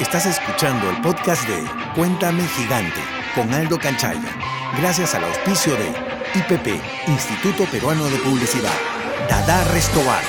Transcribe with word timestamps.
Estás 0.00 0.26
escuchando 0.26 0.90
el 0.90 1.00
podcast 1.02 1.46
de 1.46 1.62
Cuéntame 1.94 2.42
Gigante 2.42 3.00
con 3.32 3.54
Aldo 3.54 3.78
Canchaya, 3.78 4.34
gracias 4.76 5.14
al 5.14 5.22
auspicio 5.22 5.72
de 5.74 5.88
IPP, 6.34 6.82
Instituto 7.06 7.64
Peruano 7.70 8.04
de 8.06 8.16
Publicidad, 8.16 8.74
Dada 9.30 9.62
Restobar, 9.72 10.22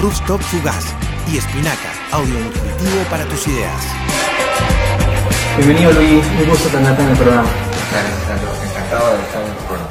Rooftop 0.00 0.40
Fugaz 0.40 0.86
y 1.30 1.36
Espinaca, 1.36 1.92
audio 2.12 2.38
nutritivo 2.40 3.02
para 3.10 3.26
tus 3.26 3.46
ideas. 3.46 3.82
Bienvenido 5.58 5.92
Luis, 5.92 6.24
un 6.40 6.48
gusto 6.48 6.68
tenerte 6.70 7.02
en 7.02 7.08
el 7.10 7.16
programa. 7.16 7.48
Encantado 8.64 9.16
de 9.16 9.22
estar 9.22 9.42
en 9.42 9.50
el 9.50 9.56
programa. 9.66 9.88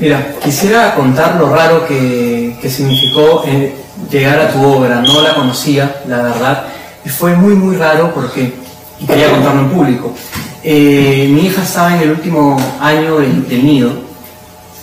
Mira, 0.00 0.34
quisiera 0.42 0.94
contar 0.96 1.36
lo 1.36 1.54
raro 1.54 1.86
que, 1.86 2.58
que 2.60 2.68
significó 2.68 3.44
eh, 3.46 3.76
llegar 4.10 4.40
a 4.40 4.50
tu 4.50 4.64
obra. 4.64 5.00
No 5.00 5.22
la 5.22 5.34
conocía, 5.34 6.02
la 6.06 6.22
verdad, 6.22 6.66
fue 7.08 7.34
muy, 7.34 7.54
muy 7.54 7.76
raro 7.76 8.12
porque, 8.14 8.54
y 9.00 9.06
quería 9.06 9.30
contarlo 9.30 9.60
en 9.62 9.68
público. 9.70 10.14
Eh, 10.62 11.28
mi 11.30 11.46
hija 11.46 11.62
estaba 11.62 11.94
en 11.96 12.02
el 12.02 12.10
último 12.10 12.56
año 12.80 13.18
del, 13.18 13.48
del 13.48 13.64
nido 13.64 13.92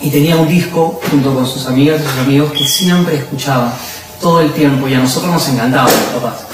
y 0.01 0.09
tenía 0.09 0.35
un 0.38 0.48
disco 0.48 0.99
junto 1.09 1.34
con 1.34 1.45
sus 1.45 1.65
amigas 1.67 2.01
y 2.01 2.03
sus 2.09 2.20
amigos 2.20 2.51
que 2.53 2.65
siempre 2.65 3.15
escuchaba 3.17 3.73
todo 4.21 4.41
el 4.41 4.51
tiempo 4.53 4.88
y 4.88 4.93
a 4.93 4.99
nosotros 4.99 5.31
nos 5.34 5.48
encantaba, 5.49 5.89
papás. 6.13 6.45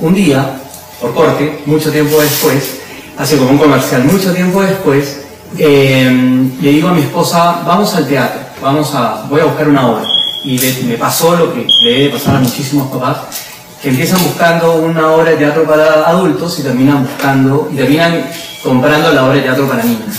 Un 0.00 0.14
día, 0.14 0.58
por 1.00 1.14
corte, 1.14 1.62
mucho 1.66 1.90
tiempo 1.90 2.20
después, 2.20 2.78
hace 3.18 3.38
como 3.38 3.50
un 3.50 3.58
comercial, 3.58 4.04
mucho 4.04 4.32
tiempo 4.34 4.60
después, 4.62 5.22
eh, 5.58 6.48
le 6.60 6.70
digo 6.70 6.88
a 6.88 6.92
mi 6.92 7.00
esposa, 7.02 7.62
vamos 7.66 7.94
al 7.94 8.06
teatro, 8.06 8.40
vamos 8.62 8.94
a, 8.94 9.24
voy 9.28 9.40
a 9.40 9.44
buscar 9.46 9.68
una 9.68 9.86
obra. 9.88 10.04
Y 10.44 10.58
le- 10.58 10.82
me 10.84 10.94
pasó 10.96 11.34
lo 11.34 11.52
que 11.54 11.66
le 11.82 11.90
debe 11.90 12.10
pasar 12.10 12.36
a 12.36 12.40
muchísimos 12.40 12.88
papás, 12.88 13.16
que 13.86 13.90
empiezan 13.90 14.20
buscando 14.24 14.78
una 14.78 15.12
obra 15.12 15.30
de 15.30 15.36
teatro 15.36 15.62
para 15.62 16.08
adultos 16.08 16.58
y 16.58 16.64
terminan 16.64 17.04
buscando, 17.04 17.70
y 17.72 17.76
terminan 17.76 18.28
comprando 18.60 19.12
la 19.12 19.26
obra 19.26 19.34
de 19.34 19.42
teatro 19.42 19.68
para 19.68 19.84
niños. 19.84 20.16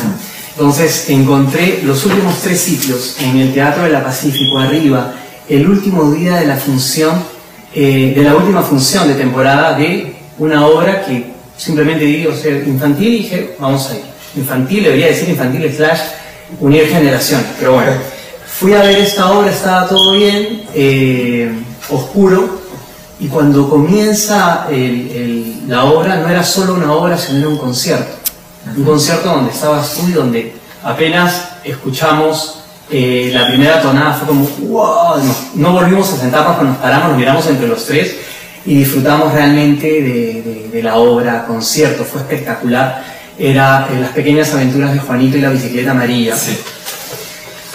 Entonces 0.51 1.09
encontré 1.09 1.81
los 1.83 2.05
últimos 2.05 2.39
tres 2.39 2.61
sitios 2.61 3.17
en 3.19 3.35
el 3.35 3.53
Teatro 3.53 3.83
de 3.83 3.89
la 3.89 4.01
Pacífico, 4.01 4.57
arriba, 4.57 5.15
el 5.49 5.67
último 5.67 6.09
día 6.13 6.37
de 6.37 6.47
la 6.47 6.55
función, 6.55 7.21
eh, 7.75 8.13
de 8.15 8.23
la 8.23 8.37
última 8.37 8.61
función 8.61 9.05
de 9.09 9.15
temporada 9.15 9.77
de 9.77 10.15
una 10.37 10.65
obra 10.65 11.03
que 11.05 11.25
simplemente 11.57 12.05
digo 12.05 12.33
ser 12.33 12.65
infantil 12.65 13.15
y 13.15 13.17
dije, 13.17 13.55
vamos 13.59 13.89
a 13.89 13.95
ir. 13.95 14.03
Infantil, 14.37 14.85
debería 14.85 15.07
decir 15.07 15.27
infantil 15.27 15.69
slash 15.75 15.99
unir 16.61 16.87
generaciones, 16.87 17.47
pero 17.59 17.73
bueno. 17.73 17.91
Fui 18.45 18.71
a 18.71 18.81
ver 18.81 18.97
esta 18.97 19.29
obra, 19.29 19.51
estaba 19.51 19.89
todo 19.89 20.13
bien, 20.13 20.63
eh, 20.73 21.51
oscuro, 21.89 22.56
y 23.19 23.27
cuando 23.27 23.69
comienza 23.69 24.67
el- 24.69 25.11
el- 25.11 25.53
la 25.67 25.85
obra, 25.85 26.17
no 26.17 26.29
era 26.29 26.43
solo 26.43 26.75
una 26.75 26.91
obra, 26.93 27.17
sino 27.17 27.39
era 27.39 27.47
un 27.49 27.57
concierto. 27.57 28.15
Un 28.75 28.83
concierto 28.83 29.29
donde 29.29 29.51
estabas 29.51 29.93
tú 29.93 30.07
y 30.07 30.11
donde 30.11 30.53
apenas 30.83 31.49
escuchamos 31.63 32.53
eh, 32.89 33.31
la 33.33 33.47
primera 33.47 33.81
tonada, 33.81 34.13
fue 34.13 34.27
como, 34.27 34.47
wow, 34.69 35.17
no, 35.21 35.35
no 35.55 35.71
volvimos 35.73 36.09
a 36.13 36.17
sentarnos, 36.17 36.61
nos 36.63 36.77
paramos, 36.77 37.09
nos 37.09 37.17
miramos 37.17 37.45
entre 37.47 37.67
los 37.67 37.83
tres 37.85 38.15
y 38.65 38.75
disfrutamos 38.79 39.33
realmente 39.33 39.87
de, 39.87 40.41
de- 40.41 40.69
de 40.71 40.83
la 40.83 40.95
obra, 40.95 41.45
concierto, 41.45 42.05
fue 42.05 42.21
espectacular. 42.21 43.03
Era 43.37 43.89
eh, 43.91 43.99
Las 43.99 44.11
pequeñas 44.11 44.53
aventuras 44.53 44.93
de 44.93 44.99
Juanito 44.99 45.37
y 45.37 45.41
la 45.41 45.49
bicicleta 45.49 45.91
amarilla. 45.91 46.35
Sí, 46.37 46.57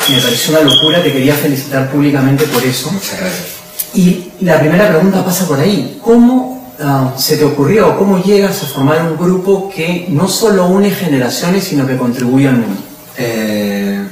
Me 0.09 0.21
pareció 0.21 0.59
una 0.59 0.63
locura, 0.75 1.03
te 1.03 1.13
quería 1.13 1.35
felicitar 1.35 1.91
públicamente 1.91 2.45
por 2.47 2.63
eso. 2.65 2.91
muchas 2.91 3.21
gracias. 3.21 3.62
Y 3.95 4.33
la 4.41 4.59
primera 4.59 4.89
pregunta 4.89 5.25
pasa 5.25 5.47
por 5.47 5.61
ahí. 5.61 6.01
¿Cómo 6.03 6.75
ah, 6.81 7.13
se 7.17 7.37
te 7.37 7.45
ocurrió, 7.45 7.97
cómo 7.99 8.23
llegas 8.23 8.63
a 8.63 8.67
formar 8.67 9.03
un 9.03 9.17
grupo 9.17 9.71
que 9.75 10.07
no 10.09 10.29
solo 10.29 10.67
une 10.67 10.91
generaciones, 10.91 11.65
sino 11.65 11.87
que 11.87 11.97
contribuye 11.97 12.49
al 12.49 12.57
mundo? 12.57 12.81
Eh, 13.17 14.03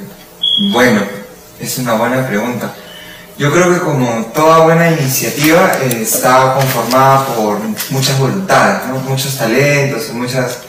bueno, 0.71 1.01
es 1.59 1.77
una 1.79 1.93
buena 1.93 2.27
pregunta. 2.27 2.73
Yo 3.37 3.51
creo 3.51 3.73
que 3.73 3.79
como 3.79 4.25
toda 4.35 4.59
buena 4.59 4.91
iniciativa 4.91 5.71
eh, 5.81 5.99
está 6.01 6.53
conformada 6.53 7.25
por 7.35 7.57
muchas 7.89 8.19
voluntades, 8.19 8.87
¿no? 8.87 8.99
muchos 8.99 9.35
talentos 9.35 10.11
muchas, 10.13 10.59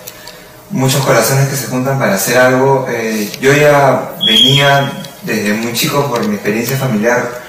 muchos 0.71 1.05
corazones 1.05 1.49
que 1.49 1.57
se 1.57 1.67
juntan 1.67 1.99
para 1.99 2.15
hacer 2.15 2.39
algo. 2.39 2.87
Eh, 2.89 3.31
yo 3.43 3.53
ya 3.53 4.13
venía 4.27 4.91
desde 5.23 5.53
muy 5.53 5.75
chico 5.75 6.09
por 6.09 6.27
mi 6.27 6.37
experiencia 6.37 6.79
familiar, 6.79 7.43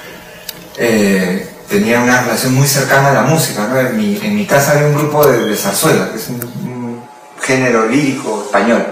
eh, 0.77 1.52
tenía 1.73 1.99
una 2.01 2.21
relación 2.21 2.53
muy 2.53 2.67
cercana 2.67 3.09
a 3.09 3.13
la 3.13 3.21
música. 3.23 3.67
¿no? 3.67 3.79
En, 3.79 3.97
mi, 3.97 4.45
casa 4.45 4.73
había 4.73 4.87
un 4.87 4.95
grupo 4.95 5.25
de, 5.25 5.55
zarzuela, 5.55 6.09
que 6.11 6.17
es 6.17 6.29
un, 6.29 7.01
género 7.41 7.87
lírico 7.87 8.43
español 8.45 8.85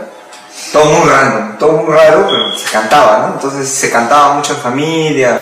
todo 0.73 0.83
muy 0.85 1.09
random, 1.09 1.57
todo 1.57 1.71
muy 1.83 1.93
raro, 1.93 2.27
pero 2.29 2.53
se 2.57 2.69
cantaba, 2.69 3.19
¿no? 3.19 3.33
Entonces 3.35 3.69
se 3.69 3.89
cantaba 3.89 4.33
mucho 4.33 4.53
en 4.53 4.59
familia, 4.59 5.41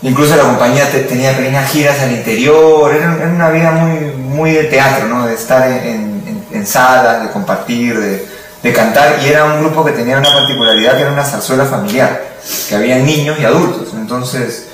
incluso 0.00 0.34
la 0.34 0.44
compañía 0.44 0.90
te- 0.90 1.00
tenía 1.00 1.36
pequeñas 1.36 1.70
giras 1.70 2.00
al 2.00 2.12
interior, 2.12 2.94
era, 2.94 3.10
una 3.10 3.50
vida 3.50 3.70
muy, 3.72 4.12
muy 4.16 4.52
de 4.52 4.64
teatro, 4.64 5.06
¿no? 5.06 5.26
De 5.26 5.34
estar 5.34 5.70
en 5.70 6.66
salas, 6.66 7.22
de 7.22 7.28
compartir, 7.30 7.98
de, 7.98 8.26
de 8.62 8.72
cantar, 8.72 9.18
y 9.22 9.28
era 9.28 9.44
un 9.44 9.60
grupo 9.60 9.84
que 9.84 9.92
tenía 9.92 10.18
una 10.18 10.32
particularidad 10.32 10.96
que 10.96 11.02
era 11.02 11.12
una 11.12 11.24
zarzuela 11.24 11.64
familiar, 11.64 12.22
que 12.68 12.74
había 12.74 12.98
niños 12.98 13.38
y 13.38 13.44
adultos, 13.44 13.88
entonces 13.94 14.67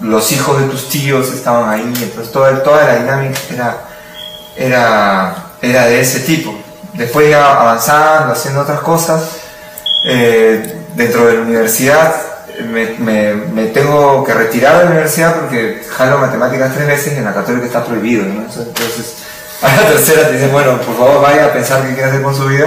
los 0.00 0.30
hijos 0.32 0.60
de 0.60 0.66
tus 0.68 0.88
tíos 0.88 1.32
estaban 1.32 1.68
ahí, 1.70 1.82
entonces 2.02 2.32
toda, 2.32 2.62
toda 2.62 2.84
la 2.84 2.96
dinámica 2.96 3.38
era, 3.52 3.76
era, 4.56 5.34
era 5.62 5.86
de 5.86 6.00
ese 6.00 6.20
tipo. 6.20 6.54
Después 6.94 7.28
ya 7.30 7.60
avanzando, 7.60 8.32
haciendo 8.32 8.60
otras 8.60 8.80
cosas, 8.80 9.22
eh, 10.04 10.76
dentro 10.94 11.26
de 11.26 11.34
la 11.34 11.40
universidad 11.40 12.14
me, 12.70 12.86
me- 12.98 13.66
tengo 13.66 14.22
que 14.24 14.32
retirar 14.34 14.78
de 14.78 14.84
la 14.84 14.90
universidad 14.90 15.34
porque 15.40 15.82
jalo 15.90 16.18
matemáticas 16.18 16.72
tres 16.74 16.86
veces 16.86 17.14
y 17.14 17.16
en 17.16 17.24
la 17.24 17.34
católica 17.34 17.66
está 17.66 17.84
prohibido. 17.84 18.24
Entonces, 18.24 19.14
a 19.62 19.68
la 19.74 19.88
tercera 19.88 20.28
te 20.28 20.34
dicen, 20.34 20.52
bueno, 20.52 20.78
por 20.80 20.96
favor 20.96 21.20
vaya 21.22 21.46
a 21.46 21.52
pensar 21.52 21.82
qué 21.82 21.94
quiere 21.94 22.10
hacer 22.10 22.22
con 22.22 22.34
su 22.36 22.46
vida 22.46 22.66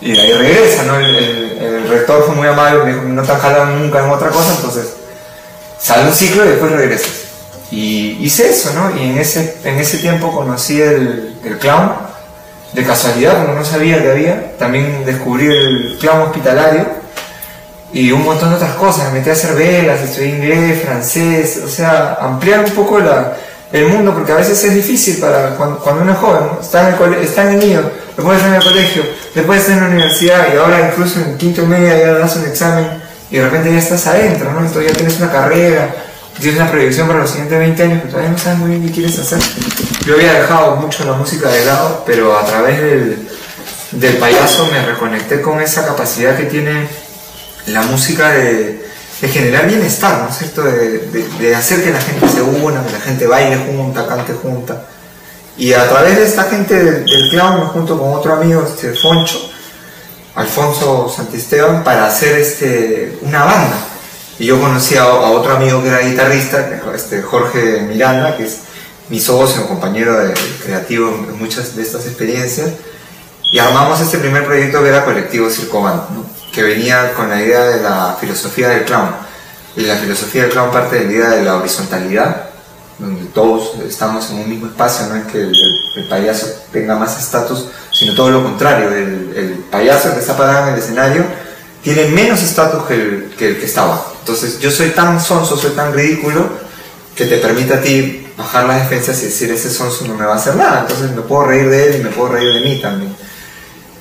y 0.00 0.18
ahí 0.18 0.32
regresa, 0.32 0.82
¿no? 0.84 0.96
El, 0.96 1.14
el- 1.14 1.58
el 1.62 1.88
rector 1.88 2.24
fue 2.26 2.34
muy 2.34 2.48
amable, 2.48 2.82
me 2.84 2.92
dijo, 2.92 3.04
no 3.04 3.22
te 3.22 3.32
jalado 3.32 3.66
nunca 3.66 4.00
en 4.04 4.10
otra 4.10 4.30
cosa, 4.30 4.54
entonces 4.56 4.94
sale 5.82 6.06
un 6.06 6.12
ciclo 6.14 6.44
y 6.44 6.48
después 6.48 6.72
regresas. 6.72 7.10
Y 7.70 8.18
hice 8.20 8.50
eso, 8.50 8.72
¿no? 8.74 8.94
Y 8.96 9.02
en 9.02 9.18
ese, 9.18 9.56
en 9.64 9.78
ese 9.78 9.98
tiempo 9.98 10.30
conocí 10.30 10.80
el, 10.80 11.38
el 11.44 11.58
clown, 11.58 11.92
de 12.72 12.84
casualidad, 12.84 13.44
como 13.44 13.58
no 13.58 13.64
sabía 13.64 14.02
que 14.02 14.10
había. 14.10 14.56
También 14.58 15.04
descubrí 15.04 15.46
el 15.46 15.96
clown 16.00 16.22
hospitalario 16.22 16.86
y 17.92 18.10
un 18.12 18.24
montón 18.24 18.50
de 18.50 18.56
otras 18.56 18.74
cosas. 18.76 19.12
Me 19.12 19.18
metí 19.18 19.30
a 19.30 19.34
hacer 19.34 19.54
velas, 19.54 20.00
estudié 20.00 20.28
inglés, 20.36 20.82
francés, 20.82 21.60
o 21.64 21.68
sea, 21.68 22.16
ampliar 22.20 22.60
un 22.60 22.70
poco 22.72 22.98
la, 23.00 23.34
el 23.72 23.86
mundo, 23.86 24.12
porque 24.14 24.32
a 24.32 24.36
veces 24.36 24.62
es 24.64 24.74
difícil 24.74 25.18
para 25.18 25.56
cuando, 25.56 25.82
uno 26.00 26.12
es 26.12 26.18
joven, 26.18 26.42
¿no? 26.52 26.60
está, 26.60 26.82
en 26.82 26.86
el 26.88 26.96
cole- 26.96 27.22
está 27.22 27.42
en 27.44 27.48
el 27.54 27.58
nido, 27.68 27.90
puedes 28.16 28.42
hacer 28.42 28.54
en 28.54 28.60
el 28.60 28.68
colegio, 28.68 29.02
después 29.34 29.60
estar 29.60 29.76
en 29.78 29.82
la 29.84 29.88
universidad 29.88 30.46
y 30.52 30.56
ahora 30.58 30.90
incluso 30.90 31.20
en 31.20 31.38
quinto 31.38 31.66
media 31.66 31.98
ya 31.98 32.12
das 32.12 32.36
un 32.36 32.44
examen 32.46 33.01
y 33.32 33.38
de 33.38 33.44
repente 33.44 33.72
ya 33.72 33.78
estás 33.78 34.06
adentro, 34.08 34.52
¿no? 34.52 34.60
Entonces 34.60 34.92
ya 34.92 34.96
tienes 34.96 35.18
una 35.18 35.32
carrera, 35.32 35.94
tienes 36.38 36.60
una 36.60 36.70
proyección 36.70 37.06
para 37.08 37.20
los 37.20 37.30
siguientes 37.30 37.58
20 37.58 37.82
años, 37.82 37.98
pero 38.02 38.10
todavía 38.10 38.30
no 38.30 38.38
sabes 38.38 38.58
muy 38.58 38.70
bien 38.72 38.86
qué 38.86 38.92
quieres 38.92 39.18
hacer. 39.18 39.38
Yo 40.04 40.14
había 40.14 40.34
dejado 40.34 40.76
mucho 40.76 41.02
la 41.06 41.14
música 41.14 41.48
de 41.48 41.64
lado, 41.64 42.02
pero 42.04 42.38
a 42.38 42.44
través 42.44 42.82
del, 42.82 43.28
del 43.92 44.16
payaso 44.18 44.66
me 44.66 44.84
reconecté 44.84 45.40
con 45.40 45.62
esa 45.62 45.86
capacidad 45.86 46.36
que 46.36 46.44
tiene 46.44 46.86
la 47.68 47.80
música 47.82 48.32
de, 48.32 48.82
generar 49.22 49.66
bienestar, 49.66 50.18
¿no 50.24 50.28
es 50.28 50.36
cierto? 50.36 50.64
De 50.64 51.54
hacer 51.56 51.82
que 51.82 51.90
la 51.90 52.00
gente 52.02 52.28
se 52.28 52.42
una, 52.42 52.84
que 52.84 52.92
la 52.92 53.00
gente 53.00 53.26
baile 53.26 53.56
junta, 53.56 54.06
cante 54.06 54.34
junta. 54.34 54.84
Y 55.56 55.72
a 55.72 55.88
través 55.88 56.16
de 56.16 56.24
esta 56.26 56.44
gente 56.44 56.74
del, 56.74 57.06
del 57.06 57.30
clown, 57.30 57.68
junto 57.68 57.98
con 57.98 58.12
otro 58.12 58.34
amigo, 58.34 58.62
este 58.66 58.92
Foncho, 58.92 59.51
Alfonso 60.34 61.12
Santisteban, 61.14 61.84
para 61.84 62.06
hacer 62.06 62.38
este, 62.38 63.18
una 63.22 63.44
banda. 63.44 63.76
Y 64.38 64.46
yo 64.46 64.60
conocí 64.60 64.96
a, 64.96 65.06
otro 65.06 65.54
amigo 65.54 65.82
que 65.82 65.88
era 65.88 65.98
guitarrista, 65.98 66.80
este, 66.94 67.22
Jorge 67.22 67.82
Miranda, 67.82 68.36
que 68.36 68.44
es 68.44 68.58
mi 69.08 69.20
socio, 69.20 69.66
compañero 69.68 70.16
creativo 70.64 71.08
en 71.08 71.38
muchas 71.38 71.76
de 71.76 71.82
estas 71.82 72.06
experiencias. 72.06 72.70
Y 73.52 73.58
armamos 73.58 74.00
este 74.00 74.16
primer 74.18 74.46
proyecto 74.46 74.82
que 74.82 74.88
era 74.88 75.04
Colectivo 75.04 75.50
Circobando, 75.50 76.08
¿no? 76.14 76.24
que 76.52 76.62
venía 76.62 77.12
con 77.14 77.28
la 77.28 77.40
idea 77.42 77.64
de 77.64 77.82
la 77.82 78.16
filosofía 78.18 78.70
del 78.70 78.84
clown. 78.84 79.10
Y 79.76 79.82
la 79.82 79.96
filosofía 79.96 80.42
del 80.42 80.52
clown 80.52 80.70
parte 80.70 80.96
de 80.98 81.04
la 81.04 81.12
idea 81.12 81.28
de 81.30 81.42
la 81.42 81.56
horizontalidad, 81.56 82.46
donde 82.98 83.24
todos 83.26 83.74
estamos 83.86 84.30
en 84.30 84.38
un 84.38 84.48
mismo 84.48 84.66
espacio, 84.66 85.06
no 85.06 85.16
es 85.16 85.24
que 85.26 85.38
el- 85.42 85.80
el 85.96 86.08
payaso 86.08 86.46
tenga 86.72 86.94
más 86.96 87.18
estatus, 87.18 87.66
sino 88.02 88.14
todo 88.14 88.30
lo 88.30 88.42
contrario, 88.42 88.90
el, 88.90 89.62
payaso 89.70 90.12
que 90.12 90.18
está 90.18 90.36
parado 90.36 90.66
en 90.66 90.74
el 90.74 90.80
escenario 90.80 91.24
tiene 91.84 92.06
menos 92.06 92.42
estatus 92.42 92.82
que 92.84 92.94
el, 92.94 93.34
que 93.38 93.48
el 93.50 93.56
está 93.62 93.84
abajo. 93.84 94.16
Entonces 94.18 94.58
yo 94.58 94.72
soy 94.72 94.90
tan 94.90 95.20
sonso, 95.20 95.56
soy 95.56 95.70
tan 95.70 95.94
ridículo, 95.94 96.48
que 97.14 97.26
te 97.26 97.36
permita 97.36 97.76
a 97.76 97.80
ti 97.80 98.26
bajar 98.36 98.64
las 98.66 98.80
defensas 98.82 99.22
y 99.22 99.26
decir, 99.26 99.52
ese 99.52 99.70
sonso 99.70 100.04
no 100.08 100.14
me 100.14 100.24
va 100.24 100.32
a 100.32 100.36
hacer 100.36 100.56
nada, 100.56 100.80
entonces 100.80 101.12
me 101.12 101.22
puedo 101.22 101.44
reír 101.44 101.70
de 101.70 101.86
él 101.86 102.00
y 102.00 102.02
me 102.02 102.10
puedo 102.10 102.32
reír 102.32 102.52
de 102.52 102.60
mí 102.68 102.80
también. 102.80 103.14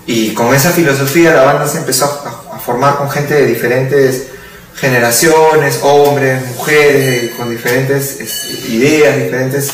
Y 0.07 0.33
con 0.33 0.53
esa 0.55 0.71
filosofía 0.71 1.35
la 1.35 1.43
banda 1.43 1.67
se 1.67 1.77
empezó 1.77 2.05
a, 2.05 2.55
a 2.55 2.59
formar 2.59 2.97
con 2.97 3.09
gente 3.09 3.35
de 3.35 3.45
diferentes 3.45 4.29
generaciones, 4.75 5.79
hombres, 5.83 6.43
mujeres, 6.55 7.33
con 7.35 7.51
diferentes 7.51 8.17
ideas, 8.67 9.15
diferentes 9.15 9.71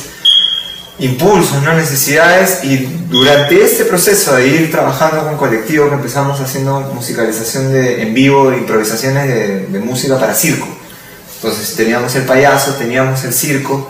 impulsos, 1.00 1.62
¿no? 1.62 1.74
necesidades 1.74 2.64
y 2.64 2.78
durante 3.10 3.64
este 3.64 3.86
proceso 3.86 4.36
de 4.36 4.48
ir 4.48 4.72
trabajando 4.72 5.24
con 5.24 5.38
colectivos 5.38 5.92
empezamos 5.94 6.40
haciendo 6.40 6.80
musicalización 6.94 7.72
de, 7.72 8.02
en 8.02 8.14
vivo, 8.14 8.52
improvisaciones 8.52 9.72
de, 9.72 9.80
música 9.80 10.20
para 10.20 10.34
circo. 10.34 10.68
Entonces 11.36 11.76
teníamos 11.76 12.16
el 12.16 12.24
payaso, 12.24 12.74
teníamos 12.76 13.24
el 13.24 13.34
circo 13.34 13.90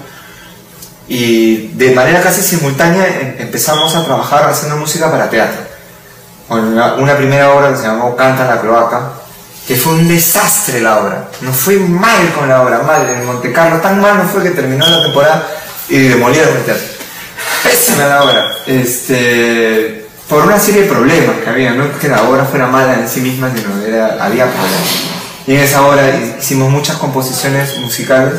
y 1.07 1.69
de 1.69 1.91
manera 1.91 2.21
casi 2.21 2.41
simultánea 2.41 3.07
em, 3.07 3.35
empezamos 3.39 3.95
a 3.95 4.03
trabajar 4.03 4.49
haciendo 4.49 4.75
música 4.75 5.09
para 5.09 5.29
teatro. 5.29 5.61
Con 6.49 6.59
una, 6.59 6.95
una 6.95 7.15
primera 7.15 7.53
obra 7.53 7.71
que 7.71 7.77
se 7.77 7.83
llamó 7.83 8.15
Canta 8.17 8.45
la 8.45 8.59
cloaca, 8.59 9.13
que 9.65 9.75
fue 9.77 9.93
un 9.93 10.09
desastre 10.09 10.81
la 10.81 10.99
obra. 10.99 11.29
Nos 11.39 11.55
fue 11.55 11.77
mal 11.77 12.33
con 12.33 12.49
la 12.49 12.61
obra, 12.61 12.79
mal. 12.79 13.07
En 13.07 13.25
Monte 13.25 13.53
Carlo 13.53 13.79
tan 13.79 14.01
mal 14.01 14.17
no 14.17 14.23
fue 14.25 14.43
que 14.43 14.51
terminó 14.51 14.85
la 14.85 15.03
temporada 15.03 15.47
y 15.87 15.99
demolieron 15.99 16.57
el 16.57 16.63
teatro. 16.63 16.96
Pésima 17.63 18.07
la 18.07 18.23
obra. 18.23 18.55
Este, 18.65 20.07
por 20.29 20.43
una 20.43 20.59
serie 20.59 20.83
de 20.83 20.89
problemas 20.89 21.37
que 21.43 21.49
había, 21.49 21.71
no 21.71 21.85
es 21.85 21.97
que 21.97 22.07
la 22.07 22.23
obra 22.23 22.45
fuera 22.45 22.67
mala 22.67 22.95
en 22.95 23.07
sí 23.07 23.21
misma, 23.21 23.51
sino 23.55 23.85
era, 23.85 24.17
había 24.23 24.45
problemas. 24.45 25.17
Y 25.45 25.53
en 25.55 25.61
esa 25.61 25.85
obra 25.85 26.03
hicimos 26.39 26.69
muchas 26.69 26.97
composiciones 26.97 27.77
musicales 27.79 28.33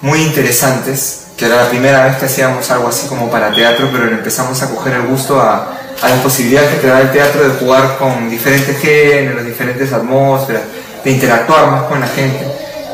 muy 0.00 0.22
interesantes, 0.22 1.26
que 1.36 1.46
era 1.46 1.56
la 1.64 1.68
primera 1.68 2.04
vez 2.04 2.16
que 2.16 2.26
hacíamos 2.26 2.70
algo 2.70 2.88
así 2.88 3.08
como 3.08 3.30
para 3.30 3.52
teatro, 3.52 3.88
pero 3.92 4.08
empezamos 4.08 4.62
a 4.62 4.70
coger 4.70 4.94
el 4.94 5.02
gusto 5.02 5.40
a, 5.40 5.76
a 6.02 6.08
la 6.08 6.22
posibilidad 6.22 6.68
que 6.68 6.76
te 6.76 6.86
da 6.86 7.00
el 7.00 7.10
teatro 7.12 7.42
de 7.42 7.50
jugar 7.58 7.96
con 7.98 8.30
diferentes 8.30 8.78
géneros, 8.78 9.44
diferentes 9.44 9.92
atmósferas, 9.92 10.62
de 11.04 11.10
interactuar 11.10 11.70
más 11.70 11.82
con 11.84 12.00
la 12.00 12.06
gente. 12.06 12.46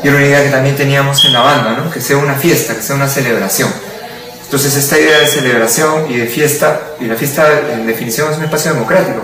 Y 0.03 0.07
era 0.07 0.17
una 0.17 0.25
idea 0.25 0.43
que 0.43 0.49
también 0.49 0.75
teníamos 0.75 1.23
en 1.25 1.33
la 1.33 1.41
banda, 1.41 1.77
¿no? 1.83 1.91
que 1.91 2.01
sea 2.01 2.17
una 2.17 2.35
fiesta, 2.35 2.75
que 2.75 2.81
sea 2.81 2.95
una 2.95 3.07
celebración. 3.07 3.69
Entonces 4.47 4.77
esta 4.77 4.97
idea 4.97 5.19
de 5.19 5.27
celebración 5.27 6.09
y 6.09 6.15
de 6.15 6.25
fiesta, 6.25 6.79
y 7.01 7.05
la 7.05 7.15
fiesta 7.15 7.45
en 7.73 7.85
definición 7.85 8.31
es 8.31 8.37
un 8.37 8.45
espacio 8.45 8.73
democrático. 8.73 9.19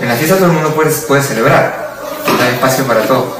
En 0.00 0.06
la 0.06 0.14
fiesta 0.14 0.36
todo 0.36 0.46
el 0.46 0.52
mundo 0.52 0.72
puede, 0.72 0.92
puede 0.92 1.20
celebrar, 1.20 1.96
hay 2.40 2.54
espacio 2.54 2.84
para 2.86 3.00
todo. 3.02 3.36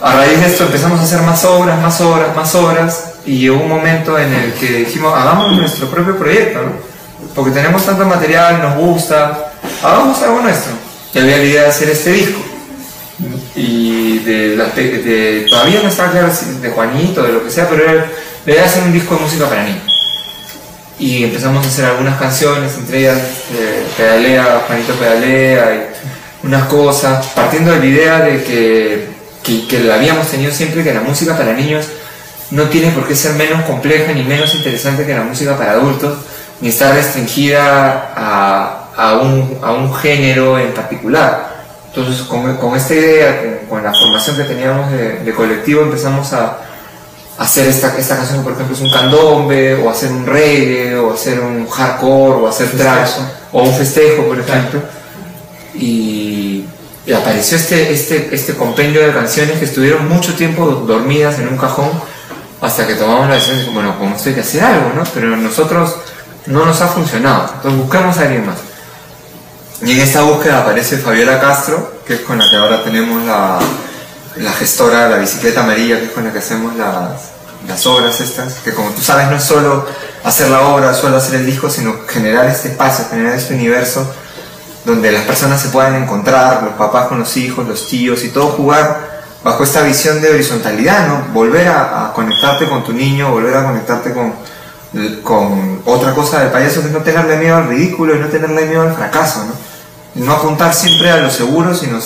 A 0.00 0.12
raíz 0.14 0.38
de 0.38 0.46
esto 0.46 0.66
empezamos 0.66 1.00
a 1.00 1.02
hacer 1.02 1.20
más 1.22 1.44
obras, 1.44 1.82
más 1.82 2.00
obras, 2.00 2.36
más 2.36 2.54
obras, 2.54 3.04
y 3.26 3.38
llegó 3.38 3.56
un 3.56 3.68
momento 3.68 4.16
en 4.20 4.32
el 4.32 4.52
que 4.52 4.68
dijimos, 4.68 5.12
hagamos 5.18 5.50
nuestro 5.56 5.90
propio 5.90 6.16
proyecto, 6.16 6.60
¿no? 6.62 6.90
porque 7.34 7.50
tenemos 7.50 7.84
tanto 7.84 8.04
material, 8.04 8.62
nos 8.62 8.76
gusta, 8.76 9.52
hagamos 9.82 10.22
algo 10.22 10.42
nuestro. 10.42 10.72
Y 11.12 11.18
había 11.18 11.38
la 11.38 11.42
idea 11.42 11.62
de 11.62 11.68
hacer 11.70 11.90
este 11.90 12.12
disco. 12.12 12.40
Y 13.56 14.20
de, 14.20 14.56
de, 14.56 15.46
todavía 15.50 15.82
no 15.82 15.88
estaba 15.88 16.12
claro 16.12 16.28
de 16.62 16.70
Juanito, 16.70 17.20
de 17.20 17.32
lo 17.32 17.42
que 17.42 17.50
sea, 17.50 17.68
pero 17.68 17.82
era 17.82 18.06
de 18.46 18.60
hacer 18.60 18.84
un 18.84 18.92
disco 18.92 19.16
de 19.16 19.22
música 19.22 19.48
para 19.48 19.64
niños 19.64 19.99
y 21.00 21.24
empezamos 21.24 21.64
a 21.64 21.68
hacer 21.68 21.86
algunas 21.86 22.18
canciones, 22.18 22.76
entre 22.76 23.00
ellas 23.00 23.18
eh, 23.54 23.86
Pedalea, 23.96 24.64
Juanito 24.66 24.92
Pedalea 24.92 25.74
y 25.74 26.46
unas 26.46 26.64
cosas, 26.64 27.26
partiendo 27.28 27.72
de 27.72 27.78
la 27.78 27.86
idea 27.86 28.20
de 28.20 28.44
que, 28.44 29.08
que, 29.42 29.66
que 29.66 29.80
la 29.80 29.94
habíamos 29.94 30.28
tenido 30.28 30.52
siempre, 30.52 30.84
que 30.84 30.92
la 30.92 31.00
música 31.00 31.36
para 31.36 31.54
niños 31.54 31.86
no 32.50 32.64
tiene 32.64 32.90
por 32.90 33.08
qué 33.08 33.16
ser 33.16 33.32
menos 33.34 33.62
compleja 33.64 34.12
ni 34.12 34.24
menos 34.24 34.54
interesante 34.54 35.06
que 35.06 35.14
la 35.14 35.22
música 35.22 35.56
para 35.56 35.72
adultos, 35.72 36.18
ni 36.60 36.68
estar 36.68 36.94
restringida 36.94 38.12
a, 38.14 38.90
a, 38.94 39.14
un, 39.22 39.58
a 39.62 39.72
un, 39.72 39.94
género 39.94 40.58
en 40.58 40.72
particular. 40.72 41.48
Entonces, 41.88 42.26
con, 42.26 42.56
con 42.58 42.76
esta 42.76 42.94
idea, 42.94 43.60
con, 43.70 43.82
la 43.82 43.94
formación 43.94 44.36
que 44.36 44.44
teníamos 44.44 44.92
de, 44.92 45.20
de 45.20 45.32
colectivo, 45.32 45.80
empezamos 45.82 46.30
a, 46.34 46.58
hacer 47.40 47.68
esta, 47.68 47.96
esta 47.96 48.16
canción, 48.16 48.44
por 48.44 48.52
ejemplo, 48.52 48.76
es 48.76 48.82
un 48.82 48.90
candombe, 48.90 49.74
o 49.74 49.88
hacer 49.88 50.12
un 50.12 50.26
reggae, 50.26 50.94
o 50.96 51.14
hacer 51.14 51.40
un 51.40 51.66
hardcore, 51.66 52.42
o 52.42 52.46
hacer 52.46 52.70
trash, 52.76 53.12
o 53.50 53.62
un 53.62 53.74
festejo, 53.74 54.24
por 54.24 54.38
ejemplo. 54.38 54.82
Y, 55.74 56.66
y, 57.06 57.12
apareció 57.14 57.56
este, 57.56 57.92
este, 57.92 58.28
este 58.34 58.54
compendio 58.54 59.00
de 59.06 59.14
canciones 59.14 59.58
que 59.58 59.64
estuvieron 59.64 60.06
mucho 60.06 60.34
tiempo 60.34 60.66
dormidas 60.86 61.38
en 61.38 61.48
un 61.48 61.56
cajón 61.56 61.88
hasta 62.60 62.86
que 62.86 62.94
tomamos 62.94 63.28
la 63.28 63.36
decisión 63.36 63.64
de, 63.64 63.70
bueno, 63.70 63.98
con 63.98 64.08
esto 64.08 64.28
hay 64.28 64.34
que 64.34 64.42
hacer 64.42 64.62
algo, 64.62 64.92
¿no? 64.94 65.02
Pero 65.14 65.34
nosotros 65.34 65.96
no 66.44 66.66
nos 66.66 66.78
ha 66.82 66.88
funcionado, 66.88 67.54
entonces 67.54 67.80
buscamos 67.80 68.18
a 68.18 68.22
alguien 68.22 68.44
más. 68.44 68.58
Y 69.82 69.92
en 69.92 70.00
esta 70.00 70.20
búsqueda 70.20 70.60
aparece 70.60 70.98
Fabiola 70.98 71.40
Castro, 71.40 72.00
que 72.06 72.16
es 72.16 72.20
con 72.20 72.38
la 72.38 72.50
que 72.50 72.56
ahora 72.56 72.84
tenemos 72.84 73.24
la, 73.24 73.58
la 74.36 74.52
gestora, 74.52 75.08
la 75.08 75.16
bicicleta 75.18 75.62
amarilla, 75.62 75.98
que 75.98 76.06
es 76.06 76.10
con 76.10 76.24
la 76.24 76.32
que 76.32 76.38
hacemos 76.38 76.76
las, 76.76 77.29
las 77.70 77.86
obras 77.86 78.20
estas, 78.20 78.54
que 78.64 78.74
como 78.74 78.90
tú 78.90 79.00
sabes 79.00 79.30
no 79.30 79.36
es 79.36 79.44
solo 79.44 79.86
hacer 80.24 80.50
la 80.50 80.62
obra, 80.62 80.92
solo 80.92 81.16
hacer 81.16 81.36
el 81.36 81.46
disco, 81.46 81.70
sino 81.70 81.94
generar 82.08 82.46
este 82.46 82.68
espacio, 82.68 83.06
generar 83.08 83.34
este 83.34 83.54
universo 83.54 84.12
donde 84.84 85.12
las 85.12 85.22
personas 85.22 85.60
se 85.60 85.68
puedan 85.68 85.94
encontrar, 85.94 86.62
los 86.64 86.72
papás 86.74 87.06
con 87.06 87.20
los 87.20 87.36
hijos, 87.36 87.66
los 87.66 87.86
tíos 87.86 88.24
y 88.24 88.30
todo 88.30 88.48
jugar 88.48 89.08
bajo 89.44 89.62
esta 89.62 89.82
visión 89.82 90.20
de 90.20 90.30
horizontalidad, 90.30 91.06
¿no? 91.06 91.32
Volver 91.32 91.68
a, 91.68 92.12
conectarte 92.14 92.68
con 92.68 92.82
tu 92.82 92.92
niño, 92.92 93.30
volver 93.30 93.56
a 93.56 93.64
conectarte 93.64 94.12
con, 94.12 94.34
con 95.22 95.82
otra 95.84 96.12
cosa 96.12 96.40
del 96.40 96.50
payaso 96.50 96.82
que 96.82 96.88
no 96.88 96.98
tenerle 96.98 97.36
miedo 97.36 97.56
al 97.56 97.68
ridículo 97.68 98.16
y 98.16 98.18
no 98.18 98.26
tenerle 98.26 98.66
miedo 98.66 98.82
al 98.82 98.94
fracaso, 98.94 99.44
¿no? 99.44 100.24
No 100.24 100.32
apuntar 100.32 100.74
siempre 100.74 101.10
a 101.10 101.18
lo 101.18 101.30
seguro, 101.30 101.72
sino 101.74 102.00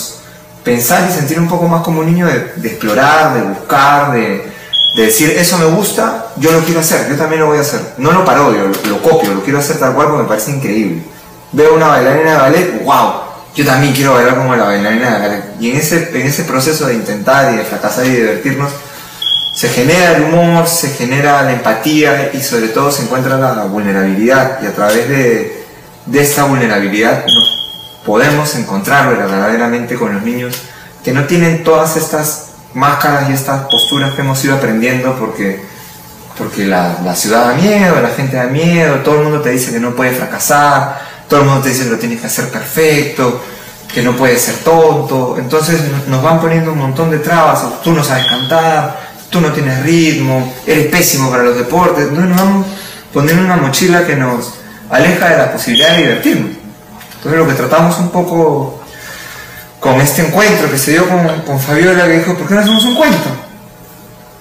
pensar 0.62 1.08
y 1.08 1.12
sentir 1.12 1.40
un 1.40 1.48
poco 1.48 1.66
más 1.68 1.82
como 1.82 2.00
un 2.00 2.06
niño 2.06 2.26
de, 2.26 2.52
de 2.56 2.68
explorar, 2.68 3.34
de 3.34 3.42
buscar, 3.42 4.12
de, 4.12 4.52
de, 4.94 5.02
decir, 5.02 5.30
eso 5.30 5.58
me 5.58 5.66
gusta, 5.66 6.28
yo 6.36 6.52
lo 6.52 6.60
quiero 6.60 6.80
hacer, 6.80 7.08
yo 7.08 7.16
también 7.16 7.40
lo 7.40 7.48
voy 7.48 7.58
a 7.58 7.62
hacer. 7.62 7.80
No 7.98 8.12
lo 8.12 8.24
parodio, 8.24 8.70
lo, 8.88 9.02
copio, 9.02 9.34
lo 9.34 9.42
quiero 9.42 9.58
hacer 9.58 9.78
tal 9.78 9.94
cual 9.94 10.08
porque 10.08 10.22
me 10.22 10.28
parece 10.28 10.52
increíble. 10.52 11.02
Veo 11.52 11.74
una 11.74 11.88
bailarina 11.88 12.32
de 12.32 12.36
ballet, 12.38 12.84
wow, 12.84 13.12
yo 13.54 13.64
también 13.64 13.92
quiero 13.92 14.14
bailar 14.14 14.36
como 14.36 14.54
la 14.54 14.64
bailarina 14.64 15.14
de 15.14 15.28
ballet. 15.28 15.44
Y 15.60 15.70
en 15.70 15.76
ese, 15.76 16.10
en 16.18 16.26
ese 16.26 16.44
proceso 16.44 16.86
de 16.86 16.94
intentar 16.94 17.52
y 17.54 17.56
de 17.56 17.64
fracasar 17.64 18.06
y 18.06 18.10
divertirnos, 18.10 18.70
se 19.54 19.68
genera 19.68 20.16
el 20.16 20.24
humor, 20.24 20.66
se 20.66 20.88
genera 20.88 21.42
la 21.42 21.52
empatía 21.52 22.30
y 22.32 22.40
sobre 22.40 22.68
todo 22.68 22.90
se 22.90 23.02
encuentra 23.02 23.36
la 23.36 23.64
vulnerabilidad. 23.64 24.58
Y 24.62 24.66
a 24.66 24.74
través 24.74 25.08
de, 25.08 25.64
de 26.06 26.22
esta 26.22 26.44
vulnerabilidad 26.44 27.24
nos 27.26 27.64
podemos 28.04 28.54
encontrar 28.56 29.08
verdaderamente 29.08 29.96
con 29.96 30.14
los 30.14 30.22
niños 30.22 30.54
que 31.02 31.12
no 31.12 31.24
tienen 31.24 31.64
todas 31.64 31.96
estas 31.96 32.53
máscaras 32.74 33.30
y 33.30 33.32
estas 33.32 33.66
posturas 33.66 34.14
que 34.14 34.20
hemos 34.20 34.44
ido 34.44 34.56
aprendiendo 34.56 35.16
porque, 35.18 35.64
porque 36.36 36.66
la, 36.66 36.98
la, 37.04 37.14
ciudad 37.14 37.48
da 37.48 37.54
miedo, 37.54 38.00
la 38.00 38.10
gente 38.10 38.36
da 38.36 38.44
miedo, 38.44 38.96
todo 38.96 39.16
el 39.16 39.22
mundo 39.24 39.40
te 39.40 39.50
dice 39.50 39.72
que 39.72 39.80
no 39.80 39.94
puede 39.94 40.12
fracasar, 40.12 41.00
todo 41.28 41.40
el 41.40 41.46
mundo 41.46 41.62
te 41.62 41.70
dice 41.70 41.84
que 41.84 41.90
lo 41.90 41.98
tienes 41.98 42.20
que 42.20 42.26
hacer 42.26 42.48
perfecto, 42.50 43.40
que 43.92 44.02
no 44.02 44.16
puedes 44.16 44.42
ser 44.42 44.56
tonto, 44.56 45.36
entonces 45.38 45.80
nos 46.08 46.22
van 46.22 46.40
poniendo 46.40 46.72
un 46.72 46.78
montón 46.78 47.10
de 47.10 47.18
trabas, 47.18 47.62
tú 47.82 47.92
no 47.92 48.02
sabes 48.02 48.26
cantar, 48.26 49.00
tú 49.30 49.40
no 49.40 49.52
tienes 49.52 49.82
ritmo, 49.82 50.52
eres 50.66 50.86
pésimo 50.86 51.30
para 51.30 51.44
los 51.44 51.56
deportes, 51.56 52.08
entonces 52.08 52.28
nos 52.28 52.38
vamos 52.38 52.66
poniendo 53.12 53.44
una 53.44 53.56
mochila 53.56 54.04
que 54.04 54.16
nos 54.16 54.54
aleja 54.90 55.28
de 55.28 55.38
la 55.38 55.52
posibilidad 55.52 55.90
de 55.90 55.98
divertirnos. 55.98 56.50
Entonces 57.16 57.40
lo 57.40 57.48
que 57.48 57.54
tratamos 57.54 57.98
un 57.98 58.10
poco 58.10 58.83
con 59.84 60.00
este 60.00 60.26
encuentro 60.26 60.70
que 60.70 60.78
se 60.78 60.92
dio 60.92 61.06
con, 61.06 61.42
con 61.42 61.60
Fabiola, 61.60 62.06
que 62.06 62.16
dijo, 62.16 62.34
¿por 62.38 62.48
qué 62.48 62.54
no 62.54 62.60
hacemos 62.60 62.86
un 62.86 62.94
cuento? 62.94 63.28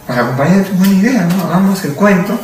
Para 0.07 0.21
acompañar 0.21 0.63
tu 0.63 0.71
buena 0.75 0.93
idea, 0.93 1.21
¿no? 1.23 1.43
Hagamos 1.43 1.83
el 1.83 1.91
cuento. 1.95 2.39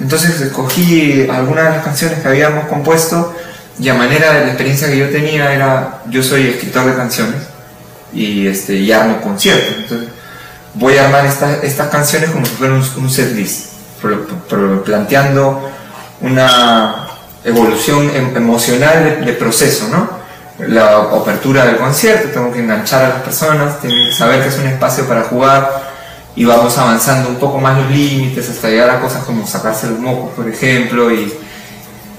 Entonces 0.00 0.40
escogí 0.40 1.28
algunas 1.30 1.66
de 1.66 1.70
las 1.70 1.84
canciones 1.84 2.18
que 2.18 2.26
habíamos 2.26 2.66
compuesto 2.66 3.32
y 3.78 3.88
a 3.88 3.94
manera 3.94 4.32
de 4.32 4.40
la 4.40 4.46
experiencia 4.48 4.88
que 4.88 4.98
yo 4.98 5.08
tenía 5.10 5.54
era, 5.54 6.00
yo 6.08 6.20
soy 6.24 6.48
escritor 6.48 6.86
de 6.86 6.96
canciones 6.96 7.42
y, 8.12 8.48
este, 8.48 8.74
y 8.74 8.90
armo 8.90 9.20
conciertos. 9.20 9.76
Entonces 9.78 10.08
voy 10.74 10.96
a 10.96 11.04
armar 11.04 11.26
esta, 11.26 11.58
estas 11.62 11.90
canciones 11.90 12.30
como 12.30 12.44
si 12.44 12.56
fueran 12.56 12.78
un, 12.78 13.04
un 13.04 13.08
set 13.08 13.36
list, 13.36 13.66
planteando 14.84 15.70
una, 16.22 17.06
evolución 17.44 18.10
em, 18.14 18.36
emocional 18.36 19.04
de, 19.04 19.26
de, 19.26 19.32
proceso, 19.32 19.88
¿no? 19.88 20.19
La 20.68 20.98
apertura 20.98 21.64
del 21.64 21.76
concierto, 21.76 22.28
tengo 22.28 22.52
que 22.52 22.60
enganchar 22.60 23.04
a 23.04 23.08
las 23.08 23.22
personas, 23.22 23.80
tienen 23.80 24.08
que 24.08 24.14
saber 24.14 24.42
que 24.42 24.48
es 24.48 24.58
un 24.58 24.66
espacio 24.66 25.06
para 25.06 25.22
jugar 25.22 25.90
y 26.36 26.44
vamos 26.44 26.76
avanzando 26.78 27.28
un 27.28 27.36
poco 27.36 27.58
más 27.58 27.78
los 27.78 27.90
límites 27.90 28.48
hasta 28.48 28.68
llegar 28.68 28.90
a 28.90 29.00
cosas 29.00 29.24
como 29.24 29.46
sacarse 29.46 29.88
los 29.88 29.98
mocos, 29.98 30.30
por 30.34 30.48
ejemplo, 30.48 31.10
y, 31.12 31.32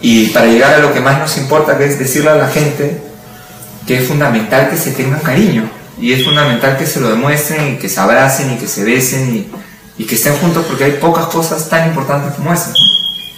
y 0.02 0.28
para 0.28 0.48
llegar 0.48 0.74
a 0.74 0.80
lo 0.80 0.94
que 0.94 1.00
más 1.00 1.20
nos 1.20 1.38
importa, 1.38 1.78
que 1.78 1.86
es 1.86 2.00
decirle 2.00 2.32
a 2.32 2.36
la 2.36 2.48
gente 2.48 3.02
que 3.86 4.00
es 4.00 4.08
fundamental 4.08 4.70
que 4.70 4.78
se 4.78 4.92
tengan 4.92 5.20
cariño 5.20 5.70
y 6.00 6.14
es 6.14 6.24
fundamental 6.24 6.78
que 6.78 6.86
se 6.86 7.00
lo 7.00 7.10
demuestren 7.10 7.74
y 7.74 7.78
que 7.78 7.90
se 7.90 8.00
abracen 8.00 8.52
y 8.52 8.58
que 8.58 8.68
se 8.68 8.84
besen 8.84 9.36
y, 9.36 9.52
y 9.98 10.06
que 10.06 10.16
estén 10.16 10.36
juntos 10.38 10.66
porque 10.68 10.86
hay 10.86 10.92
pocas 10.94 11.26
cosas 11.28 11.70
tan 11.70 11.88
importantes 11.88 12.34
como 12.36 12.54
esas. 12.54 12.74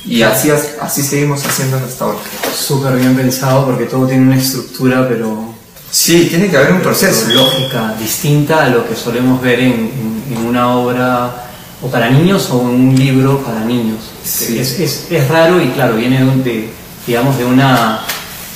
Y 0.05 0.21
así, 0.21 0.49
así 0.81 1.01
seguimos 1.01 1.45
haciendo 1.45 1.77
hasta 1.77 2.05
ahora. 2.05 2.19
Súper 2.55 2.95
bien 2.97 3.15
pensado 3.15 3.65
porque 3.65 3.85
todo 3.85 4.05
tiene 4.07 4.23
una 4.23 4.37
estructura, 4.37 5.07
pero... 5.07 5.53
Sí, 5.89 6.27
tiene 6.29 6.49
que 6.49 6.57
haber 6.57 6.73
un 6.73 6.81
proceso. 6.81 7.29
Lógica 7.29 7.95
distinta 7.99 8.65
a 8.65 8.69
lo 8.69 8.87
que 8.87 8.95
solemos 8.95 9.41
ver 9.41 9.59
en, 9.59 9.91
en, 10.31 10.45
una 10.45 10.75
obra 10.75 11.47
o 11.81 11.87
para 11.87 12.09
niños 12.09 12.49
o 12.49 12.61
en 12.61 12.67
un 12.67 12.95
libro 12.95 13.39
para 13.43 13.59
niños. 13.61 13.99
Es, 14.25 14.79
es, 14.79 15.07
es, 15.09 15.27
raro 15.29 15.61
y 15.61 15.67
claro, 15.69 15.95
viene 15.95 16.25
de, 16.43 16.69
digamos, 17.05 17.37
de 17.37 17.45
una, 17.45 18.01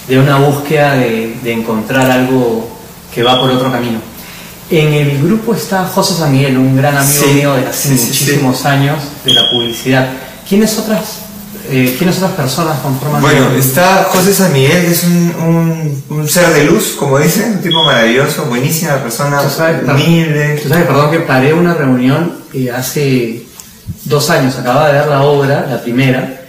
de 0.08 0.20
una 0.20 0.38
búsqueda 0.38 0.96
de, 0.96 1.38
de 1.44 1.54
encontrar 1.54 2.10
algo 2.10 2.68
que 3.14 3.22
va 3.24 3.40
por 3.40 3.52
otro 3.52 3.72
camino. 3.72 4.00
En 4.70 4.94
el 4.94 5.24
grupo 5.24 5.54
está 5.54 5.86
José 5.86 6.16
San 6.16 6.32
Miguel, 6.32 6.58
un 6.58 6.76
gran 6.76 6.98
amigo 6.98 7.28
mío 7.28 7.54
de 7.54 7.68
hace 7.68 7.90
muchísimos 7.90 8.66
años 8.66 8.98
de 9.24 9.34
la 9.34 9.50
publicidad. 9.50 10.10
¿Quiénes 10.48 10.78
otras, 10.78 11.27
eh, 11.70 11.96
¿Quiénes 11.98 12.18
otras 12.18 12.32
personas 12.32 12.80
conforman? 12.80 13.22
Bueno, 13.22 13.52
está 13.58 14.08
José 14.12 14.34
San 14.34 14.54
Miguel, 14.54 14.86
que 14.86 14.92
es 14.92 15.04
un, 15.04 16.04
un, 16.10 16.28
ser 16.28 16.54
de 16.54 16.66
luz, 16.66 16.96
como 16.98 17.20
dicen, 17.20 17.54
un 17.54 17.62
tipo 17.62 17.84
maravilloso, 17.84 18.46
buenísima 18.46 18.96
persona, 18.98 19.42
humilde. 19.94 20.60
Tú 20.62 20.70
sabes, 20.70 20.86
perdón, 20.86 21.12
que 21.12 21.20
paré 21.20 21.54
una 21.54 21.74
reunión 21.74 22.40
eh, 22.54 22.72
hace 22.72 23.44
dos 24.06 24.30
años, 24.30 24.58
acababa 24.58 24.88
de 24.88 25.00
ver 25.00 25.08
la 25.08 25.22
obra, 25.24 25.68
la 25.70 25.82
primera, 25.82 26.42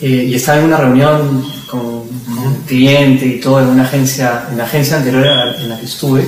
eh, 0.00 0.26
y 0.28 0.34
estaba 0.34 0.58
en 0.58 0.64
una 0.64 0.78
reunión 0.78 1.44
con 1.66 1.80
un 1.80 2.64
cliente 2.66 3.26
y 3.26 3.40
todo 3.40 3.60
en 3.60 3.68
una 3.68 3.84
agencia, 3.84 4.44
en 4.50 4.58
la 4.58 4.64
agencia 4.64 4.96
anterior 4.96 5.26
en 5.26 5.68
la 5.68 5.78
que 5.78 5.86
estuve 5.86 6.26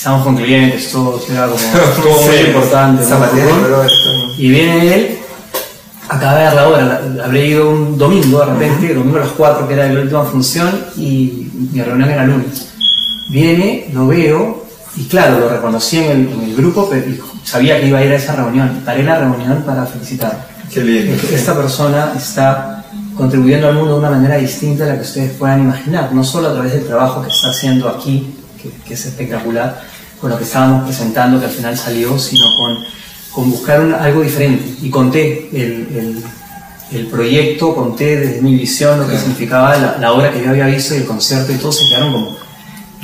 estamos 0.00 0.24
con 0.24 0.34
clientes, 0.34 0.90
todo, 0.90 1.22
era 1.30 1.46
como 1.46 1.58
todo 2.02 2.22
muy 2.22 2.36
importante. 2.36 3.04
Y 4.38 4.48
viene 4.48 4.94
él, 4.94 5.18
acaba 6.10 6.38
de 6.38 6.44
ver 6.44 6.54
la 6.54 6.68
hora, 6.68 7.00
habré 7.24 7.46
ido 7.46 7.70
un 7.70 7.96
domingo 7.96 8.40
de 8.40 8.46
repente, 8.46 8.94
domingo 8.94 9.18
a 9.18 9.20
las 9.20 9.30
4 9.30 9.68
que 9.68 9.74
era 9.74 9.88
la 9.88 10.00
última 10.00 10.24
función 10.24 10.86
y 10.96 11.48
mi 11.72 11.80
reunión 11.80 12.10
era 12.10 12.24
lunes. 12.24 12.72
Viene, 13.28 13.88
lo 13.92 14.08
veo 14.08 14.66
y 14.96 15.04
claro, 15.04 15.38
lo 15.38 15.48
reconocí 15.48 15.98
en 15.98 16.10
el, 16.10 16.28
en 16.32 16.40
el 16.42 16.56
grupo, 16.56 16.88
pero 16.90 17.06
sabía 17.44 17.80
que 17.80 17.86
iba 17.86 18.00
a 18.00 18.04
ir 18.04 18.10
a 18.10 18.16
esa 18.16 18.34
reunión. 18.34 18.82
Paré 18.84 19.04
la 19.04 19.20
reunión 19.20 19.62
para 19.64 19.86
felicitar. 19.86 20.48
Qué 20.72 20.80
lindo. 20.82 21.14
Esta 21.32 21.54
persona 21.54 22.12
está 22.16 22.84
contribuyendo 23.16 23.68
al 23.68 23.74
mundo 23.74 23.92
de 23.92 23.98
una 24.00 24.10
manera 24.10 24.36
distinta 24.36 24.84
a 24.84 24.88
la 24.88 24.94
que 24.96 25.02
ustedes 25.02 25.32
puedan 25.34 25.60
imaginar, 25.60 26.12
no 26.12 26.24
solo 26.24 26.48
a 26.48 26.52
través 26.54 26.72
del 26.72 26.86
trabajo 26.86 27.22
que 27.22 27.28
está 27.28 27.50
haciendo 27.50 27.88
aquí, 27.88 28.34
que, 28.60 28.70
que 28.84 28.94
es 28.94 29.06
espectacular, 29.06 29.80
con 30.20 30.30
lo 30.30 30.38
que 30.38 30.44
estábamos 30.44 30.84
presentando, 30.84 31.38
que 31.38 31.46
al 31.46 31.52
final 31.52 31.78
salió, 31.78 32.18
sino 32.18 32.46
con, 32.56 32.78
con 33.32 33.50
buscar 33.50 33.80
algo 34.00 34.22
diferente. 34.22 34.76
Y 34.82 34.90
conté 34.90 35.48
el, 35.52 35.88
el, 35.96 36.24
el, 36.92 37.06
proyecto, 37.06 37.74
conté 37.74 38.16
desde 38.16 38.42
mi 38.42 38.56
visión 38.56 39.00
lo 39.00 39.08
que 39.08 39.18
significaba 39.18 39.76
la, 39.76 39.96
la, 39.98 40.12
obra 40.12 40.32
que 40.32 40.42
yo 40.42 40.50
había 40.50 40.66
visto 40.66 40.94
y 40.94 40.98
el 40.98 41.06
concierto, 41.06 41.52
y 41.52 41.56
todos 41.56 41.78
se 41.78 41.88
quedaron 41.88 42.12
como, 42.12 42.36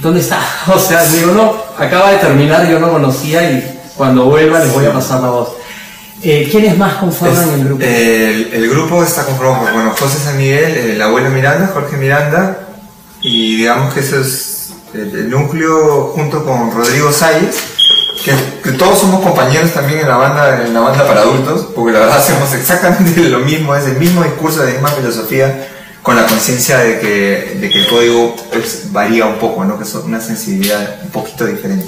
¿dónde 0.00 0.20
está? 0.20 0.40
O 0.74 0.78
sea, 0.78 1.04
digo, 1.04 1.32
no, 1.32 1.54
acaba 1.78 2.10
de 2.10 2.18
terminar, 2.18 2.68
yo 2.68 2.78
no 2.78 2.90
conocía 2.90 3.50
y 3.50 3.78
cuando 3.96 4.24
vuelva 4.24 4.60
les 4.60 4.72
voy 4.72 4.86
a 4.86 4.92
pasar 4.92 5.20
la 5.20 5.30
voz. 5.30 5.48
Eh, 6.22 6.48
¿Quiénes 6.50 6.76
más 6.78 6.94
conforman 6.94 7.50
el 7.50 7.64
grupo? 7.64 7.82
El, 7.84 8.50
el, 8.52 8.70
grupo 8.70 9.02
está 9.02 9.24
conformado 9.24 9.64
por 9.64 9.72
bueno, 9.72 9.94
José 9.98 10.18
San 10.18 10.38
Miguel, 10.38 10.76
el 10.76 11.02
abuelo 11.02 11.30
Miranda, 11.30 11.70
Jorge 11.72 11.98
Miranda, 11.98 12.68
y 13.20 13.56
digamos 13.56 13.92
que 13.92 14.00
eso 14.00 14.20
es 14.20 14.56
el, 14.94 15.30
núcleo 15.30 16.12
junto 16.14 16.44
con 16.44 16.72
Rodrigo 16.72 17.12
Salles, 17.12 17.56
que, 18.62 18.72
todos 18.72 18.98
somos 18.98 19.22
compañeros 19.22 19.72
también 19.72 20.00
en 20.00 20.08
la 20.08 20.16
banda 20.16 20.64
en 20.64 20.74
la 20.74 20.80
banda 20.80 21.06
para 21.06 21.20
adultos, 21.20 21.68
porque 21.74 21.92
la 21.92 22.00
verdad 22.00 22.16
hacemos 22.18 22.52
exactamente 22.54 23.20
lo 23.28 23.40
mismo, 23.40 23.74
es 23.74 23.86
el 23.86 23.96
mismo 23.96 24.22
discurso, 24.24 24.64
la 24.64 24.72
misma 24.72 24.88
filosofía, 24.88 25.68
con 26.02 26.16
la 26.16 26.26
conciencia 26.26 26.78
de 26.78 26.98
que, 27.00 27.58
de 27.60 27.70
que 27.70 27.80
el 27.80 27.88
código 27.88 28.36
pues, 28.52 28.92
varía 28.92 29.26
un 29.26 29.36
poco, 29.36 29.64
¿no? 29.64 29.78
que 29.78 29.84
es 29.84 29.94
una 29.94 30.20
sensibilidad 30.20 31.00
un 31.02 31.10
poquito 31.10 31.46
diferente. 31.46 31.86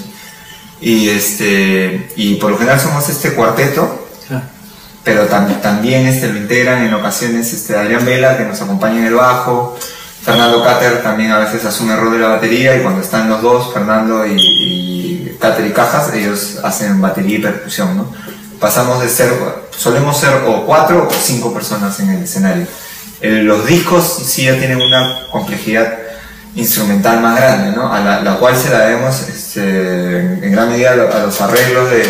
Y, 0.81 1.09
este, 1.09 2.13
y 2.15 2.37
por 2.37 2.53
lo 2.53 2.59
general 2.59 2.79
somos 2.79 3.09
este 3.09 3.33
cuarteto, 3.33 4.07
pero 5.03 5.25
también 5.27 6.07
este, 6.07 6.29
lo 6.29 6.39
integran 6.39 6.85
en 6.85 6.93
ocasiones 6.95 7.53
este, 7.53 7.77
Adrián 7.77 8.05
Vela, 8.05 8.37
que 8.37 8.45
nos 8.45 8.61
acompaña 8.61 8.99
en 8.99 9.07
el 9.07 9.15
bajo, 9.15 9.77
Fernando 10.29 10.63
Cáter 10.63 11.03
también 11.03 11.31
a 11.31 11.39
veces 11.39 11.65
asume 11.65 11.95
el 11.95 12.01
rol 12.01 12.13
de 12.13 12.19
la 12.19 12.29
batería 12.29 12.77
y 12.77 12.83
cuando 12.83 13.01
están 13.01 13.31
los 13.31 13.41
dos, 13.41 13.73
Fernando 13.73 14.27
y, 14.27 14.35
y 14.37 15.37
Cáter 15.41 15.67
y 15.67 15.73
Cajas, 15.73 16.13
ellos 16.13 16.59
hacen 16.63 17.01
batería 17.01 17.39
y 17.39 17.41
percusión, 17.41 17.97
¿no? 17.97 18.13
Pasamos 18.61 19.01
de 19.01 19.09
ser, 19.09 19.33
solemos 19.71 20.19
ser 20.19 20.43
o 20.47 20.67
cuatro 20.67 21.09
o 21.09 21.15
cinco 21.19 21.55
personas 21.55 21.99
en 22.01 22.11
el 22.11 22.25
escenario. 22.25 22.67
los 23.23 23.65
discos 23.65 24.05
sí 24.27 24.45
ya 24.45 24.59
tienen 24.59 24.83
una 24.83 25.21
complejidad 25.33 25.97
instrumental 26.55 27.23
más 27.23 27.37
grande, 27.37 27.75
¿no? 27.75 27.91
A 27.91 28.01
la, 28.01 28.37
cual 28.37 28.55
se 28.55 28.69
la 28.69 28.81
debemos 28.81 29.23
este, 29.31 30.19
en 30.45 30.53
gran 30.53 30.69
medida 30.69 30.93
a 30.93 31.21
los 31.25 31.41
arreglos 31.41 31.91
de, 31.91 32.05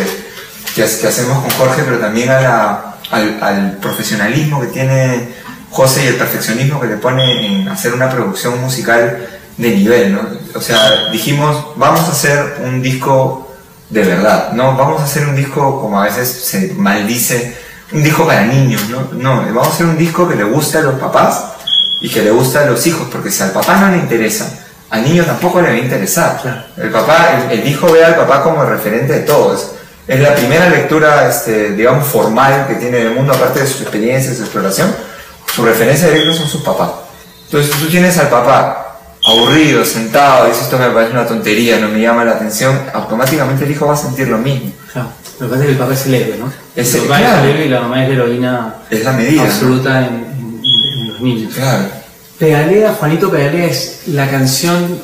que, 0.74 0.82
hacemos 0.82 1.38
con 1.44 1.50
Jorge, 1.50 1.82
pero 1.84 1.98
también 1.98 2.30
a 2.30 2.40
la, 2.40 2.94
al, 3.12 3.38
al 3.40 3.76
profesionalismo 3.76 4.60
que 4.60 4.66
tiene 4.66 5.28
José 5.70 6.04
y 6.04 6.06
el 6.08 6.16
perfeccionismo 6.16 6.80
que 6.80 6.86
le 6.86 6.96
pone 6.96 7.46
en 7.46 7.68
hacer 7.68 7.92
una 7.92 8.10
producción 8.10 8.60
musical 8.60 9.26
de 9.56 9.70
nivel, 9.70 10.14
¿no? 10.14 10.20
O 10.54 10.60
sea, 10.60 11.10
dijimos, 11.10 11.72
vamos 11.76 12.00
a 12.00 12.12
hacer 12.12 12.58
un 12.64 12.80
disco 12.80 13.56
de 13.90 14.02
verdad, 14.02 14.52
¿no? 14.52 14.76
Vamos 14.76 15.00
a 15.00 15.04
hacer 15.04 15.26
un 15.26 15.36
disco, 15.36 15.80
como 15.80 16.00
a 16.00 16.04
veces 16.04 16.28
se 16.28 16.74
maldice, 16.74 17.56
un 17.92 18.02
disco 18.02 18.26
para 18.26 18.44
niños, 18.44 18.88
¿no? 18.88 19.08
No, 19.12 19.42
vamos 19.42 19.68
a 19.68 19.70
hacer 19.70 19.86
un 19.86 19.98
disco 19.98 20.28
que 20.28 20.36
le 20.36 20.44
guste 20.44 20.78
a 20.78 20.82
los 20.82 20.98
papás 20.98 21.44
y 22.00 22.08
que 22.08 22.22
le 22.22 22.30
guste 22.30 22.58
a 22.58 22.66
los 22.66 22.86
hijos, 22.86 23.08
porque 23.10 23.30
si 23.30 23.42
al 23.42 23.50
papá 23.50 23.76
no 23.76 23.90
le 23.90 23.98
interesa, 23.98 24.66
al 24.90 25.02
niño 25.02 25.24
tampoco 25.24 25.60
le 25.60 25.68
va 25.68 25.74
a 25.74 25.78
interesar. 25.78 26.66
El 26.76 26.90
papá, 26.90 27.48
el, 27.50 27.66
hijo 27.66 27.90
ve 27.92 28.04
al 28.04 28.16
papá 28.16 28.42
como 28.42 28.62
el 28.62 28.70
referente 28.70 29.12
de 29.12 29.20
todos. 29.20 29.72
Es 30.06 30.20
la 30.20 30.34
primera 30.34 30.68
lectura, 30.70 31.28
este, 31.28 31.72
digamos, 31.72 32.06
formal 32.06 32.66
que 32.66 32.76
tiene 32.76 32.98
del 32.98 33.14
mundo, 33.14 33.34
aparte 33.34 33.60
de 33.60 33.66
sus 33.66 33.82
experiencias, 33.82 34.36
su 34.36 34.44
exploración 34.44 34.94
su 35.54 35.64
referencia 35.64 36.08
directa 36.08 36.34
son 36.34 36.48
sus 36.48 36.62
papás. 36.62 36.90
Entonces 37.46 37.74
tú 37.76 37.86
tienes 37.86 38.16
al 38.18 38.28
papá 38.28 38.88
aburrido, 39.26 39.84
sentado, 39.84 40.46
dice 40.46 40.62
esto 40.62 40.78
me 40.78 40.90
parece 40.90 41.12
una 41.12 41.26
tontería, 41.26 41.78
no 41.78 41.88
me 41.88 42.00
llama 42.00 42.24
la 42.24 42.32
atención, 42.32 42.78
automáticamente 42.92 43.64
el 43.64 43.70
hijo 43.70 43.86
va 43.86 43.94
a 43.94 43.96
sentir 43.96 44.28
lo 44.28 44.38
mismo. 44.38 44.72
Claro, 44.92 45.10
lo 45.40 45.46
que 45.46 45.50
pasa 45.50 45.62
es 45.62 45.66
que 45.66 45.72
el 45.72 45.78
papá 45.78 45.92
es 45.94 46.06
el 46.06 46.14
héroe, 46.14 46.36
¿no? 46.38 46.52
Es 46.76 46.94
el, 46.94 47.02
papá 47.02 47.20
es 47.20 47.44
el 47.44 47.50
héroe 47.50 47.66
y 47.66 47.68
la 47.68 47.80
mamá 47.80 48.02
es 48.02 48.08
la 48.08 48.14
heroína 48.14 48.74
es 48.90 49.04
la 49.04 49.12
medida, 49.12 49.42
absoluta 49.42 50.06
en, 50.06 50.28
los 51.08 51.20
niños. 51.20 51.54
Claro. 51.54 51.84
Pedalea, 52.38 52.94
Juanito 52.94 53.30
Pedalea 53.30 53.66
es 53.66 54.02
la 54.06 54.30
canción 54.30 55.00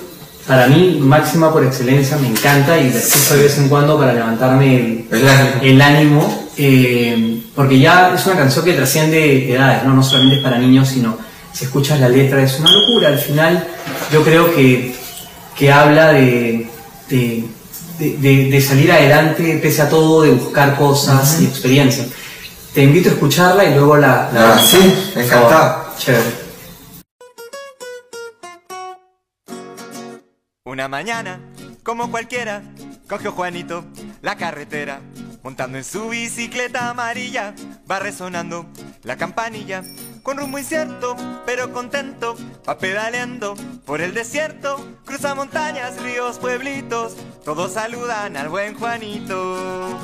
para 0.46 0.66
mí 0.66 0.98
máxima 1.00 1.52
por 1.52 1.64
excelencia, 1.64 2.16
me 2.18 2.28
encanta 2.28 2.78
y 2.78 2.90
la 2.90 2.98
escucho 2.98 3.36
de 3.36 3.42
vez 3.44 3.58
en 3.58 3.68
cuando 3.68 3.98
para 3.98 4.12
levantarme 4.12 5.06
el, 5.10 5.28
el 5.62 5.80
ánimo. 5.80 6.48
Eh, 6.56 7.43
porque 7.54 7.78
ya 7.78 8.12
es 8.14 8.26
una 8.26 8.36
canción 8.36 8.64
que 8.64 8.72
trasciende 8.72 9.52
edades, 9.52 9.84
¿no? 9.84 9.94
no 9.94 10.02
solamente 10.02 10.36
es 10.36 10.42
para 10.42 10.58
niños, 10.58 10.88
sino 10.88 11.16
si 11.52 11.64
escuchas 11.64 12.00
la 12.00 12.08
letra 12.08 12.42
es 12.42 12.58
una 12.58 12.72
locura. 12.72 13.08
Al 13.08 13.18
final 13.18 13.66
yo 14.12 14.24
creo 14.24 14.54
que, 14.54 14.94
que 15.56 15.72
habla 15.72 16.12
de, 16.12 16.68
de, 17.08 17.44
de, 17.98 18.60
salir 18.60 18.90
adelante 18.90 19.60
pese 19.62 19.82
a 19.82 19.88
todo, 19.88 20.22
de 20.22 20.32
buscar 20.32 20.76
cosas 20.76 21.40
y 21.40 21.44
experiencias. 21.44 22.08
Te 22.74 22.82
invito 22.82 23.08
a 23.08 23.12
escucharla 23.12 23.64
y 23.64 23.74
luego 23.74 23.96
la... 23.96 24.30
la 24.32 24.54
ah, 24.54 24.58
sí, 24.58 25.12
encantado. 25.14 25.84
Oh, 25.86 25.98
chévere. 25.98 26.44
Una 30.64 30.88
mañana, 30.88 31.38
como 31.84 32.10
cualquiera, 32.10 32.62
cogió 33.08 33.30
Juanito 33.30 33.84
la 34.22 34.36
carretera 34.36 35.00
Montando 35.44 35.76
en 35.76 35.84
su 35.84 36.08
bicicleta 36.08 36.88
amarilla, 36.88 37.54
va 37.88 37.98
resonando 37.98 38.64
la 39.02 39.18
campanilla. 39.18 39.82
Con 40.22 40.38
rumbo 40.38 40.58
incierto, 40.58 41.16
pero 41.44 41.70
contento, 41.70 42.34
va 42.66 42.78
pedaleando 42.78 43.54
por 43.84 44.00
el 44.00 44.14
desierto. 44.14 44.82
Cruza 45.04 45.34
montañas, 45.34 46.00
ríos, 46.00 46.38
pueblitos, 46.38 47.14
todos 47.44 47.74
saludan 47.74 48.38
al 48.38 48.48
buen 48.48 48.74
Juanito. 48.74 50.00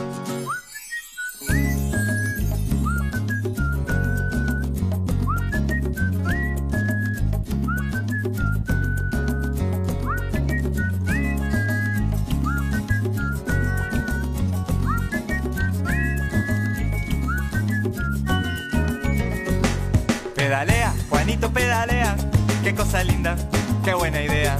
Cosa 22.84 23.04
linda, 23.04 23.36
qué 23.84 23.92
buena 23.92 24.22
idea. 24.22 24.56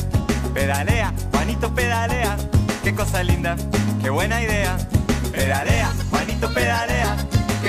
Pedalea, 0.52 1.10
Juanito 1.32 1.74
pedalea, 1.74 2.36
qué 2.84 2.94
cosa 2.94 3.22
linda, 3.22 3.56
qué 4.02 4.10
buena 4.10 4.42
idea. 4.42 4.76
Pedalea, 5.32 5.90
Juanito 6.10 6.52
pedalea, 6.52 7.16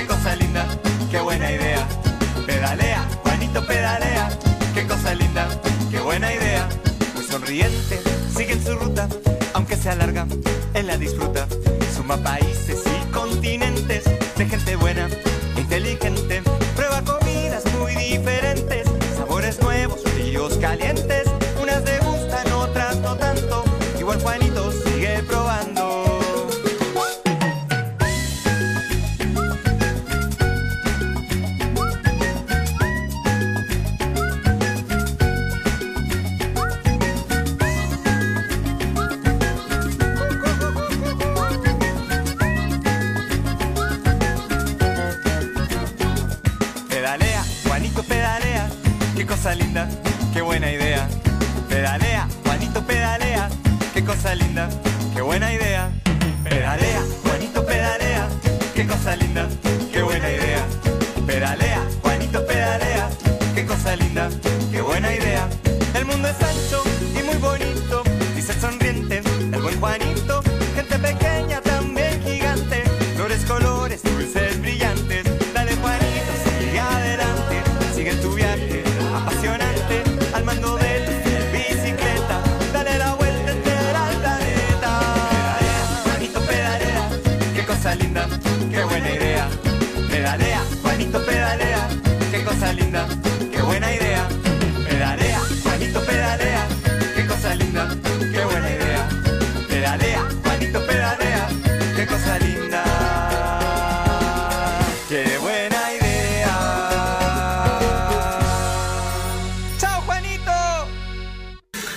cosa 0.06 0.36
linda, 0.36 0.66
qué 1.10 1.20
buena 1.20 1.50
idea. 1.50 1.88
Pedalea, 2.46 3.02
Juanito 3.22 3.66
pedalea, 3.66 4.28
qué 4.74 4.86
cosa 4.86 5.14
linda, 5.14 5.48
qué 5.90 6.00
buena 6.00 6.30
idea. 6.30 6.68
Muy 7.14 7.24
sonriente, 7.24 8.02
sigue 8.36 8.52
en 8.52 8.62
su 8.62 8.74
ruta, 8.74 9.08
aunque 9.54 9.76
sea 9.76 9.94
larga, 9.94 10.26
él 10.74 10.86
la 10.86 10.98
disfruta. 10.98 11.46
Suma 11.96 12.18
países 12.18 12.82
y 12.84 13.10
continentes 13.10 14.04
de 14.36 14.46
gente 14.46 14.76
buena, 14.76 15.08
inteligente. 15.56 16.42
колен 20.62 21.01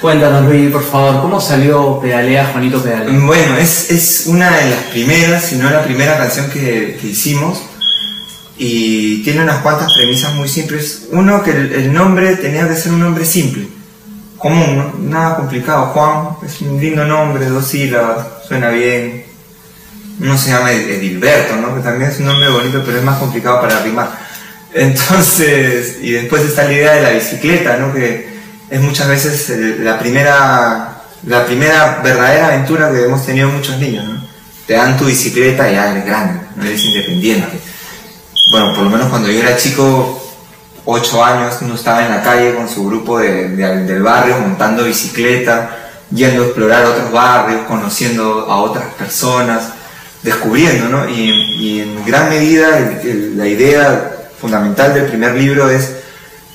Cuéntanos, 0.06 0.46
Luis, 0.46 0.72
por 0.72 0.84
favor, 0.84 1.20
¿cómo 1.20 1.42
salió 1.42 2.00
Pedalea 2.00 2.50
Juanito 2.52 2.80
Pedalea? 2.80 3.20
Bueno, 3.22 3.58
es, 3.58 3.90
es 3.90 4.28
una 4.28 4.56
de 4.56 4.70
las 4.70 4.84
primeras, 4.92 5.46
si 5.46 5.56
no 5.56 5.68
la 5.68 5.84
primera 5.84 6.16
canción 6.16 6.48
que, 6.52 7.00
que 7.02 7.08
hicimos. 7.08 7.60
Y 8.56 9.24
tiene 9.24 9.42
unas 9.42 9.64
cuantas 9.64 9.92
premisas 9.96 10.36
muy 10.36 10.48
simples. 10.48 11.08
Uno, 11.12 11.42
que 11.42 11.50
el, 11.50 11.74
el 11.74 11.92
nombre 11.92 12.36
tenía 12.36 12.68
que 12.68 12.76
ser 12.76 12.92
un 12.92 13.00
nombre 13.00 13.26
simple, 13.26 13.68
común, 14.38 14.78
¿no? 14.78 14.94
nada 15.10 15.38
complicado. 15.38 15.88
Juan 15.88 16.38
es 16.46 16.62
un 16.62 16.80
lindo 16.80 17.04
nombre, 17.06 17.48
dos 17.48 17.66
sílabas, 17.66 18.28
suena 18.48 18.70
bien. 18.70 19.26
Uno 20.22 20.38
se 20.38 20.52
llama 20.52 20.72
Edilberto, 20.72 21.56
¿no? 21.56 21.74
que 21.74 21.82
también 21.82 22.12
es 22.12 22.20
un 22.20 22.28
nombre 22.28 22.50
bonito, 22.50 22.84
pero 22.86 23.00
es 23.00 23.04
más 23.04 23.18
complicado 23.18 23.60
para 23.60 23.82
rimar. 23.82 24.12
Entonces, 24.76 25.98
y 26.00 26.12
después 26.12 26.44
está 26.44 26.66
la 26.66 26.74
idea 26.74 26.94
de 26.94 27.02
la 27.02 27.10
bicicleta, 27.10 27.78
¿no? 27.78 27.92
que 27.92 28.35
es 28.70 28.82
muchas 28.82 29.08
veces 29.08 29.50
el- 29.50 29.84
la 29.86 30.00
primera, 30.00 31.02
la 31.28 31.46
primera 31.46 32.02
verdadera 32.04 32.48
aventura 32.48 32.92
que 32.92 33.04
hemos 33.04 33.26
tenido 33.26 33.50
muchos 33.50 33.78
niños. 33.78 34.06
Te 34.68 34.74
dan 34.74 34.98
tu 34.98 35.06
bicicleta 35.06 35.70
y 35.70 35.76
ya 35.76 35.92
eres 35.92 36.06
grande, 36.06 36.42
no 36.56 36.64
eres 36.66 36.84
independiente. 36.86 37.60
Bueno, 38.52 38.74
por 38.74 38.84
lo 38.84 38.90
menos 38.90 39.10
cuando 39.10 39.30
yo 39.30 39.40
era 39.40 39.56
chico, 39.56 40.22
8 40.86 41.24
años, 41.24 41.56
uno 41.62 41.76
estaba 41.76 42.06
en 42.06 42.12
la 42.12 42.22
calle 42.22 42.54
con 42.56 42.70
su 42.70 42.86
grupo 42.86 43.20
de- 43.20 43.50
de- 43.50 43.84
del 43.84 44.04
barrio 44.04 44.38
montando 44.40 44.84
bicicleta, 44.84 45.70
yendo 46.12 46.44
a 46.44 46.46
explorar 46.46 46.86
otros 46.86 47.12
barrios, 47.12 47.62
conociendo 47.68 48.46
a 48.50 48.58
otras 48.58 48.86
personas, 48.94 49.64
descubriendo, 50.22 50.90
¿no? 50.90 51.10
Y, 51.10 51.80
en 51.82 52.06
gran 52.06 52.30
medida 52.30 52.68
la 53.36 53.48
idea 53.48 54.12
fundamental 54.40 54.94
del 54.94 55.06
primer 55.06 55.34
libro 55.36 55.70
es 55.70 55.92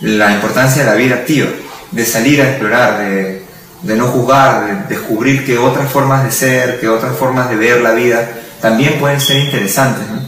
la 0.00 0.32
importancia 0.32 0.84
de 0.84 0.90
la 0.90 0.96
vida 0.96 1.14
activa, 1.16 1.48
de 1.90 2.04
salir 2.04 2.40
a 2.40 2.50
explorar, 2.50 2.98
de, 2.98 3.44
de 3.82 3.96
no 3.96 4.06
juzgar, 4.08 4.88
de 4.88 4.94
descubrir 4.94 5.44
que 5.44 5.58
otras 5.58 5.90
formas 5.90 6.24
de 6.24 6.30
ser, 6.30 6.80
que 6.80 6.88
otras 6.88 7.16
formas 7.16 7.48
de 7.50 7.56
ver 7.56 7.80
la 7.80 7.92
vida 7.92 8.28
también 8.60 8.98
pueden 8.98 9.20
ser 9.20 9.38
interesantes, 9.38 10.06
¿no? 10.08 10.20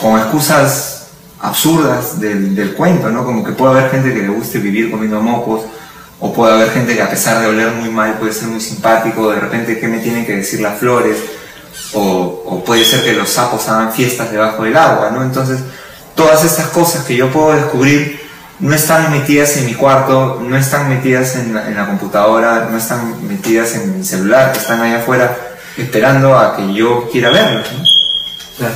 con 0.00 0.18
excusas 0.18 1.08
absurdas 1.40 2.20
del, 2.20 2.54
del 2.54 2.74
cuento, 2.74 3.10
¿no? 3.10 3.24
Como 3.24 3.44
que 3.44 3.52
puede 3.52 3.78
haber 3.78 3.90
gente 3.90 4.12
que 4.12 4.22
le 4.22 4.28
guste 4.28 4.58
vivir 4.58 4.90
comiendo 4.90 5.20
mocos, 5.20 5.62
o 6.20 6.32
puede 6.32 6.54
haber 6.54 6.70
gente 6.70 6.94
que 6.94 7.02
a 7.02 7.10
pesar 7.10 7.40
de 7.40 7.46
oler 7.46 7.72
muy 7.72 7.90
mal 7.90 8.18
puede 8.18 8.32
ser 8.32 8.48
muy 8.48 8.60
simpático, 8.60 9.30
de 9.30 9.38
repente 9.38 9.78
qué 9.78 9.86
me 9.86 9.98
tienen 9.98 10.26
que 10.26 10.36
decir 10.36 10.60
las 10.60 10.78
flores, 10.78 11.16
o, 11.92 12.42
o 12.44 12.64
puede 12.64 12.84
ser 12.84 13.04
que 13.04 13.12
los 13.12 13.30
sapos 13.30 13.68
hagan 13.68 13.92
fiestas 13.92 14.30
debajo 14.32 14.64
del 14.64 14.76
agua, 14.76 15.10
¿no? 15.10 15.22
Entonces, 15.22 15.60
todas 16.14 16.44
estas 16.44 16.68
cosas 16.68 17.04
que 17.04 17.16
yo 17.16 17.30
puedo 17.30 17.52
descubrir 17.52 18.20
no 18.60 18.74
están 18.74 19.10
metidas 19.10 19.56
en 19.56 19.66
mi 19.66 19.74
cuarto, 19.74 20.42
no 20.42 20.56
están 20.56 20.88
metidas 20.88 21.36
en 21.36 21.54
la, 21.54 21.68
en 21.68 21.76
la 21.76 21.86
computadora, 21.86 22.68
no 22.70 22.76
están 22.76 23.26
metidas 23.26 23.74
en 23.74 23.98
mi 23.98 24.04
celular, 24.04 24.52
están 24.56 24.80
allá 24.80 24.98
afuera 24.98 25.36
esperando 25.76 26.36
a 26.36 26.56
que 26.56 26.74
yo 26.74 27.08
quiera 27.10 27.30
verlos, 27.30 27.66
¿no? 27.72 27.84
Claro. 28.58 28.74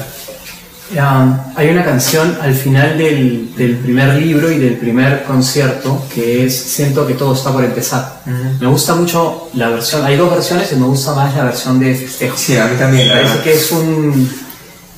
Um, 0.94 1.38
hay 1.56 1.70
una 1.70 1.84
canción 1.84 2.36
al 2.42 2.54
final 2.54 2.98
del, 2.98 3.56
del 3.56 3.78
primer 3.78 4.12
libro 4.14 4.52
y 4.52 4.58
del 4.58 4.76
primer 4.76 5.24
concierto 5.24 6.04
que 6.12 6.44
es 6.44 6.54
Siento 6.54 7.06
que 7.06 7.14
todo 7.14 7.34
está 7.34 7.50
por 7.50 7.64
empezar. 7.64 8.20
Me 8.60 8.66
gusta 8.66 8.94
mucho 8.94 9.48
la 9.54 9.70
versión, 9.70 10.04
hay 10.04 10.16
dos 10.18 10.30
versiones 10.30 10.70
y 10.70 10.76
me 10.76 10.84
gusta 10.84 11.14
más 11.14 11.34
la 11.34 11.44
versión 11.44 11.80
de 11.80 11.94
festejo. 11.94 12.36
Sí, 12.36 12.58
a 12.58 12.66
mí 12.66 12.76
también. 12.78 13.08
Me 13.08 13.14
parece 13.14 13.40
que 13.42 13.54
es 13.54 13.72
un... 13.72 14.30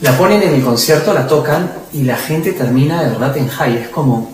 La 0.01 0.19
ponen 0.19 0.43
en 0.43 0.55
el 0.55 0.65
concierto, 0.65 1.15
la 1.15 1.29
tocan 1.29 1.71
y 1.93 2.03
la 2.03 2.17
gente 2.17 2.53
termina 2.53 3.05
de 3.05 3.11
verdad 3.11 3.37
en 3.37 3.49
high. 3.49 3.77
Es 3.77 3.89
como... 3.89 4.34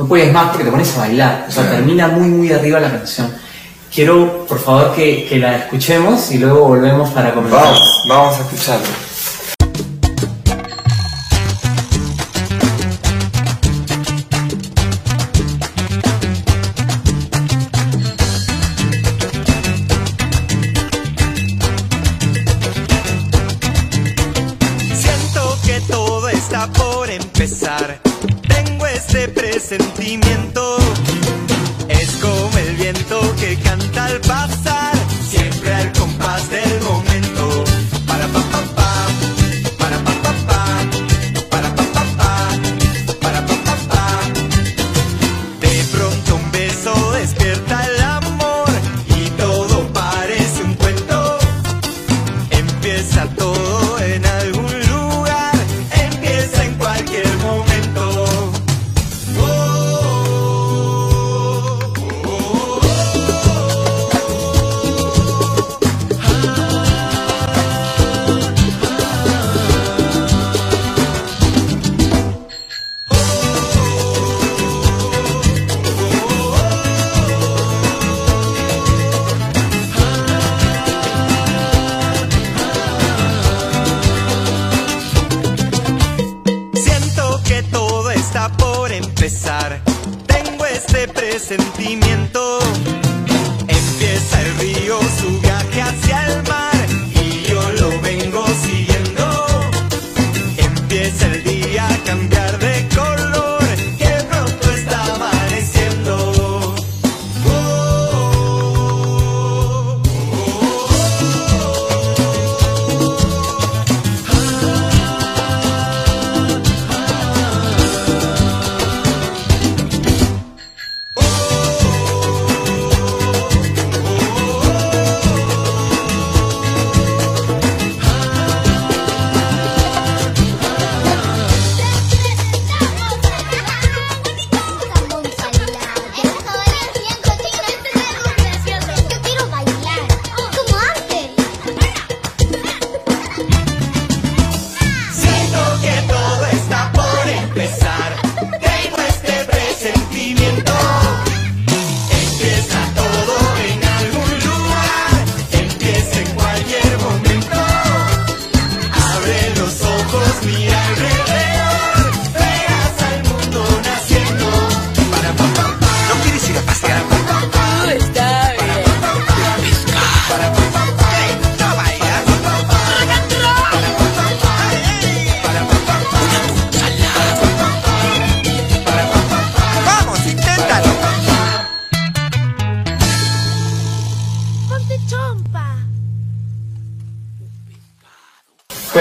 No 0.00 0.06
puedes 0.06 0.32
más 0.32 0.48
porque 0.48 0.64
te 0.64 0.70
pones 0.70 0.96
a 0.96 1.00
bailar. 1.00 1.44
O 1.46 1.52
sea, 1.52 1.62
Claro. 1.64 1.76
termina 1.78 2.08
muy, 2.08 2.28
muy 2.28 2.50
arriba 2.50 2.80
la 2.80 2.90
canción. 2.90 3.30
Quiero, 3.94 4.46
por 4.48 4.58
favor, 4.58 4.94
que, 4.94 5.26
que 5.28 5.36
la 5.38 5.56
escuchemos 5.58 6.30
y 6.30 6.38
luego 6.38 6.68
volvemos 6.68 7.10
para 7.10 7.34
comentar. 7.34 7.62
Vamos, 7.64 8.02
vamos 8.08 8.36
a 8.38 8.40
escucharlo. 8.40 8.86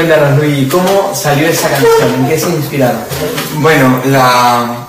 Cuéntanos, 0.04 0.40
¿cómo 0.72 1.14
salió 1.14 1.46
esa 1.50 1.68
canción? 1.70 2.14
¿En 2.20 2.30
qué 2.30 2.40
se 2.40 2.50
inspiraron? 2.52 3.02
Bueno, 3.56 4.02
la, 4.06 4.88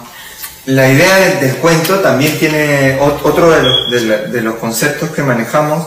la 0.66 0.88
idea 0.88 1.16
del, 1.16 1.40
del 1.40 1.56
cuento 1.56 1.96
también 1.98 2.38
tiene 2.38 2.96
ot- 3.00 3.18
otro 3.24 3.50
de 3.50 3.60
los, 3.60 3.90
de 3.90 4.28
de 4.28 4.40
los 4.40 4.54
conceptos 4.54 5.10
que 5.10 5.24
manejamos, 5.24 5.84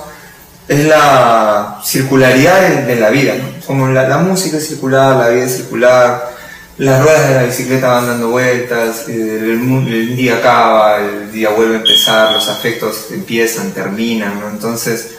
es 0.67 0.83
la 0.83 1.79
circularidad 1.86 2.59
de, 2.67 2.81
de 2.83 2.95
la 2.97 3.12
vida. 3.12 3.36
¿no? 3.36 3.65
Como 3.65 3.88
la, 3.88 4.09
la 4.09 4.17
música 4.17 4.57
es 4.57 4.67
circular, 4.67 5.15
la 5.15 5.29
vida 5.29 5.45
es 5.45 5.55
circular, 5.55 6.29
las 6.77 7.01
ruedas 7.01 7.29
de 7.29 7.36
la 7.36 7.43
bicicleta 7.43 7.88
van 7.88 8.07
dando 8.07 8.27
vueltas, 8.27 9.07
el, 9.07 9.55
mu- 9.57 9.88
el 9.88 10.17
día 10.17 10.39
acaba, 10.39 10.97
el 10.97 11.31
día 11.31 11.47
vuelve 11.51 11.75
a 11.75 11.77
empezar, 11.79 12.33
los 12.33 12.49
afectos 12.49 13.05
empiezan, 13.12 13.71
terminan. 13.71 14.41
¿no? 14.41 14.49
Entonces, 14.49 15.12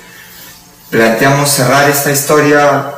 planteamos 0.91 1.49
cerrar 1.49 1.89
esta 1.89 2.11
historia 2.13 2.91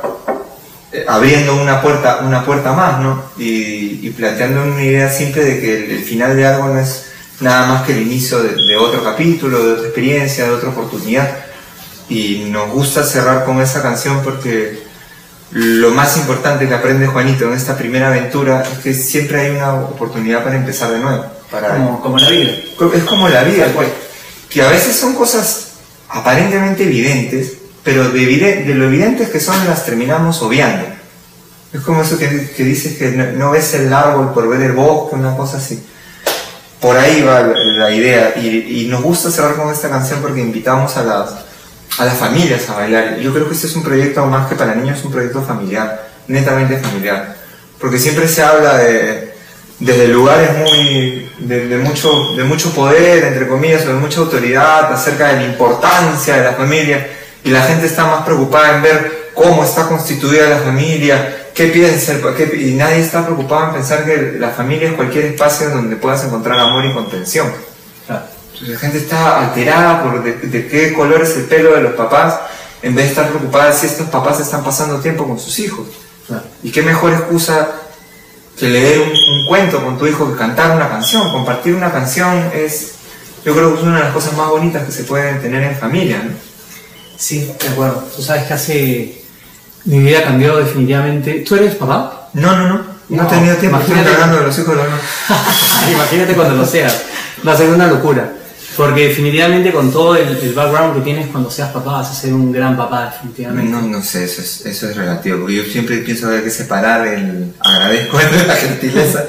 abriendo 1.07 1.55
una 1.55 1.81
puerta, 1.81 2.19
una 2.23 2.45
puerta 2.45 2.73
más, 2.73 2.99
¿no? 3.01 3.23
Y, 3.37 3.99
y 4.07 4.09
planteando 4.11 4.63
una 4.63 4.83
idea 4.83 5.09
simple 5.11 5.43
de 5.43 5.59
que 5.59 5.77
el, 5.85 5.91
el 5.91 6.03
final 6.03 6.35
de 6.35 6.45
algo 6.45 6.67
no 6.69 6.79
es 6.79 7.07
nada 7.39 7.67
más 7.67 7.83
que 7.83 7.93
el 7.93 8.01
inicio 8.01 8.41
de, 8.41 8.55
de 8.55 8.77
otro 8.77 9.03
capítulo, 9.03 9.63
de 9.63 9.73
otra 9.73 9.85
experiencia, 9.85 10.45
de 10.45 10.51
otra 10.51 10.69
oportunidad. 10.69 11.29
Y 12.09 12.45
nos 12.49 12.71
gusta 12.71 13.03
cerrar 13.03 13.43
con 13.43 13.61
esa 13.61 13.81
canción 13.81 14.21
porque 14.23 14.87
lo 15.51 15.91
más 15.91 16.17
importante 16.17 16.67
que 16.67 16.73
aprende 16.73 17.07
Juanito 17.07 17.45
en 17.45 17.53
esta 17.53 17.77
primera 17.77 18.07
aventura 18.07 18.63
es 18.63 18.79
que 18.79 18.93
siempre 18.93 19.41
hay 19.41 19.51
una 19.51 19.73
oportunidad 19.75 20.43
para 20.43 20.55
empezar 20.55 20.91
de 20.91 20.99
nuevo. 20.99 21.25
Para, 21.51 21.69
Como, 21.75 22.01
como 22.01 22.17
la 22.17 22.29
vida. 22.29 22.51
es 22.93 23.03
como 23.03 23.29
la 23.29 23.43
vida, 23.43 23.67
pues, 23.73 23.87
que 24.49 24.61
a 24.61 24.69
veces 24.69 24.95
son 24.95 25.15
cosas 25.15 25.67
aparentemente 26.09 26.83
evidentes, 26.83 27.53
pero 27.87 28.09
de, 28.09 28.19
de 28.65 28.75
lo 28.75 28.87
evidentes 28.87 29.29
que 29.29 29.39
son 29.39 29.55
las 29.65 29.85
terminamos 29.85 30.41
obviando. 30.41 30.85
Es 31.71 31.79
como 31.79 32.01
eso 32.01 32.17
que, 32.17 32.49
que 32.49 32.65
dices 32.65 32.97
que 32.97 33.11
no, 33.11 33.51
ves 33.51 33.75
el 33.75 33.93
árbol 33.93 34.33
por 34.33 34.49
ver 34.49 34.59
el 34.59 34.73
bosque, 34.73 35.15
una 35.15 35.37
cosa 35.37 35.55
así. 35.55 35.81
Por 36.81 36.97
ahí 36.97 37.21
va 37.21 37.39
la, 37.43 37.89
idea 37.89 38.33
y, 38.35 38.81
y 38.81 38.87
nos 38.89 39.01
gusta 39.01 39.31
cerrar 39.31 39.55
con 39.55 39.71
esta 39.71 39.87
canción 39.87 40.19
porque 40.21 40.41
invitamos 40.41 40.97
a 40.97 41.03
las, 41.05 41.29
a 41.97 42.03
las 42.03 42.17
familias 42.17 42.69
a 42.69 42.73
bailar. 42.73 43.19
Yo 43.19 43.31
creo 43.31 43.47
que 43.47 43.55
este 43.55 43.67
es 43.67 43.75
un 43.77 43.83
proyecto 43.83 44.25
más 44.25 44.49
que 44.49 44.55
para 44.55 44.75
niños, 44.75 44.99
es 44.99 45.05
un 45.05 45.13
proyecto 45.13 45.41
familiar, 45.43 46.09
netamente 46.27 46.79
familiar. 46.79 47.37
Porque 47.79 47.99
siempre 47.99 48.27
se 48.27 48.43
habla 48.43 48.79
de, 48.79 49.33
desde 49.79 50.09
lugares 50.09 50.57
muy, 50.57 51.31
de, 51.37 51.69
de 51.69 51.77
mucho, 51.77 52.35
de 52.35 52.43
mucho 52.43 52.69
poder, 52.71 53.23
entre 53.23 53.47
comillas, 53.47 53.85
o 53.85 53.93
de 53.93 53.93
mucha 53.93 54.19
autoridad, 54.19 54.91
acerca 54.91 55.29
de 55.29 55.35
la 55.37 55.43
importancia 55.45 56.35
de 56.35 56.43
la 56.43 56.51
familia, 56.51 57.07
y 57.47 57.49
la 57.49 57.61
gente 57.61 57.85
está 57.85 58.05
más 58.05 58.25
preocupada 58.25 58.75
en 58.75 58.81
ver 58.81 59.31
cómo 59.33 59.63
está 59.63 59.87
constituida 59.87 60.49
la 60.49 60.57
familia, 60.57 61.47
qué 61.53 61.67
piensa, 61.67 62.15
qué 62.35 62.57
y 62.57 62.73
nadie 62.73 62.99
está 62.99 63.23
preocupado 63.23 63.69
en 63.69 63.75
pensar 63.75 64.03
que 64.03 64.35
la 64.37 64.49
familia 64.49 64.89
es 64.89 64.95
cualquier 64.95 65.27
espacio 65.27 65.69
donde 65.69 65.95
puedas 65.95 66.25
encontrar 66.25 66.59
amor 66.59 66.83
y 66.83 66.91
contención. 66.91 67.47
La 68.09 68.77
gente 68.77 68.97
está 68.97 69.47
alterada 69.47 70.03
por 70.03 70.23
de, 70.23 70.67
qué 70.67 70.91
color 70.91 71.21
es 71.21 71.37
el 71.37 71.43
pelo 71.43 71.73
de 71.73 71.83
los 71.83 71.93
papás, 71.93 72.37
en 72.81 72.93
vez 72.93 73.05
de 73.05 73.11
estar 73.11 73.29
preocupada 73.29 73.71
si 73.71 73.85
estos 73.85 74.09
papás 74.09 74.41
están 74.41 74.61
pasando 74.61 74.99
tiempo 74.99 75.25
con 75.25 75.39
sus 75.39 75.57
hijos. 75.59 75.87
Y 76.63 76.71
qué 76.71 76.81
mejor 76.81 77.13
excusa 77.13 77.69
que 78.59 78.67
leer 78.67 78.99
un, 78.99 79.45
cuento 79.45 79.81
con 79.81 79.97
tu 79.97 80.05
hijo 80.05 80.29
que 80.29 80.37
cantar 80.37 80.75
una 80.75 80.89
canción. 80.89 81.31
Compartir 81.31 81.75
una 81.75 81.93
canción 81.93 82.51
es, 82.53 82.95
yo 83.45 83.53
creo 83.53 83.71
que 83.71 83.79
es 83.79 83.85
una 83.85 83.99
de 83.99 84.03
las 84.03 84.13
cosas 84.13 84.35
más 84.35 84.49
bonitas 84.49 84.83
que 84.83 84.91
se 84.91 85.05
pueden 85.05 85.41
tener 85.41 85.63
en 85.63 85.77
familia. 85.77 86.21
Sí, 87.17 87.51
de 87.61 87.67
acuerdo. 87.69 88.07
Tú 88.15 88.21
sabes 88.21 88.43
que 88.43 88.53
hace. 88.53 89.21
Mi 89.85 89.99
vida 89.99 90.23
cambió 90.23 90.57
definitivamente. 90.57 91.43
¿Tú 91.47 91.55
eres 91.55 91.75
papá? 91.75 92.29
No, 92.33 92.55
no, 92.55 92.67
no. 92.67 92.97
No, 93.09 93.23
he 93.23 93.29
tenido 93.29 93.55
tiempo. 93.55 93.77
Estoy 93.79 93.93
imagínate- 93.95 94.09
encargando 94.09 94.37
de 94.39 94.45
los 94.47 94.59
hijos 94.59 94.75
de. 94.75 94.83
Imagínate 95.93 96.33
cuando 96.33 96.55
lo 96.55 96.65
seas. 96.65 97.03
Va 97.47 97.53
a 97.53 97.57
ser 97.57 97.69
una 97.69 97.87
locura. 97.87 98.33
Porque 98.75 99.07
definitivamente 99.07 99.71
con 99.71 99.91
todo 99.91 100.15
el, 100.15 100.37
el 100.37 100.53
background 100.53 100.95
que 100.95 101.01
tienes 101.01 101.27
cuando 101.29 101.49
seas 101.49 101.71
papá 101.71 101.93
vas 101.93 102.11
a 102.11 102.13
ser 102.13 102.31
un 102.33 102.51
gran 102.51 102.77
papá, 102.77 103.05
definitivamente. 103.11 103.71
No, 103.71 103.81
no 103.81 104.03
sé, 104.03 104.25
eso 104.25 104.41
es, 104.41 104.65
eso 104.67 104.87
es 104.89 104.95
relativo. 104.95 105.39
porque 105.39 105.55
Yo 105.55 105.63
siempre 105.63 105.97
pienso 105.99 106.29
que 106.29 106.35
hay 106.37 106.43
que 106.43 106.51
separar 106.51 107.07
el 107.07 107.53
agradezco 107.59 108.17
de 108.31 108.45
la 108.45 108.55
gentileza, 108.55 109.23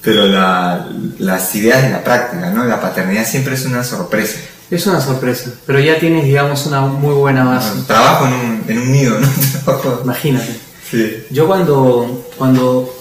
pero 0.00 0.24
la- 0.26 0.88
las 1.18 1.54
ideas 1.54 1.82
de 1.82 1.90
la 1.90 2.02
práctica, 2.02 2.48
¿no? 2.50 2.64
La 2.64 2.80
paternidad 2.80 3.26
siempre 3.26 3.54
es 3.54 3.66
una 3.66 3.84
sorpresa. 3.84 4.38
Es 4.70 4.86
una 4.86 5.00
sorpresa, 5.00 5.52
pero 5.66 5.78
ya 5.80 5.98
tienes, 5.98 6.24
digamos, 6.24 6.66
una 6.66 6.82
muy 6.82 7.14
buena 7.14 7.44
base. 7.44 7.70
Trabajo 7.86 8.26
en 8.26 8.32
un, 8.34 8.64
en 8.68 8.78
un 8.78 8.92
nido, 8.92 9.18
¿no? 9.18 9.26
Trabajo- 9.64 10.00
Imagínate. 10.04 10.56
Sí. 10.90 11.24
Yo 11.30 11.46
cuando, 11.46 12.26
cuando 12.36 12.94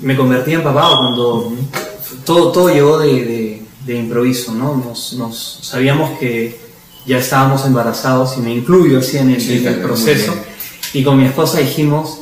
me 0.00 0.16
convertí 0.16 0.52
en 0.52 0.62
papá 0.64 0.90
o 0.90 0.98
cuando 0.98 1.52
todo, 2.24 2.50
todo 2.52 2.68
llegó 2.70 2.98
de, 2.98 3.06
de- 3.24 3.62
de 3.86 3.94
improviso, 3.96 4.52
¿no? 4.52 4.74
Nos, 4.76 5.12
nos- 5.14 5.60
sabíamos 5.62 6.18
que 6.18 6.58
ya 7.06 7.18
estábamos 7.18 7.64
embarazados 7.64 8.36
y 8.36 8.40
me 8.40 8.52
incluyo 8.52 8.98
así 8.98 9.16
en 9.18 9.30
el, 9.30 9.40
Sí, 9.40 9.52
en 9.52 9.66
el 9.66 9.74
claro, 9.74 9.88
proceso. 9.88 10.34
Y 10.92 11.02
con 11.04 11.16
mi 11.16 11.24
esposa 11.24 11.58
dijimos, 11.60 12.18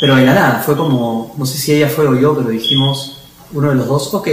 pero 0.00 0.14
de 0.16 0.24
la 0.24 0.34
nada, 0.34 0.62
fue 0.64 0.76
como, 0.76 1.34
no 1.36 1.44
sé 1.44 1.58
si 1.58 1.72
ella 1.74 1.88
fue 1.88 2.06
o 2.06 2.14
yo, 2.14 2.36
pero 2.36 2.48
dijimos, 2.50 3.18
uno 3.52 3.68
de 3.70 3.74
los 3.74 3.86
dos, 3.88 4.14
ok, 4.14 4.28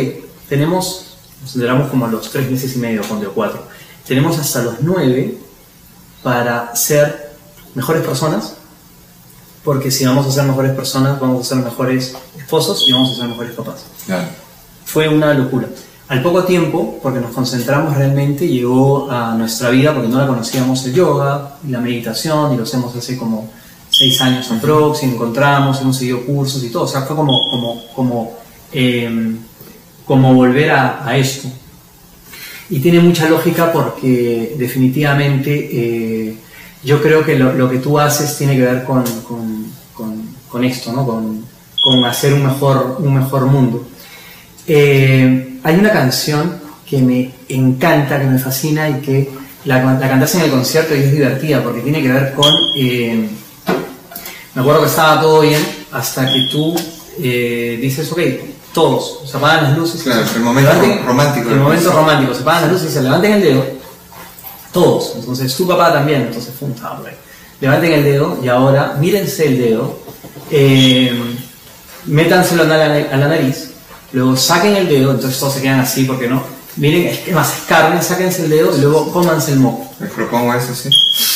tenemos, 0.47 1.17
nos 1.41 1.55
enteramos 1.55 1.89
como 1.89 2.05
a 2.05 2.09
los 2.09 2.29
tres 2.31 2.49
meses 2.49 2.75
y 2.75 2.79
medio, 2.79 3.01
cuando 3.07 3.31
cuatro, 3.33 3.67
tenemos 4.07 4.37
hasta 4.39 4.63
los 4.63 4.75
nueve 4.81 5.37
para 6.23 6.75
ser 6.75 7.35
mejores 7.75 8.03
personas, 8.03 8.55
porque 9.63 9.91
si 9.91 10.05
vamos 10.05 10.25
a 10.27 10.31
ser 10.31 10.45
mejores 10.45 10.73
personas, 10.73 11.19
vamos 11.19 11.45
a 11.45 11.55
ser 11.55 11.63
mejores 11.63 12.15
esposos 12.37 12.85
y 12.87 12.93
vamos 12.93 13.11
a 13.11 13.15
ser 13.15 13.27
mejores 13.27 13.53
papás. 13.53 13.85
Claro. 14.05 14.27
Fue 14.85 15.07
una 15.07 15.33
locura. 15.33 15.67
Al 16.07 16.23
poco 16.23 16.43
tiempo, 16.43 16.99
porque 17.03 17.19
nos 17.19 17.31
concentramos 17.31 17.95
realmente, 17.95 18.47
llegó 18.47 19.11
a 19.11 19.35
nuestra 19.35 19.69
vida, 19.69 19.93
porque 19.93 20.09
no 20.09 20.17
la 20.17 20.25
conocíamos, 20.25 20.83
el 20.85 20.93
yoga 20.93 21.57
y 21.67 21.69
la 21.69 21.79
meditación, 21.79 22.53
y 22.53 22.57
lo 22.57 22.63
hacemos 22.63 22.95
hace 22.95 23.15
como 23.15 23.47
seis 23.91 24.19
años 24.21 24.49
aprox, 24.49 25.03
y 25.03 25.05
encontramos, 25.05 25.79
hemos 25.81 25.97
seguido 25.97 26.25
cursos 26.25 26.63
y 26.63 26.71
todo. 26.71 26.83
O 26.83 26.87
sea, 26.87 27.03
fue 27.03 27.15
como, 27.15 27.51
como, 27.51 27.83
como, 27.93 28.33
eh, 28.71 29.37
como 30.07 30.33
volver 30.33 30.71
a, 30.71 31.07
a 31.07 31.15
esto. 31.15 31.47
Y 32.69 32.79
tiene 32.79 32.99
mucha 32.99 33.27
lógica 33.27 33.71
porque 33.71 34.55
definitivamente 34.57 35.69
eh, 35.71 36.35
yo 36.83 37.01
creo 37.01 37.25
que 37.25 37.37
lo, 37.37 37.69
que 37.69 37.79
tú 37.79 37.99
haces 37.99 38.37
tiene 38.37 38.55
que 38.55 38.61
ver 38.61 38.83
con, 38.83 39.03
con, 40.47 40.63
esto, 40.63 40.91
¿no? 40.91 41.05
con, 41.05 42.05
hacer 42.05 42.33
un 42.33 42.45
mejor, 42.45 42.97
un 42.99 43.15
mejor 43.15 43.45
mundo. 43.47 43.87
Eh, 44.67 45.59
hay 45.63 45.75
una 45.75 45.91
canción 45.91 46.57
que 46.87 46.99
me 46.99 47.31
encanta, 47.47 48.19
que 48.19 48.25
me 48.25 48.37
fascina 48.37 48.87
y 48.89 49.01
que 49.01 49.29
la, 49.65 49.83
la 49.83 50.07
cantas 50.07 50.35
en 50.35 50.41
el 50.41 50.51
concierto 50.51 50.95
y 50.95 50.99
es 50.99 51.11
divertida 51.11 51.63
porque 51.63 51.81
tiene 51.81 52.01
que 52.01 52.11
ver 52.11 52.33
con... 52.33 52.53
eh, 52.75 53.27
me 54.53 54.61
acuerdo 54.61 54.81
que 54.81 54.87
estaba 54.87 55.21
todo 55.21 55.41
bien 55.41 55.61
hasta 55.91 56.25
que 56.31 56.47
tú 56.51 56.75
dices, 57.17 58.11
ok, 58.11 58.19
todos, 58.73 59.29
se 59.29 59.37
apagan 59.37 59.63
las 59.63 59.77
luces. 59.77 60.03
Claro, 60.03 60.21
el 60.35 60.41
momento 60.41 60.71
romántico. 61.05 61.49
El 61.49 61.59
momento 61.59 61.91
romántico, 61.91 62.33
se 62.33 62.41
apagan 62.41 62.63
las 62.63 62.71
luces 62.71 62.91
y 62.91 62.93
se 62.93 63.01
levanten 63.01 63.33
el 63.33 63.41
dedo, 63.41 63.65
todos. 64.71 65.13
Entonces 65.15 65.55
tu 65.55 65.67
papá 65.67 65.93
también, 65.93 66.23
entonces 66.23 66.53
fue 66.57 66.67
un 66.67 66.75
tablet. 66.75 67.17
Levanten 67.59 67.91
el 67.91 68.03
dedo 68.03 68.39
y 68.43 68.47
ahora 68.47 68.95
mírense 68.99 69.47
el 69.47 69.57
dedo, 69.57 69.99
eh, 70.51 71.13
métanselo 72.05 72.63
a 72.63 72.65
la, 72.65 72.85
a 72.85 73.17
la 73.17 73.27
nariz, 73.27 73.71
luego 74.13 74.37
saquen 74.37 74.75
el 74.75 74.87
dedo, 74.87 75.11
entonces 75.11 75.39
todos 75.39 75.55
se 75.55 75.61
quedan 75.61 75.81
así 75.81 76.05
porque 76.05 76.27
no. 76.27 76.59
Miren, 76.75 77.07
es 77.07 77.19
que 77.19 77.33
más 77.33 77.53
escarnen, 77.57 78.01
sáquense 78.01 78.43
el 78.43 78.51
dedo 78.51 78.77
y 78.77 78.79
luego 78.79 79.11
cómanse 79.11 79.51
el 79.51 79.59
moco. 79.59 79.91
Les 79.99 80.09
propongo 80.11 80.53
eso, 80.53 80.73
sí. 80.73 80.89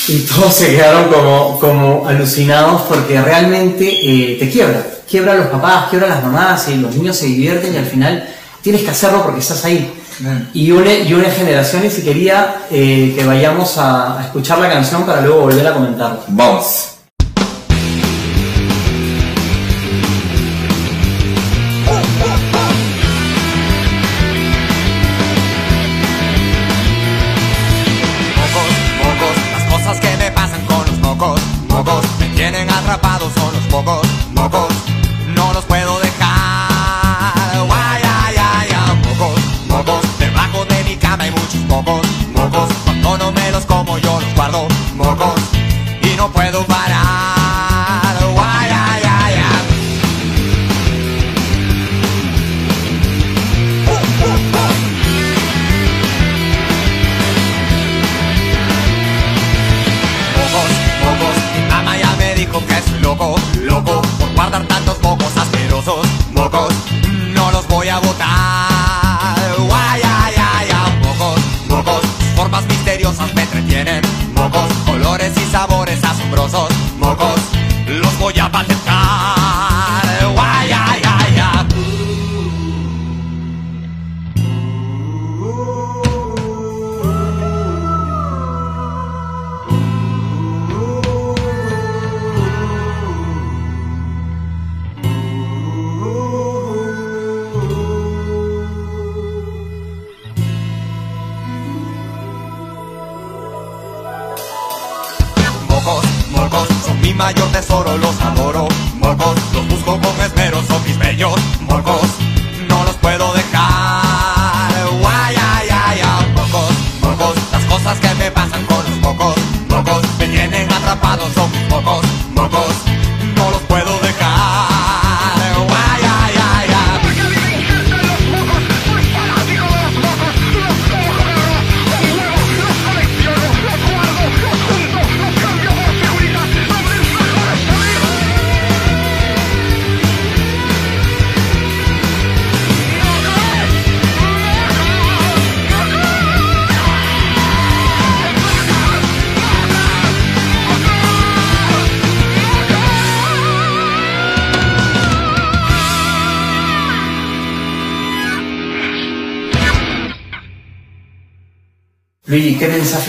Y 0.08 0.20
todos 0.20 0.54
se 0.54 0.76
quedaron 0.76 1.12
como, 1.12 1.60
como 1.60 2.08
alucinados 2.08 2.84
porque 2.84 3.20
realmente 3.22 3.86
eh, 3.86 4.38
te 4.40 4.50
quiebra. 4.50 4.86
Quiebra 5.14 5.34
a 5.34 5.36
los 5.36 5.46
papás, 5.46 5.90
quiebra 5.92 6.08
a 6.08 6.16
las 6.16 6.24
mamás 6.24 6.68
y 6.70 6.78
los 6.78 6.96
niños 6.96 7.16
se 7.16 7.28
divierten 7.28 7.72
y 7.72 7.78
al 7.78 7.86
final 7.86 8.28
tienes 8.64 8.82
que 8.82 8.90
hacerlo 8.90 9.22
porque 9.22 9.42
estás 9.42 9.64
ahí. 9.64 9.94
Y 10.56 10.72
une, 10.72 11.02
y 11.02 11.14
une 11.14 11.30
generaciones 11.30 12.00
y 12.00 12.02
quería 12.02 12.64
eh, 12.72 13.14
que 13.16 13.24
vayamos 13.24 13.78
a, 13.78 14.18
a 14.18 14.24
escuchar 14.24 14.58
la 14.58 14.72
canción 14.72 15.06
para 15.06 15.22
luego 15.22 15.42
volver 15.42 15.68
a 15.68 15.74
comentarla. 15.76 16.22
Vamos. 16.30 16.90
Que 30.02 30.18
me 30.18 30.32
pasan 30.32 30.66
con 30.66 30.84
los 30.88 31.00
mocos, 31.00 31.40
mocos, 31.70 32.04
me 32.20 32.26
tienen 32.30 32.68
atrapado 32.68 33.30
son 33.36 33.54
los 33.54 33.70
mocos, 33.70 34.08
mocos, 34.34 34.74
no 35.46 35.54
los 35.54 35.66
puedo 35.66 36.03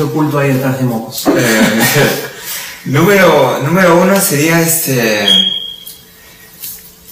oculto 0.03 0.39
hay 0.39 0.53
detrás 0.53 0.79
de 0.79 0.85
Mocos? 0.85 1.27
Eh, 1.37 2.23
número, 2.87 3.61
número 3.63 4.01
uno 4.01 4.21
sería 4.21 4.61
este 4.61 5.55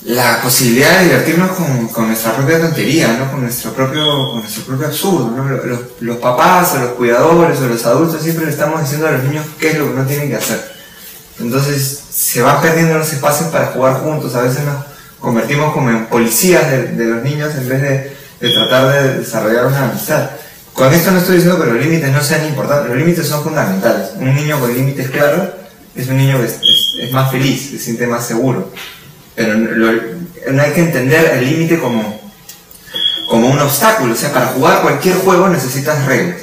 la 0.04 0.40
posibilidad 0.42 0.98
de 0.98 1.04
divertirnos 1.04 1.52
con, 1.52 1.88
con 1.88 2.08
nuestra 2.08 2.34
propia 2.34 2.60
tontería, 2.60 3.16
¿no? 3.18 3.30
con, 3.30 3.42
nuestro 3.42 3.72
propio, 3.72 4.30
con 4.30 4.40
nuestro 4.40 4.64
propio 4.64 4.88
absurdo. 4.88 5.30
¿no? 5.30 5.48
Los, 5.48 5.80
los 6.00 6.16
papás 6.16 6.74
o 6.74 6.78
los 6.80 6.90
cuidadores 6.92 7.60
o 7.60 7.68
los 7.68 7.86
adultos 7.86 8.20
siempre 8.20 8.46
le 8.46 8.50
estamos 8.50 8.80
diciendo 8.80 9.06
a 9.06 9.12
los 9.12 9.24
niños 9.24 9.46
qué 9.58 9.70
es 9.70 9.78
lo 9.78 9.88
que 9.88 9.94
no 9.94 10.06
tienen 10.06 10.28
que 10.28 10.36
hacer. 10.36 10.72
Entonces 11.38 12.02
se 12.10 12.42
van 12.42 12.60
perdiendo 12.60 12.98
los 12.98 13.12
espacios 13.12 13.50
para 13.50 13.66
jugar 13.66 14.00
juntos. 14.00 14.34
A 14.34 14.42
veces 14.42 14.64
nos 14.64 14.84
convertimos 15.20 15.72
como 15.72 15.90
en 15.90 16.06
policías 16.06 16.68
de, 16.68 16.88
de 16.88 17.04
los 17.04 17.22
niños 17.22 17.54
en 17.54 17.68
vez 17.68 17.82
de, 17.82 18.16
de 18.40 18.50
tratar 18.54 18.92
de 18.92 19.18
desarrollar 19.18 19.66
una 19.66 19.84
amistad. 19.90 20.30
Con 20.74 20.92
esto 20.92 21.11
no 21.11 21.18
estoy 21.18 21.37
diciendo 21.37 21.62
que 21.62 21.70
los 21.70 21.80
límites 21.80 22.11
no 22.11 22.22
sean 22.22 22.46
importantes, 22.46 22.88
los 22.88 22.96
límites 22.96 23.26
son 23.26 23.42
fundamentales. 23.42 24.11
Un 24.16 24.35
niño 24.35 24.58
con 24.58 24.72
límites 24.72 25.11
claros 25.11 25.50
es 25.94 26.08
un 26.08 26.16
niño 26.16 26.38
que 26.38 26.46
es, 26.46 27.12
más 27.12 27.30
feliz, 27.30 27.70
se 27.70 27.78
siente 27.78 28.06
más 28.06 28.26
seguro. 28.26 28.70
Pero 29.35 29.54
no, 29.54 30.62
hay 30.62 30.72
que 30.72 30.80
entender 30.80 31.32
el 31.35 31.44
límite 31.44 31.78
como, 31.78 32.20
como 33.28 33.48
un 33.48 33.58
obstáculo. 33.58 34.14
O 34.14 34.16
sea, 34.16 34.32
para 34.32 34.46
jugar 34.46 34.80
cualquier 34.80 35.16
juego 35.16 35.48
necesitas 35.48 36.06
reglas. 36.06 36.40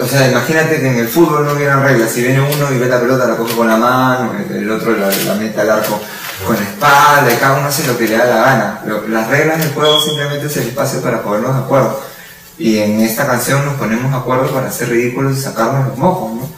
O 0.00 0.06
sea, 0.06 0.30
imagínate 0.30 0.80
que 0.80 0.88
en 0.88 0.96
el 0.96 1.08
fútbol 1.08 1.44
no 1.44 1.52
hubieran 1.52 1.82
reglas. 1.82 2.12
Si 2.12 2.22
viene 2.22 2.40
uno 2.40 2.72
y 2.72 2.78
ve 2.78 2.88
la 2.88 2.98
pelota, 2.98 3.26
la 3.26 3.36
coge 3.36 3.54
con 3.54 3.68
la 3.68 3.76
mano, 3.76 4.32
el 4.48 4.56
el 4.56 4.70
otro 4.70 4.96
la, 4.96 5.34
mete 5.34 5.60
al 5.60 5.70
arco 5.70 6.00
con 6.46 6.56
la 6.56 6.62
espalda, 6.62 7.32
y 7.32 7.36
cada 7.36 7.58
uno 7.58 7.68
hace 7.68 7.86
lo 7.86 7.96
que 7.98 8.08
le 8.08 8.16
da 8.16 8.24
la 8.24 8.36
gana. 8.36 8.80
Las 9.08 9.28
reglas 9.28 9.58
del 9.58 9.72
juego 9.72 10.00
simplemente 10.00 10.46
es 10.46 10.56
el 10.56 10.68
espacio 10.68 11.02
para 11.02 11.22
ponernos 11.22 11.54
de 11.54 11.62
acuerdo. 11.62 12.11
Y 12.58 12.78
en 12.78 13.00
esta 13.00 13.26
canción 13.26 13.64
nos 13.64 13.74
ponemos 13.74 14.10
de 14.10 14.16
acuerdo 14.18 14.46
para 14.52 14.68
hacer 14.68 14.88
ridículos 14.90 15.36
y 15.38 15.40
sacarnos 15.40 15.88
los 15.88 15.98
mocos, 15.98 16.32
¿no? 16.32 16.48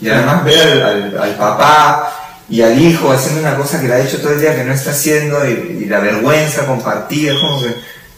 Y 0.00 0.08
además 0.08 0.44
ver 0.44 0.82
al, 0.82 0.82
al- 0.84 1.18
al 1.22 1.34
papá 1.36 2.12
y 2.48 2.62
al 2.62 2.80
hijo 2.80 3.10
haciendo 3.10 3.40
una 3.40 3.56
cosa 3.56 3.80
que 3.80 3.88
le 3.88 3.94
ha 3.94 4.00
hecho 4.00 4.20
todo 4.20 4.32
el 4.32 4.40
día 4.40 4.54
que 4.54 4.64
no 4.64 4.72
está 4.72 4.90
haciendo 4.90 5.44
y, 5.48 5.80
y 5.82 5.84
la 5.86 5.98
vergüenza 6.00 6.66
compartida, 6.66 7.32
es 7.32 7.38
como 7.38 7.60
que 7.60 7.74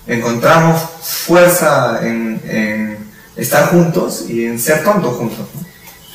encontramos 0.07 0.81
fuerza 1.03 2.01
en, 2.03 2.41
en 2.45 2.99
estar 3.37 3.69
juntos 3.71 4.25
y 4.29 4.45
en 4.47 4.59
ser 4.59 4.83
tontos 4.85 5.17
juntos. 5.17 5.39
¿no? 5.55 5.61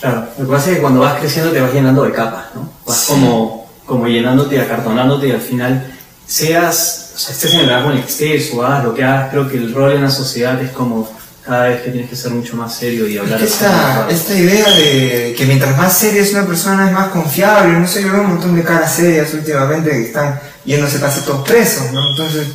Claro, 0.02 0.28
lo 0.38 0.46
que 0.46 0.52
pasa 0.52 0.70
es 0.70 0.76
que 0.76 0.82
cuando 0.82 1.00
vas 1.00 1.20
creciendo 1.20 1.52
te 1.52 1.62
vas 1.62 1.74
llenando 1.74 2.04
de 2.04 2.12
capas, 2.12 2.46
¿no? 2.54 2.70
Vas 2.86 2.98
Sí. 2.98 3.12
como, 3.14 3.70
como 3.86 4.08
llenándote, 4.08 4.60
acartonándote 4.60 5.28
y 5.30 5.32
al 5.32 5.42
final 5.42 5.95
seas, 6.28 7.12
o 7.16 7.18
sea, 7.18 7.34
estés 7.34 7.54
en 7.54 7.60
el 7.62 7.70
árbol 7.70 7.94
en 7.94 7.98
el 8.00 8.04
que 8.04 8.12
estés 8.12 8.54
o 8.54 8.64
hagas 8.64 8.84
lo 8.84 8.94
que 8.94 9.04
hagas, 9.04 9.30
creo 9.32 9.50
que 9.50 9.58
el 9.58 9.74
rol 9.74 9.94
en 9.94 10.04
la 10.04 10.12
sociedad 10.12 10.62
es 10.62 10.72
como 10.72 11.10
cada 11.46 11.68
vez 11.70 11.82
que 11.82 11.92
tienes 11.92 12.10
que 12.10 12.16
ser 12.16 12.32
mucho 12.32 12.56
más 12.56 12.74
serio 12.74 13.08
y 13.08 13.20
hablar 13.20 13.40
esta, 13.42 14.08
esta 14.10 14.34
idea 14.34 14.68
de 14.68 15.36
que 15.38 15.46
mientras 15.46 15.78
más 15.78 15.96
seria 15.96 16.24
es 16.24 16.34
una 16.34 16.46
persona 16.46 16.88
es 16.88 16.92
más 16.92 17.10
confiable, 17.10 17.80
no 17.80 17.88
sé, 17.88 18.02
yo 18.02 18.12
veo 18.12 18.22
un 18.22 18.30
montón 18.30 18.56
de 18.56 18.64
caras 18.64 18.96
serias 18.96 19.32
últimamente 19.34 19.92
que 19.92 20.02
están 20.02 20.40
yéndose 20.66 21.00
casi 21.00 21.22
todos 21.22 21.48
presos, 21.48 21.92
¿no? 21.92 22.10
Entonces, 22.10 22.48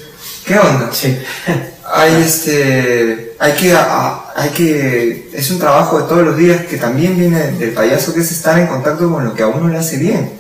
¿qué 0.45 0.59
onda? 0.59 0.91
Sí. 0.93 1.17
Hay 1.93 2.23
este, 2.23 3.35
hay 3.39 3.53
que, 3.55 3.75
hay 3.75 4.51
que, 4.51 5.31
es 5.33 5.51
un 5.51 5.59
trabajo 5.59 6.01
de 6.01 6.09
todos 6.09 6.23
los 6.23 6.37
días 6.37 6.65
que 6.67 6.77
también 6.77 7.19
viene 7.19 7.53
del 7.53 7.73
payaso 7.73 8.15
que 8.15 8.21
es 8.21 8.31
estar 8.31 8.57
en 8.59 8.69
contacto 8.69 9.11
con 9.11 9.25
lo 9.25 9.35
que 9.35 9.43
a 9.43 9.49
uno 9.49 9.69
le 9.69 9.79
hace 9.79 9.97
bien 9.97 10.40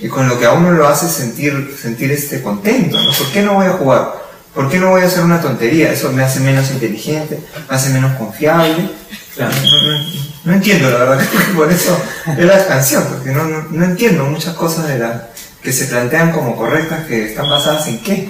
y 0.00 0.08
con 0.08 0.28
lo 0.28 0.38
que 0.38 0.46
a 0.46 0.52
uno 0.52 0.72
lo 0.72 0.88
hace 0.88 1.08
sentir, 1.08 1.76
sentir 1.80 2.10
este 2.12 2.42
contento, 2.42 3.00
¿no? 3.00 3.12
¿Por 3.12 3.30
qué 3.32 3.42
no 3.42 3.54
voy 3.54 3.66
a 3.66 3.72
jugar? 3.72 4.24
¿Por 4.54 4.68
qué 4.70 4.78
no 4.78 4.90
voy 4.90 5.02
a 5.02 5.06
hacer 5.06 5.24
una 5.24 5.40
tontería? 5.40 5.90
Eso 5.92 6.12
me 6.12 6.22
hace 6.22 6.40
menos 6.40 6.70
inteligente, 6.70 7.40
me 7.68 7.74
hace 7.76 7.90
menos 7.90 8.14
confiable. 8.16 8.88
Claro. 9.34 9.52
No, 9.54 9.92
no- 9.92 10.04
no 10.44 10.52
entiendo, 10.52 10.90
la 10.90 10.98
verdad, 10.98 11.24
por 11.56 11.72
eso 11.72 11.96
es 12.38 12.44
la 12.44 12.66
canción, 12.66 13.02
porque 13.08 13.30
no, 13.32 13.44
no, 13.44 13.62
no 13.70 13.84
entiendo 13.84 14.24
muchas 14.26 14.54
cosas 14.54 14.86
de 14.88 14.98
la, 14.98 15.28
que 15.62 15.72
se 15.72 15.86
plantean 15.86 16.30
como 16.32 16.54
correctas, 16.54 17.06
que 17.06 17.30
están 17.30 17.48
basadas 17.48 17.88
en 17.88 17.98
qué. 18.00 18.28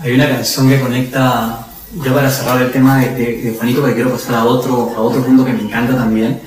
Hay 0.00 0.12
una 0.14 0.28
canción 0.28 0.68
que 0.68 0.80
conecta, 0.80 1.66
ya 2.04 2.12
para 2.14 2.30
cerrar 2.30 2.60
el 2.62 2.72
tema 2.72 2.98
de, 2.98 3.10
de- 3.14 3.42
de 3.42 3.54
Juanito, 3.56 3.84
que 3.84 3.94
quiero 3.94 4.10
pasar 4.12 4.36
a 4.36 4.44
otro, 4.44 4.92
a 4.96 5.00
otro 5.00 5.22
punto 5.22 5.44
que 5.44 5.52
me 5.52 5.62
encanta 5.62 5.94
también. 5.94 6.40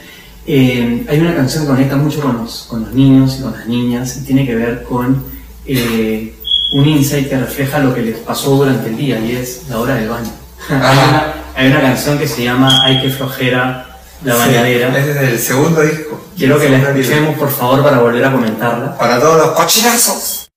Eh, 0.50 1.06
hay 1.10 1.20
una 1.20 1.36
canción 1.36 1.64
que 1.66 1.70
conecta 1.72 1.98
mucho 1.98 2.22
con 2.22 2.38
los, 2.38 2.68
con 2.70 2.82
los 2.84 2.94
niños 2.94 3.36
y 3.38 3.42
con 3.44 3.52
las 3.52 3.68
niñas 3.68 4.16
y 4.18 4.22
tiene 4.26 4.46
que 4.46 4.56
ver 4.56 4.84
con 4.84 5.26
eh, 5.66 6.34
un 6.72 6.88
insight 6.88 7.28
que 7.30 7.38
refleja 7.38 7.80
lo 7.80 7.94
que 7.94 8.02
les 8.02 8.18
pasó 8.20 8.52
durante 8.56 8.88
el 8.90 8.96
día 8.98 9.20
y 9.20 9.34
es 9.36 9.64
la 9.70 9.78
hora 9.80 9.96
del 9.96 10.08
baño. 10.10 10.32
hay, 10.70 10.78
una, 10.98 11.34
hay 11.54 11.68
una 11.70 11.82
canción 11.82 12.18
que 12.18 12.28
se 12.28 12.44
llama 12.46 12.82
Ay 12.84 13.02
que 13.02 13.10
flojera 13.10 14.00
la 14.24 14.34
Sí, 14.34 14.40
bañadera. 14.40 14.98
es 14.98 15.06
desde 15.08 15.32
el 15.32 15.40
segundo 15.40 15.82
disco. 15.82 16.22
Quiero 16.38 16.60
que 16.60 16.70
la 16.70 16.78
escuchemos 16.78 17.36
por 17.38 17.52
favor 17.52 17.84
para 17.84 18.00
volver 18.00 18.24
a 18.24 18.32
comentarla. 18.32 18.98
Para 18.98 19.20
todos 19.20 19.38
los 19.38 19.52
cochinazos. 19.52 20.50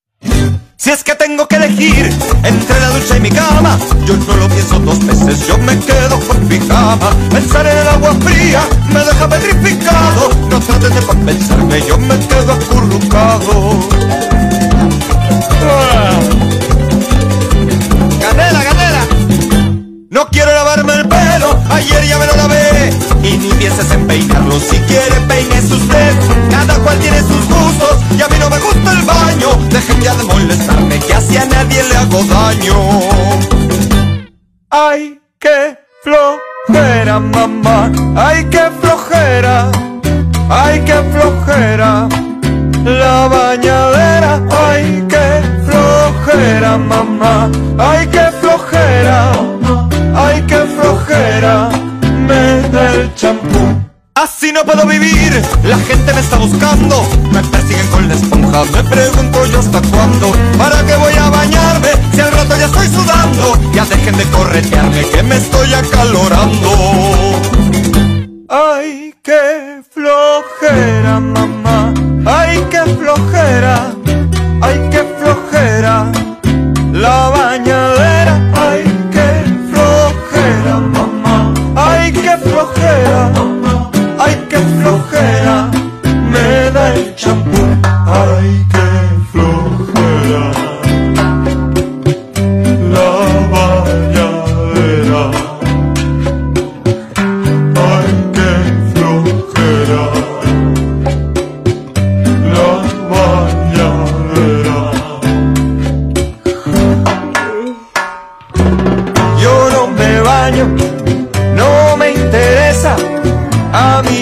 Si 0.81 0.89
es 0.89 1.03
que 1.03 1.13
tengo 1.13 1.47
que 1.47 1.57
elegir 1.57 2.09
entre 2.43 2.79
la 2.79 2.89
ducha 2.89 3.15
y 3.15 3.19
mi 3.19 3.29
cama, 3.29 3.77
yo 4.03 4.17
no 4.17 4.35
lo 4.35 4.47
pienso 4.47 4.79
dos 4.79 4.97
veces, 5.05 5.45
yo 5.45 5.55
me 5.59 5.77
quedo 5.77 6.19
con 6.21 6.47
mi 6.47 6.57
cama. 6.57 7.11
Pensar 7.29 7.67
en 7.67 7.77
el 7.77 7.87
agua 7.87 8.15
fría 8.21 8.67
me 8.91 9.05
deja 9.05 9.29
petrificado. 9.29 10.31
No 10.49 10.59
trates 10.59 10.95
de 10.95 11.01
convencerme, 11.01 11.85
yo 11.87 11.99
me 11.99 12.17
quedo 12.21 12.53
acurrucado. 12.53 13.79
Ay 47.77 48.07
qué 48.07 48.25
flojera, 48.39 49.31
ay 50.15 50.43
qué 50.47 50.57
flojera, 50.57 51.69
me 52.27 52.69
da 52.69 52.93
el 52.93 53.15
champú. 53.15 53.81
Así 54.15 54.51
no 54.51 54.63
puedo 54.63 54.85
vivir, 54.85 55.41
la 55.63 55.77
gente 55.77 56.13
me 56.13 56.19
está 56.19 56.37
buscando, 56.37 57.07
me 57.31 57.41
persiguen 57.43 57.87
con 57.87 58.07
la 58.07 58.13
esponja, 58.13 58.63
me 58.65 58.83
pregunto 58.83 59.45
yo 59.45 59.59
hasta 59.59 59.81
cuándo, 59.81 60.31
¿para 60.57 60.85
qué 60.85 60.95
voy 60.95 61.13
a 61.13 61.29
bañarme 61.29 61.89
si 62.13 62.21
al 62.21 62.31
rato 62.31 62.55
ya 62.57 62.65
estoy 62.65 62.87
sudando? 62.87 63.57
Ya 63.73 63.85
dejen 63.85 64.17
de 64.17 64.25
corretearme 64.25 65.05
que 65.09 65.23
me 65.23 65.37
estoy 65.37 65.73
acalorando. 65.73 66.69
Ay, 68.49 69.15
qué 69.23 69.81
flojera, 69.89 71.19
mamá. 71.19 71.93
Ay, 72.25 72.63
qué 72.69 72.81
flojera. 72.95 73.90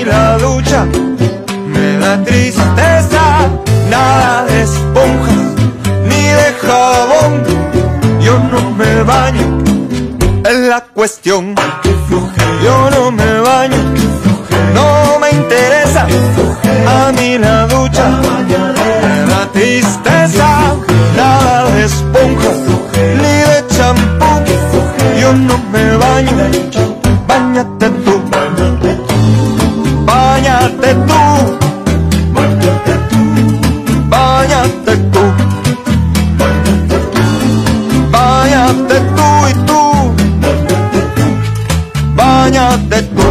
La 0.06 0.38
ducha 0.38 0.86
me 1.68 1.98
da 1.98 2.24
tristeza 2.24 3.48
Nada 3.90 4.46
de 4.46 4.64
esponjas 4.64 5.38
ni 6.06 6.24
de 6.40 6.54
jabón 6.62 7.44
Yo 8.22 8.40
no 8.52 8.72
me 8.72 9.04
baño 9.04 9.60
es 10.50 10.58
la 10.68 10.82
cuestión. 10.82 11.54
Yo 12.64 12.90
no 12.90 13.12
me 13.12 13.40
baño, 13.40 13.78
no 14.74 15.20
me 15.20 15.30
interesa. 15.32 16.08
A 16.88 17.12
mí 17.12 17.38
la 17.38 17.68
ducha 17.68 18.10
me 18.98 19.26
da 19.30 19.46
tristeza. 19.52 20.76
Nada 21.16 21.70
de 21.72 21.86
esponja 21.86 22.52
ni 23.22 23.34
de 23.50 23.68
champú. 23.76 24.26
Yo 25.20 25.34
no 25.34 25.58
me 25.72 25.98
baño, 25.98 26.32
bañate 27.28 27.90
tú. 30.94 31.58
Bañate 32.34 32.94
tú. 33.10 33.22
Bañate 34.10 34.98
tú. 35.12 35.24
Bañate 38.12 39.00
tú 39.16 39.48
y 39.50 39.54
tú. 39.66 39.82
Bañate 42.16 43.02
tú. 43.04 43.30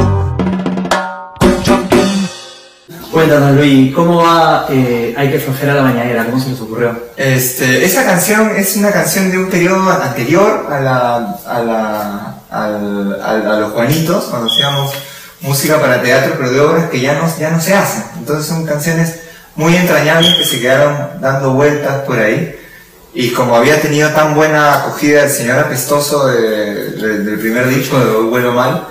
Cuéntanos 3.11 3.57
Luis, 3.57 3.93
¿cómo 3.95 4.17
va 4.23 4.67
eh, 4.71 5.15
Hay 5.17 5.31
que 5.31 5.41
flojera 5.41 5.75
la 5.75 5.83
bañadera? 5.83 6.25
¿Cómo 6.27 6.39
se 6.41 6.51
les 6.51 6.61
ocurrió? 6.61 6.93
Este, 7.17 7.85
esa 7.85 8.05
canción 8.05 8.51
es 8.57 8.77
una 8.77 8.93
canción 8.93 9.31
de 9.31 9.39
un 9.39 9.49
periodo 9.51 9.91
anterior 9.91 10.67
a 10.71 10.81
la, 10.81 11.17
a 11.47 11.59
la, 11.63 12.35
al- 12.51 13.21
al- 13.23 13.51
a 13.51 13.61
los 13.61 13.73
Juanitos, 13.73 14.25
cuando 14.27 14.49
hacíamos 14.53 14.93
música 15.41 15.81
para 15.81 16.03
teatro, 16.03 16.35
pero 16.37 16.51
de 16.51 16.61
obras 16.61 16.91
que 16.91 17.01
ya 17.01 17.15
no, 17.15 17.39
ya 17.39 17.51
no 17.51 17.61
se 17.61 17.75
hacen. 17.75 18.05
Entonces 18.19 18.47
son 18.47 18.67
canciones 18.67 19.21
muy 19.57 19.75
entrañables 19.77 20.35
que 20.37 20.45
se 20.45 20.61
quedaron 20.61 21.21
dando 21.21 21.53
vueltas 21.53 22.03
por 22.03 22.19
ahí. 22.19 22.55
Y 23.15 23.31
como 23.31 23.57
había 23.57 23.81
tenido 23.81 24.11
tan 24.11 24.35
buena 24.35 24.75
acogida 24.75 25.25
el 25.25 25.31
señor 25.31 25.59
apestoso 25.59 26.27
de- 26.29 26.91
de- 26.91 27.19
del 27.25 27.39
primer 27.39 27.69
disco 27.69 27.99
de 27.99 28.13
Vuelo 28.23 28.53
Mal, 28.53 28.89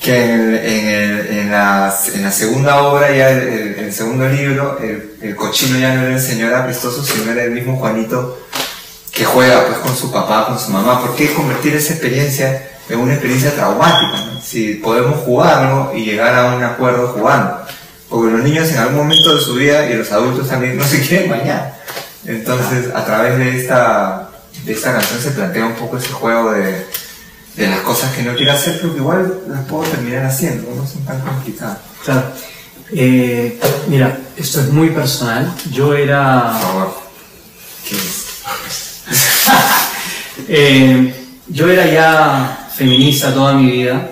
que 0.00 0.16
en, 0.32 0.54
en 0.54 0.86
el- 0.86 1.26
en 1.38 1.50
la, 1.50 1.92
en 2.14 2.22
la 2.22 2.30
segunda 2.30 2.82
obra, 2.82 3.10
ya 3.10 3.30
el, 3.30 3.38
el- 3.48 3.74
el 3.86 3.92
segundo 3.92 4.28
libro, 4.28 4.78
el 4.80 5.34
cochino 5.34 5.78
ya 5.78 5.94
no 5.94 6.02
era 6.02 6.14
el 6.14 6.20
señor 6.22 6.54
apestoso, 6.54 7.02
sino 7.04 7.32
era 7.32 7.42
el 7.44 7.50
mismo 7.50 7.76
Juanito 7.78 8.38
que 9.12 9.24
juega 9.24 9.66
pues 9.66 9.78
con 9.78 9.96
su 9.96 10.12
papá, 10.12 10.46
con 10.46 10.58
su 10.60 10.70
mamá. 10.70 11.00
¿Por 11.00 11.16
qué 11.16 11.32
convertir 11.34 11.74
esa 11.74 11.94
experiencia 11.94 12.62
en 12.88 12.98
una 12.98 13.12
experiencia 13.12 13.54
traumática? 13.54 14.20
no? 14.26 14.40
Si 14.40 14.74
podemos 14.74 15.20
jugarlo 15.20 15.92
y 15.94 16.04
llegar 16.04 16.34
a 16.34 16.54
un 16.54 16.62
acuerdo 16.62 17.08
jugando. 17.08 17.62
Porque 18.08 18.32
los 18.32 18.42
niños 18.42 18.68
en 18.70 18.78
algún 18.78 18.96
momento 18.96 19.34
de 19.34 19.40
su 19.42 19.54
vida 19.54 19.86
y 19.90 19.94
los 19.94 20.10
adultos 20.12 20.48
también 20.48 20.78
no 20.78 20.84
se 20.88 21.00
quieren 21.00 21.30
bañar. 21.30 21.78
Entonces, 22.24 22.94
a 22.94 23.04
través 23.04 23.38
de 23.38 23.58
esta, 23.58 24.30
de 24.64 24.72
esta 24.72 24.92
canción 24.92 25.20
se 25.20 25.30
plantea 25.30 25.66
un 25.66 25.74
poco 25.74 25.98
ese 25.98 26.12
juego 26.12 26.52
de, 26.52 26.86
de 27.56 27.66
las 27.66 27.80
cosas 27.80 28.14
que 28.14 28.22
no 28.22 28.34
quiero 28.34 28.52
hacer, 28.52 28.78
pero 28.80 28.92
que 28.92 28.98
igual 28.98 29.40
las 29.48 29.64
puedo 29.66 29.84
terminar 29.90 30.24
haciendo, 30.24 30.70
no 30.74 30.86
son 30.86 31.04
tan 31.04 31.20
complicadas. 31.20 31.78
Claro. 32.04 32.24
Eh, 32.92 33.58
mira, 33.88 34.18
esto 34.36 34.60
es 34.60 34.68
muy 34.70 34.90
personal. 34.90 35.52
Yo 35.70 35.94
era... 35.94 36.52
Por 36.52 36.62
favor. 36.62 36.94
¿Qué 37.88 37.96
es? 37.96 38.24
Eh, 40.50 41.14
yo 41.48 41.68
era 41.68 41.84
ya 41.84 42.67
feminista 42.78 43.34
toda 43.34 43.54
mi 43.54 43.70
vida. 43.70 44.08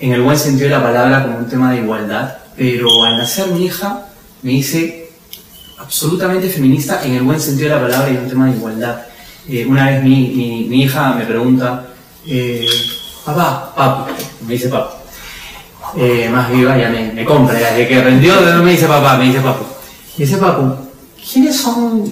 en 0.00 0.12
el 0.12 0.20
buen 0.20 0.38
sentido 0.38 0.68
de 0.68 0.74
la 0.76 0.82
palabra 0.82 1.22
como 1.22 1.38
un 1.38 1.48
tema 1.48 1.72
de 1.72 1.78
igualdad, 1.78 2.36
pero 2.56 3.04
al 3.04 3.16
nacer 3.16 3.46
mi 3.48 3.64
hija 3.66 4.06
me 4.42 4.52
hice 4.52 5.08
absolutamente 5.78 6.48
feminista 6.50 7.02
en 7.04 7.14
el 7.14 7.22
buen 7.22 7.40
sentido 7.40 7.70
de 7.70 7.74
la 7.76 7.80
palabra 7.86 8.10
y 8.10 8.16
en 8.16 8.22
un 8.24 8.28
tema 8.28 8.46
de 8.50 8.56
igualdad. 8.56 8.96
Eh, 9.48 9.64
una 9.66 9.88
vez 9.90 10.02
mi, 10.02 10.28
mi- 10.36 10.66
mi 10.68 10.82
hija 10.82 11.14
me 11.14 11.24
pregunta, 11.24 11.86
eh, 12.26 12.66
papá, 13.24 13.72
papu, 13.74 14.10
me 14.46 14.52
dice 14.54 14.68
papu, 14.68 14.94
eh, 15.96 16.28
más 16.30 16.50
viva 16.50 16.76
ya 16.76 16.90
me, 16.90 17.12
me 17.12 17.24
compra, 17.24 17.58
ya 17.58 17.70
desde 17.72 17.88
que 17.88 18.02
rendió 18.02 18.38
no 18.40 18.62
me 18.62 18.72
dice 18.72 18.86
papá, 18.86 19.16
me 19.16 19.24
dice 19.26 19.40
papu. 19.40 19.64
Me 20.18 20.24
dice 20.26 20.36
papu, 20.36 20.74
¿quiénes 21.32 21.56
son 21.56 22.04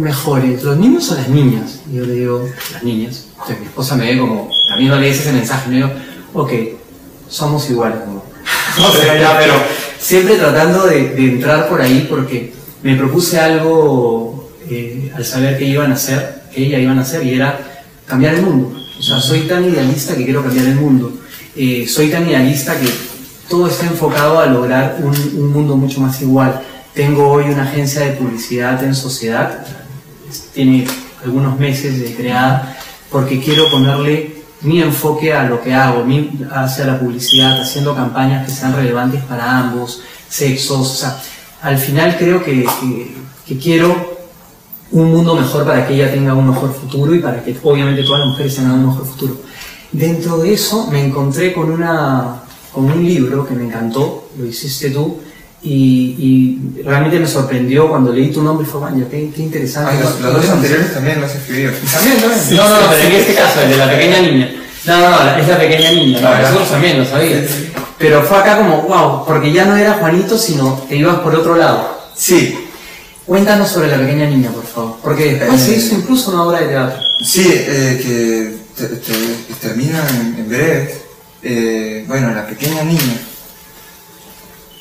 mejores, 0.00 0.62
los 0.62 0.76
niños 0.78 1.10
o 1.10 1.14
las 1.16 1.28
niñas? 1.28 1.80
Y 1.92 1.96
yo 1.96 2.06
le 2.06 2.14
digo, 2.14 2.48
las 2.72 2.82
niñas. 2.82 3.23
Mi 3.48 3.66
esposa 3.66 3.96
me 3.96 4.12
ve 4.12 4.18
como, 4.18 4.50
también 4.68 4.90
no 4.90 4.98
le 4.98 5.08
dice 5.08 5.22
ese 5.22 5.32
mensaje, 5.32 5.68
me 5.68 5.76
digo, 5.76 5.90
ok, 6.32 6.52
somos 7.28 7.68
iguales, 7.70 7.98
siempre 9.98 10.36
tratando 10.36 10.86
de, 10.86 11.10
de 11.10 11.24
entrar 11.24 11.68
por 11.68 11.80
ahí 11.80 12.06
porque 12.08 12.52
me 12.82 12.96
propuse 12.96 13.40
algo 13.40 14.50
eh, 14.68 15.12
al 15.14 15.24
saber 15.24 15.58
que 15.58 15.64
iban 15.64 15.90
a 15.90 15.94
hacer, 15.94 16.42
que 16.52 16.66
ella 16.66 16.78
iban 16.78 16.98
a 16.98 17.02
hacer, 17.02 17.24
y 17.24 17.34
era 17.34 17.58
cambiar 18.06 18.34
el 18.34 18.42
mundo. 18.42 18.76
O 18.98 19.02
sea, 19.02 19.20
soy 19.20 19.40
tan 19.40 19.64
idealista 19.64 20.14
que 20.14 20.24
quiero 20.24 20.42
cambiar 20.42 20.66
el 20.66 20.76
mundo. 20.76 21.12
Eh, 21.56 21.86
soy 21.88 22.08
tan 22.10 22.28
idealista 22.28 22.78
que 22.78 22.88
todo 23.48 23.68
está 23.68 23.86
enfocado 23.86 24.38
a 24.38 24.46
lograr 24.46 24.98
un, 25.00 25.14
un 25.14 25.52
mundo 25.52 25.76
mucho 25.76 26.00
más 26.00 26.20
igual. 26.20 26.60
Tengo 26.94 27.28
hoy 27.28 27.44
una 27.44 27.64
agencia 27.64 28.02
de 28.02 28.12
publicidad 28.12 28.82
en 28.84 28.94
sociedad, 28.94 29.66
tiene 30.52 30.86
algunos 31.24 31.58
meses 31.58 32.00
de 32.00 32.14
creada, 32.14 32.73
porque 33.14 33.38
quiero 33.40 33.70
ponerle 33.70 34.42
mi 34.62 34.82
enfoque 34.82 35.32
a 35.32 35.44
lo 35.44 35.62
que 35.62 35.72
hago, 35.72 36.04
hacia 36.50 36.84
la 36.84 36.98
publicidad, 36.98 37.60
haciendo 37.60 37.94
campañas 37.94 38.44
que 38.44 38.50
sean 38.50 38.74
relevantes 38.74 39.22
para 39.22 39.56
ambos 39.60 40.02
sexos. 40.28 40.80
O 40.80 40.94
sea, 40.96 41.22
al 41.62 41.78
final 41.78 42.16
creo 42.18 42.42
que, 42.42 42.64
que- 42.80 43.14
que 43.46 43.56
quiero 43.56 43.94
un 44.90 45.12
mundo 45.12 45.36
mejor 45.36 45.64
para 45.64 45.86
que 45.86 45.94
ella 45.94 46.10
tenga 46.10 46.34
un 46.34 46.48
mejor 46.48 46.74
futuro 46.74 47.14
y 47.14 47.20
para 47.20 47.40
que 47.44 47.56
obviamente 47.62 48.02
todas 48.02 48.18
las 48.20 48.28
mujeres 48.30 48.56
tengan 48.56 48.72
un 48.80 48.86
mejor 48.88 49.06
futuro. 49.06 49.36
Dentro 49.92 50.38
de 50.38 50.52
eso 50.54 50.88
me 50.90 51.04
encontré 51.06 51.52
con, 51.52 51.70
una, 51.70 52.42
con 52.72 52.86
un 52.86 53.04
libro 53.04 53.46
que 53.46 53.54
me 53.54 53.66
encantó, 53.66 54.28
lo 54.36 54.44
hiciste 54.44 54.90
tú, 54.90 55.20
y, 55.64 56.14
y 56.76 56.82
realmente 56.84 57.18
me 57.18 57.26
sorprendió 57.26 57.88
cuando 57.88 58.12
leí 58.12 58.30
tu 58.30 58.42
nombre 58.42 58.66
y 58.66 58.70
fue, 58.70 58.80
"Vaya, 58.82 59.04
qué, 59.10 59.30
qué 59.34 59.42
interesante. 59.42 59.92
Ay, 59.92 59.98
los, 60.02 60.20
los 60.20 60.34
dos 60.34 60.50
anteriores 60.50 60.92
también 60.94 61.20
los 61.20 61.34
escribió. 61.34 61.70
También, 61.92 62.16
también. 62.20 62.56
No, 62.56 62.68
no, 62.68 62.80
no, 62.82 62.86
pero 62.90 63.02
en 63.08 63.12
este 63.12 63.34
caso, 63.34 63.60
el 63.62 63.70
de 63.70 63.76
la 63.76 63.90
pequeña 63.90 64.20
niña. 64.20 64.50
No, 64.86 65.00
no, 65.00 65.10
no, 65.24 65.36
es 65.38 65.48
la 65.48 65.58
pequeña 65.58 65.90
niña, 65.92 66.20
no, 66.20 66.28
Ah, 66.28 66.40
nosotros 66.42 66.70
también 66.70 66.98
lo 66.98 67.04
sabías. 67.06 67.44
Pero 67.98 68.22
fue 68.22 68.36
acá 68.38 68.58
como, 68.58 68.82
wow, 68.82 69.24
porque 69.26 69.50
ya 69.52 69.64
no 69.64 69.74
era 69.76 69.94
Juanito, 69.94 70.36
sino 70.36 70.84
te 70.88 70.96
ibas 70.96 71.20
por 71.20 71.34
otro 71.34 71.56
lado. 71.56 71.98
Sí, 72.14 72.54
Cuéntanos 73.26 73.70
sobre 73.70 73.88
la 73.88 73.96
pequeña 73.96 74.26
niña, 74.28 74.50
por 74.50 74.66
favor. 74.66 74.96
Porque 75.02 75.36
después 75.36 75.58
Eh, 75.62 75.64
se 75.64 75.76
hizo 75.78 75.94
incluso 75.94 76.30
una 76.30 76.42
obra 76.42 76.60
de 76.60 76.66
teatro. 76.66 77.00
Sí, 77.24 77.42
eh, 77.50 77.98
que 78.76 78.82
te- 78.86 79.66
termina 79.66 80.04
en, 80.10 80.36
en 80.40 80.48
breve. 80.50 80.94
Eh, 81.42 82.04
bueno, 82.06 82.34
la 82.34 82.46
pequeña 82.46 82.84
niña. 82.84 83.18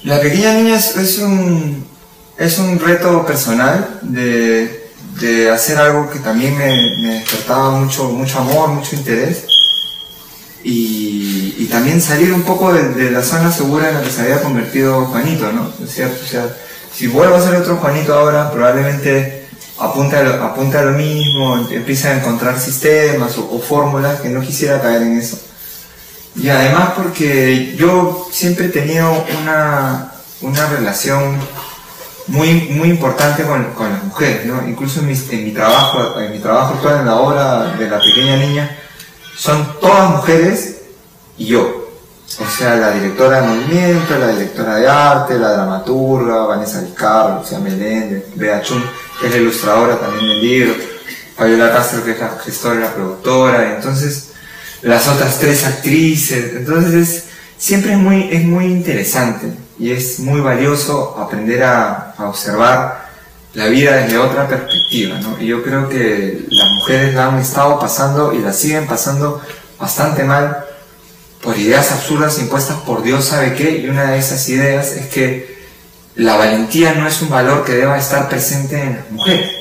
La 0.03 0.19
pequeña 0.19 0.53
niña 0.53 0.75
es, 0.75 1.17
un, 1.19 1.85
es 2.37 2.59
un 2.59 2.77
reto 2.77 3.25
personal 3.25 3.99
de, 4.01 4.89
de 5.21 5.49
hacer 5.49 5.77
algo 5.77 6.09
que 6.09 6.19
también 6.19 6.57
me, 6.57 6.97
me 6.97 7.13
despertaba 7.19 7.71
mucho, 7.71 8.09
mucho 8.09 8.39
amor, 8.39 8.69
mucho 8.69 8.97
interés. 8.97 9.45
Y, 10.61 11.55
y 11.57 11.65
también 11.71 12.01
salir 12.01 12.33
un 12.33 12.43
poco 12.43 12.73
de, 12.73 12.89
de 12.89 13.11
la 13.11 13.21
zona 13.21 13.51
segura 13.51 13.89
en 13.89 13.95
la 13.95 14.01
que 14.01 14.09
se 14.09 14.21
había 14.23 14.41
convertido 14.41 15.05
Juanito, 15.05 15.51
¿no? 15.53 15.71
Es 15.83 15.93
cierto, 15.93 16.21
o 16.21 16.27
sea, 16.27 16.53
si 16.93 17.07
vuelvo 17.07 17.35
a 17.35 17.41
ser 17.41 17.55
otro 17.55 17.77
Juanito 17.77 18.13
ahora, 18.13 18.51
probablemente 18.51 19.45
apunta 19.79 20.19
a 20.19 20.23
lo, 20.23 20.43
apunta 20.43 20.79
a 20.81 20.83
lo 20.83 20.91
mismo, 20.91 21.65
empieza 21.71 22.09
a 22.09 22.17
encontrar 22.17 22.59
sistemas 22.59 23.37
o, 23.37 23.49
o 23.51 23.59
fórmulas 23.59 24.19
que 24.19 24.29
no 24.29 24.41
quisiera 24.41 24.81
caer 24.81 25.03
en 25.03 25.17
eso. 25.17 25.37
Y 26.35 26.49
además 26.49 26.93
porque 26.95 27.75
yo 27.75 28.27
siempre 28.31 28.65
he 28.65 28.69
tenido 28.69 29.25
una, 29.39 30.11
una 30.41 30.65
relación 30.67 31.37
muy, 32.27 32.69
muy 32.69 32.89
importante 32.89 33.43
con, 33.43 33.73
con 33.73 33.91
las 33.91 34.03
mujeres, 34.03 34.45
¿no? 34.45 34.67
Incluso 34.67 35.01
en 35.01 35.07
mi, 35.07 35.13
en 35.13 35.43
mi 35.43 35.51
trabajo, 35.51 36.19
en 36.19 36.31
mi 36.31 36.39
trabajo 36.39 36.75
actual, 36.75 37.01
en 37.01 37.05
la 37.05 37.15
obra 37.15 37.75
de 37.77 37.89
la 37.89 37.99
pequeña 37.99 38.37
niña, 38.37 38.77
son 39.35 39.79
todas 39.79 40.09
mujeres 40.11 40.81
y 41.37 41.47
yo. 41.47 41.83
O 42.39 42.49
sea, 42.49 42.75
la 42.77 42.91
directora 42.91 43.41
de 43.41 43.47
movimiento, 43.47 44.17
la 44.17 44.29
directora 44.29 44.75
de 44.77 44.87
arte, 44.87 45.37
la 45.37 45.51
dramaturga, 45.51 46.45
Vanessa 46.45 46.81
Vizcarra, 46.81 47.37
Lucía 47.37 47.59
Meléndez, 47.59 48.25
Bea 48.35 48.61
Chun, 48.61 48.83
que 49.19 49.27
es 49.27 49.33
la 49.33 49.37
ilustradora 49.39 49.99
también 49.99 50.27
del 50.29 50.41
libro, 50.41 50.73
Fabiola 51.35 51.71
Castro, 51.71 52.03
que 52.03 52.11
es 52.11 52.19
la 52.19 52.29
gestora 52.43 52.75
y 52.75 52.79
la 52.79 52.93
productora, 52.93 53.75
entonces 53.75 54.32
las 54.83 55.07
otras 55.07 55.39
tres 55.39 55.65
actrices, 55.65 56.55
entonces 56.55 56.93
es, 56.93 57.23
siempre 57.57 57.93
es 57.93 57.97
muy, 57.97 58.29
es 58.31 58.43
muy 58.43 58.65
interesante 58.65 59.47
y 59.79 59.91
es 59.91 60.19
muy 60.19 60.41
valioso 60.41 61.17
aprender 61.17 61.63
a, 61.63 62.15
observar 62.19 63.09
la 63.53 63.67
vida 63.67 63.97
desde 63.97 64.17
otra 64.17 64.47
perspectiva. 64.47 65.19
Y 65.39 65.47
yo 65.47 65.63
creo 65.63 65.89
que 65.89 66.45
las 66.49 66.69
mujeres 66.71 67.13
la 67.13 67.27
han 67.27 67.39
estado 67.39 67.79
pasando 67.79 68.33
y 68.33 68.39
la 68.39 68.53
siguen 68.53 68.87
pasando 68.87 69.41
bastante 69.79 70.23
mal 70.23 70.65
por 71.41 71.57
ideas 71.57 71.91
absurdas 71.91 72.39
impuestas 72.39 72.77
por 72.81 73.03
Dios 73.03 73.25
sabe 73.25 73.53
qué, 73.53 73.79
y 73.79 73.89
una 73.89 74.11
de 74.11 74.17
esas 74.17 74.47
ideas 74.47 74.91
es 74.91 75.07
que 75.07 75.61
la 76.15 76.37
valentía 76.37 76.93
no 76.93 77.07
es 77.07 77.21
un 77.21 77.29
valor 77.29 77.65
que 77.65 77.73
deba 77.73 77.97
estar 77.97 78.29
presente 78.29 78.81
en 78.81 78.95
las 78.95 79.11
mujeres. 79.11 79.51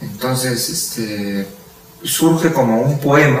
Entonces, 0.00 0.68
este, 0.68 1.46
surge 2.04 2.52
como 2.52 2.80
un 2.82 2.98
poema, 3.00 3.40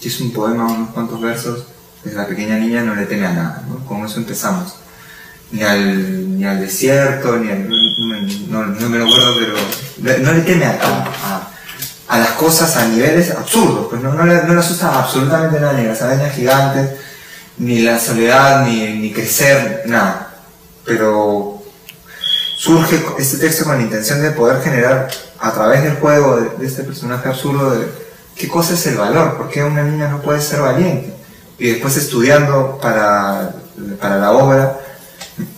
que 0.00 0.08
es 0.08 0.20
un 0.20 0.32
poema, 0.32 0.64
unos 0.70 0.90
cuantos 0.90 1.20
versos, 1.20 1.64
de 2.04 2.12
la 2.14 2.26
pequeña 2.26 2.56
niña 2.58 2.82
no 2.82 2.94
le 2.94 3.06
teme 3.06 3.26
a 3.26 3.32
nada. 3.32 3.62
Con 3.88 4.04
eso 4.04 4.18
empezamos. 4.18 4.76
Ni 5.50 5.62
al, 5.62 6.38
ni 6.38 6.44
al 6.44 6.60
desierto, 6.60 7.36
ni 7.36 7.50
al, 7.50 7.68
no, 8.50 8.66
no 8.66 8.88
me 8.88 8.98
lo 8.98 9.06
acuerdo, 9.06 9.34
pero 9.36 10.18
no 10.22 10.32
le 10.32 10.40
teme 10.40 10.66
a, 10.66 10.70
a- 10.72 11.50
a 12.08 12.18
las 12.20 12.30
cosas 12.30 12.76
a 12.76 12.86
niveles 12.86 13.32
absurdos, 13.32 13.88
pues 13.90 14.00
no, 14.00 14.12
no, 14.14 14.24
le, 14.24 14.44
no 14.44 14.54
le 14.54 14.60
asusta 14.60 14.96
absolutamente 14.96 15.58
nada, 15.58 15.72
ni 15.72 15.86
las 15.88 16.00
arañas 16.02 16.32
gigantes, 16.36 16.90
ni 17.58 17.80
la 17.80 17.98
soledad, 17.98 18.64
ni, 18.64 18.92
ni 18.98 19.12
crecer, 19.12 19.82
nada. 19.86 20.34
Pero 20.84 21.64
surge 22.58 23.04
este 23.18 23.38
texto 23.38 23.64
con 23.64 23.76
la 23.78 23.82
intención 23.82 24.22
de 24.22 24.30
poder 24.30 24.62
generar 24.62 25.08
a 25.40 25.52
través 25.52 25.82
del 25.82 25.96
juego 25.96 26.36
de, 26.36 26.66
este 26.66 26.82
personaje 26.82 27.28
absurdo 27.28 27.70
de 27.70 27.86
qué 28.34 28.48
cosa 28.48 28.74
es 28.74 28.86
el 28.86 28.96
valor, 28.96 29.36
por 29.36 29.48
qué 29.48 29.62
una 29.62 29.82
niña 29.82 30.08
no 30.08 30.20
puede 30.20 30.40
ser 30.40 30.60
valiente. 30.60 31.14
Y 31.58 31.70
después 31.70 31.96
estudiando 31.96 32.78
para, 32.80 33.54
para 34.00 34.18
la 34.18 34.32
obra, 34.32 34.78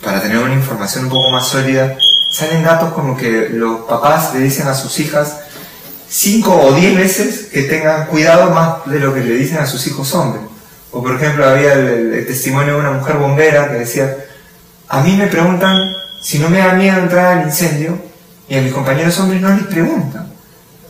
para 0.03 0.21
tener 0.21 0.39
una 0.39 0.55
información 0.55 1.05
un 1.05 1.11
poco 1.11 1.31
más 1.31 1.47
sólida, 1.49 1.97
salen 2.33 2.63
datos 2.63 2.93
como 2.93 3.17
que 3.17 3.49
los 3.51 3.81
papás 3.83 4.35
le 4.35 4.41
dicen 4.41 4.69
a 4.69 4.75
sus 4.75 4.99
hijas 5.01 5.39
cinco 6.09 6.55
o 6.57 6.73
diez 6.73 6.97
veces 6.97 7.47
que 7.53 7.63
tengan 7.63 8.07
cuidado 8.07 8.51
más 8.51 8.87
de 8.87 9.01
lo 9.01 9.13
que 9.13 9.21
le 9.21 9.35
dicen 9.35 9.59
a 9.59 9.67
sus 9.67 9.87
hijos 9.87 10.15
hombres. 10.15 10.43
O 10.91 11.03
por 11.03 11.17
ejemplo 11.17 11.47
había 11.47 11.75
el, 11.75 12.13
el 12.15 12.27
testimonio 12.27 12.75
de 12.75 12.81
una 12.81 12.93
mujer 12.93 13.17
bombera 13.17 13.69
que 13.69 13.79
decía, 13.79 14.17
a 14.89 15.01
mí 15.01 15.17
me 15.17 15.27
preguntan 15.27 15.95
si 16.23 16.39
no 16.39 16.49
me 16.49 16.59
da 16.59 16.73
miedo 16.75 16.99
entrar 16.99 17.39
al 17.39 17.45
incendio 17.47 18.08
y 18.49 18.57
a 18.57 18.63
mis 18.63 18.73
compañeros 18.73 19.19
hombres 19.21 19.41
no 19.41 19.55
les 19.55 19.67
preguntan. 19.67 20.33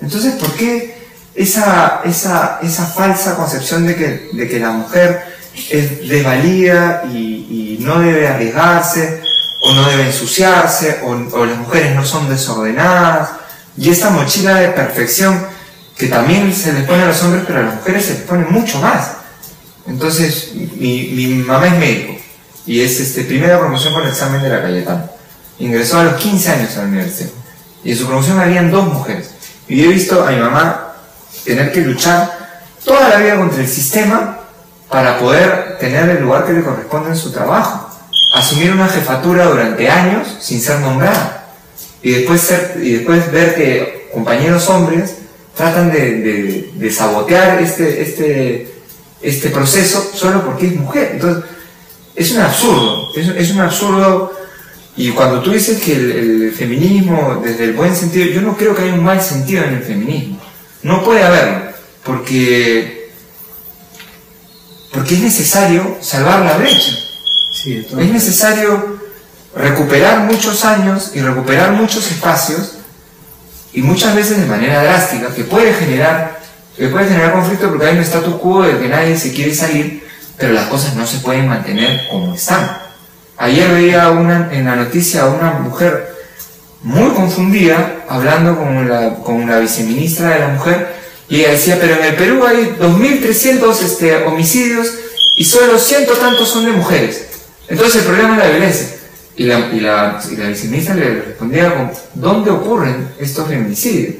Entonces, 0.01 0.35
¿por 0.35 0.53
qué 0.55 0.99
esa, 1.35 2.03
esa, 2.05 2.59
esa 2.63 2.87
falsa 2.87 3.37
concepción 3.37 3.87
de 3.87 3.97
que, 3.97 4.31
de 4.33 4.49
que 4.49 4.61
la 4.61 4.71
mujer 4.71 5.23
es 5.71 6.09
desvalida 6.09 7.05
y, 7.13 7.79
no 7.81 8.01
debe 8.01 8.29
arriesgarse, 8.29 9.23
o 9.63 9.73
no 9.73 9.89
debe 9.89 10.07
ensuciarse, 10.07 11.01
o, 11.05 11.11
o 11.11 11.47
las 11.47 11.57
mujeres 11.57 11.95
no 11.95 12.05
son 12.05 12.29
desordenadas, 12.29 13.31
y 13.79 13.89
esta 13.89 14.11
mochila 14.11 14.57
de 14.57 14.69
perfección 14.69 15.47
que 15.97 16.09
también 16.09 16.55
se 16.55 16.73
les 16.73 16.85
pone 16.85 17.03
a 17.05 17.07
los 17.07 17.23
hombres, 17.23 17.45
pero 17.47 17.61
a 17.61 17.63
las 17.63 17.77
mujeres 17.77 18.05
se 18.05 18.15
les 18.15 18.23
pone 18.23 18.45
mucho 18.47 18.79
más. 18.81 19.13
Entonces, 19.87 20.51
mi, 20.55 21.13
mi 21.15 21.27
mamá 21.29 21.69
es 21.69 21.79
médico 21.79 22.15
y 22.67 22.83
es 22.83 23.01
este, 23.01 23.23
primera 23.23 23.59
promoción 23.59 23.95
con 23.95 24.03
el 24.03 24.11
examen 24.11 24.43
de 24.43 24.51
la 24.51 24.61
Cayetana. 24.61 25.11
Ingresó 25.61 26.01
a 26.01 26.05
los 26.05 26.15
15 26.17 26.51
años 26.51 26.77
a 26.77 26.83
la 26.83 26.89
universidad 26.89 27.31
y 27.85 27.93
en 27.93 27.97
su 27.99 28.07
promoción 28.07 28.39
habían 28.41 28.71
dos 28.71 28.87
mujeres. 28.93 29.31
Y 29.69 29.77
yo 29.83 29.85
he 29.91 29.95
visto 29.95 30.25
a 30.27 30.31
mi 30.31 30.37
mamá 30.39 30.95
tener 31.45 31.73
que 31.73 31.81
luchar 31.83 32.37
toda 32.85 33.09
la 33.11 33.17
vida 33.17 33.37
contra 33.37 33.61
el 33.61 33.69
sistema 33.69 34.39
para 34.89 35.19
poder 35.19 35.77
tener 35.79 36.09
el 36.09 36.23
lugar 36.23 36.47
que 36.47 36.53
le 36.55 36.63
corresponde 36.63 37.11
en 37.11 37.17
su 37.17 37.31
trabajo. 37.33 37.89
Asumir 38.35 38.73
una 38.73 38.89
jefatura 38.89 39.47
durante 39.47 39.89
años 39.89 40.27
sin 40.41 40.61
ser 40.61 40.81
nombrada. 40.81 41.47
Y 42.03 42.13
después, 42.13 42.41
ser, 42.41 42.79
y 42.83 42.95
después 42.95 43.31
ver 43.33 43.55
que 43.55 44.09
compañeros 44.13 44.69
hombres 44.69 45.17
tratan 45.57 45.91
de, 45.91 45.99
de- 46.21 46.71
de 46.75 46.91
sabotear 46.93 47.61
este, 47.61 48.03
este, 48.03 48.75
este 49.21 49.51
proceso 49.51 50.11
solo 50.15 50.45
porque 50.45 50.69
es 50.69 50.77
mujer. 50.77 51.11
Entonces, 51.15 51.45
es 52.15 52.31
un 52.33 52.41
absurdo, 52.41 53.09
es, 53.17 53.29
es 53.29 53.51
un 53.51 53.61
absurdo. 53.61 54.33
Y 54.99 55.11
cuando 55.11 55.41
tú 55.41 55.53
dices 55.53 55.81
que 55.81 55.93
el, 55.93 56.11
el 56.11 56.53
feminismo, 56.53 57.41
desde 57.43 57.67
el 57.67 57.73
buen 57.75 57.95
sentido, 57.95 58.27
yo 58.27 58.43
no 58.43 58.57
creo 58.57 58.75
que 58.75 58.83
haya 58.83 58.95
un 58.95 59.05
mal 59.05 59.23
sentido 59.23 59.63
en 59.63 59.75
el 59.75 59.83
feminismo. 59.85 60.41
No 60.83 61.05
puede 61.05 61.23
haberlo, 61.23 61.71
porque, 62.03 63.13
porque 64.93 65.15
es 65.15 65.21
necesario 65.21 65.99
salvar 66.01 66.41
la 66.41 66.57
brecha. 66.57 66.99
Sí, 67.53 67.87
Es 67.97 68.13
necesario 68.13 68.99
recuperar 69.55 70.25
muchos 70.25 70.65
años 70.65 71.13
y 71.15 71.21
recuperar 71.21 71.73
muchos 71.73 72.11
espacios 72.11 72.75
y 73.73 73.83
muchas 73.83 74.17
veces 74.17 74.39
de 74.39 74.47
manera 74.47 74.83
drástica 74.83 75.33
que 75.33 75.45
puede 75.45 75.75
generar 75.75 76.39
que 76.77 76.89
puede 76.89 77.09
generar 77.09 77.33
conflicto 77.33 77.69
porque 77.69 77.87
hay 77.87 77.97
un 77.97 78.03
status 78.03 78.37
quo 78.37 78.63
de 78.63 78.79
que 78.79 78.89
nadie 78.89 79.17
se 79.19 79.33
quiere 79.33 79.53
salir 79.53 80.07
pero 80.37 80.53
las 80.53 80.67
cosas 80.67 80.95
no 80.95 81.07
se 81.07 81.19
pueden 81.19 81.49
mantener 81.49 82.07
como 82.09 82.35
están 82.35 82.88
ayer 83.39 83.71
veía 83.73 84.11
una, 84.11 84.51
en 84.53 84.65
la 84.65 84.77
noticia 84.77 85.23
a 85.23 85.27
una 85.27 85.53
mujer 85.53 86.15
muy 86.83 87.11
confundida 87.11 88.05
hablando 88.09 88.57
con 88.57 88.89
la, 88.89 89.15
con 89.17 89.49
la 89.49 89.59
viceministra 89.59 90.31
de 90.31 90.39
la 90.41 90.49
mujer 90.49 90.95
y 91.29 91.41
ella 91.41 91.53
decía 91.53 91.79
pero 91.81 91.97
en 91.97 92.05
el 92.05 92.15
Perú 92.15 92.45
hay 92.47 92.77
2.300 92.79 93.83
este, 93.83 94.17
homicidios 94.25 94.89
y 95.37 95.45
solo 95.45 95.79
ciento 95.79 96.13
tantos 96.15 96.49
son 96.49 96.67
de 96.67 96.73
mujeres 96.73 97.27
entonces 97.69 98.03
el 98.03 98.09
problema 98.09 98.37
es 98.37 98.45
la 98.45 98.51
violencia 98.51 98.99
y 99.39 99.45
la, 99.45 99.59
y 99.73 99.81
la, 99.81 100.21
y 100.31 100.37
la 100.37 100.49
viceministra 100.49 100.97
le 100.97 101.23
respondía 101.23 101.73
con, 101.73 101.93
¿dónde 102.15 102.51
ocurren 102.51 103.09
estos 103.21 103.47
feminicidios? 103.47 104.17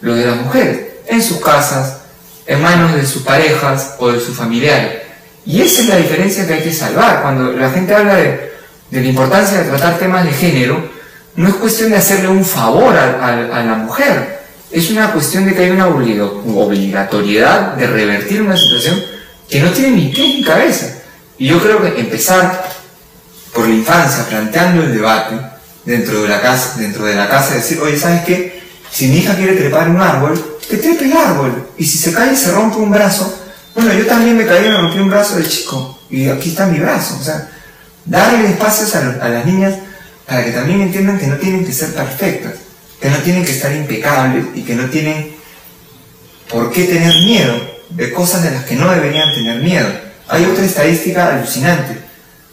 Los 0.00 0.16
de 0.16 0.26
las 0.26 0.36
mujeres, 0.36 0.80
en 1.06 1.22
sus 1.22 1.38
casas, 1.40 1.98
en 2.46 2.62
manos 2.62 2.94
de 2.94 3.06
sus 3.06 3.22
parejas 3.22 3.96
o 3.98 4.10
de 4.10 4.20
sus 4.20 4.34
familiares. 4.34 5.02
Y 5.46 5.60
esa 5.60 5.82
es 5.82 5.88
la 5.88 5.96
diferencia 5.96 6.46
que 6.46 6.54
hay 6.54 6.62
que 6.62 6.72
salvar. 6.72 7.22
Cuando 7.22 7.52
la 7.52 7.70
gente 7.70 7.94
habla 7.94 8.14
de, 8.16 8.52
la 8.90 9.00
importancia 9.00 9.58
de 9.58 9.68
tratar 9.68 9.98
temas 9.98 10.24
de 10.24 10.32
género, 10.32 10.90
no 11.36 11.48
es 11.48 11.54
cuestión 11.54 11.90
de 11.90 11.96
hacerle 11.96 12.28
un 12.28 12.44
favor 12.44 12.96
a, 12.96 13.62
la 13.62 13.74
mujer, 13.74 14.40
es 14.70 14.90
una 14.90 15.12
cuestión 15.12 15.44
de 15.44 15.54
que 15.54 15.64
hay 15.64 15.70
una 15.70 15.88
obligatoriedad 15.88 17.74
de 17.74 17.86
revertir 17.86 18.40
una 18.42 18.56
situación 18.56 19.02
que 19.48 19.60
no 19.60 19.70
tiene 19.70 19.96
ni 19.96 20.08
pies 20.08 20.36
ni 20.36 20.44
cabeza. 20.44 20.86
Y 21.38 21.48
yo 21.48 21.60
creo 21.60 21.82
que 21.82 22.00
empezar 22.00 22.64
por 23.52 23.68
la 23.68 23.74
infancia, 23.74 24.26
planteando 24.28 24.82
el 24.82 24.94
debate 24.94 25.36
dentro 25.84 26.22
de 26.22 26.28
la 26.28 26.40
casa, 26.40 26.78
dentro 26.78 27.04
de 27.04 27.14
la 27.14 27.28
casa, 27.28 27.54
decir, 27.54 27.80
oye, 27.80 27.98
¿sabes 27.98 28.24
qué? 28.24 28.62
Si 28.90 29.08
mi 29.08 29.18
hija 29.18 29.36
quiere 29.36 29.54
trepar 29.54 29.88
un 29.88 30.00
árbol, 30.00 30.58
que 30.68 30.76
trepe 30.76 31.04
el 31.04 31.16
árbol. 31.16 31.68
Y 31.76 31.84
si 31.84 31.98
se 31.98 32.12
cae 32.12 32.32
y 32.32 32.36
se 32.36 32.52
rompe 32.52 32.78
un 32.78 32.90
brazo, 32.90 33.43
bueno, 33.74 33.92
yo 33.92 34.06
también 34.06 34.36
me 34.36 34.46
caí 34.46 34.66
y 34.66 34.68
me 34.68 34.76
rompí 34.76 34.98
un 34.98 35.10
brazo 35.10 35.36
de 35.36 35.48
chico. 35.48 35.98
Y 36.08 36.28
aquí 36.28 36.50
está 36.50 36.66
mi 36.66 36.78
brazo. 36.78 37.16
O 37.20 37.24
sea, 37.24 37.50
darle 38.04 38.48
espacios 38.48 38.94
a, 38.94 39.28
las 39.28 39.44
niñas 39.44 39.74
para 40.26 40.44
que 40.44 40.52
también 40.52 40.80
entiendan 40.82 41.18
que 41.18 41.26
no 41.26 41.36
tienen 41.36 41.64
que 41.66 41.72
ser 41.72 41.92
perfectas, 41.92 42.54
que 43.00 43.10
no 43.10 43.18
tienen 43.18 43.44
que 43.44 43.50
estar 43.50 43.74
impecables 43.74 44.46
y 44.54 44.62
que 44.62 44.74
no 44.74 44.88
tienen 44.90 45.34
por 46.48 46.70
qué 46.70 46.84
tener 46.84 47.14
miedo 47.14 47.54
de 47.90 48.12
cosas 48.12 48.44
de 48.44 48.52
las 48.52 48.64
que 48.64 48.76
no 48.76 48.90
deberían 48.90 49.34
tener 49.34 49.60
miedo. 49.60 49.88
Hay 50.28 50.44
otra 50.44 50.64
estadística 50.64 51.34
alucinante. 51.34 51.98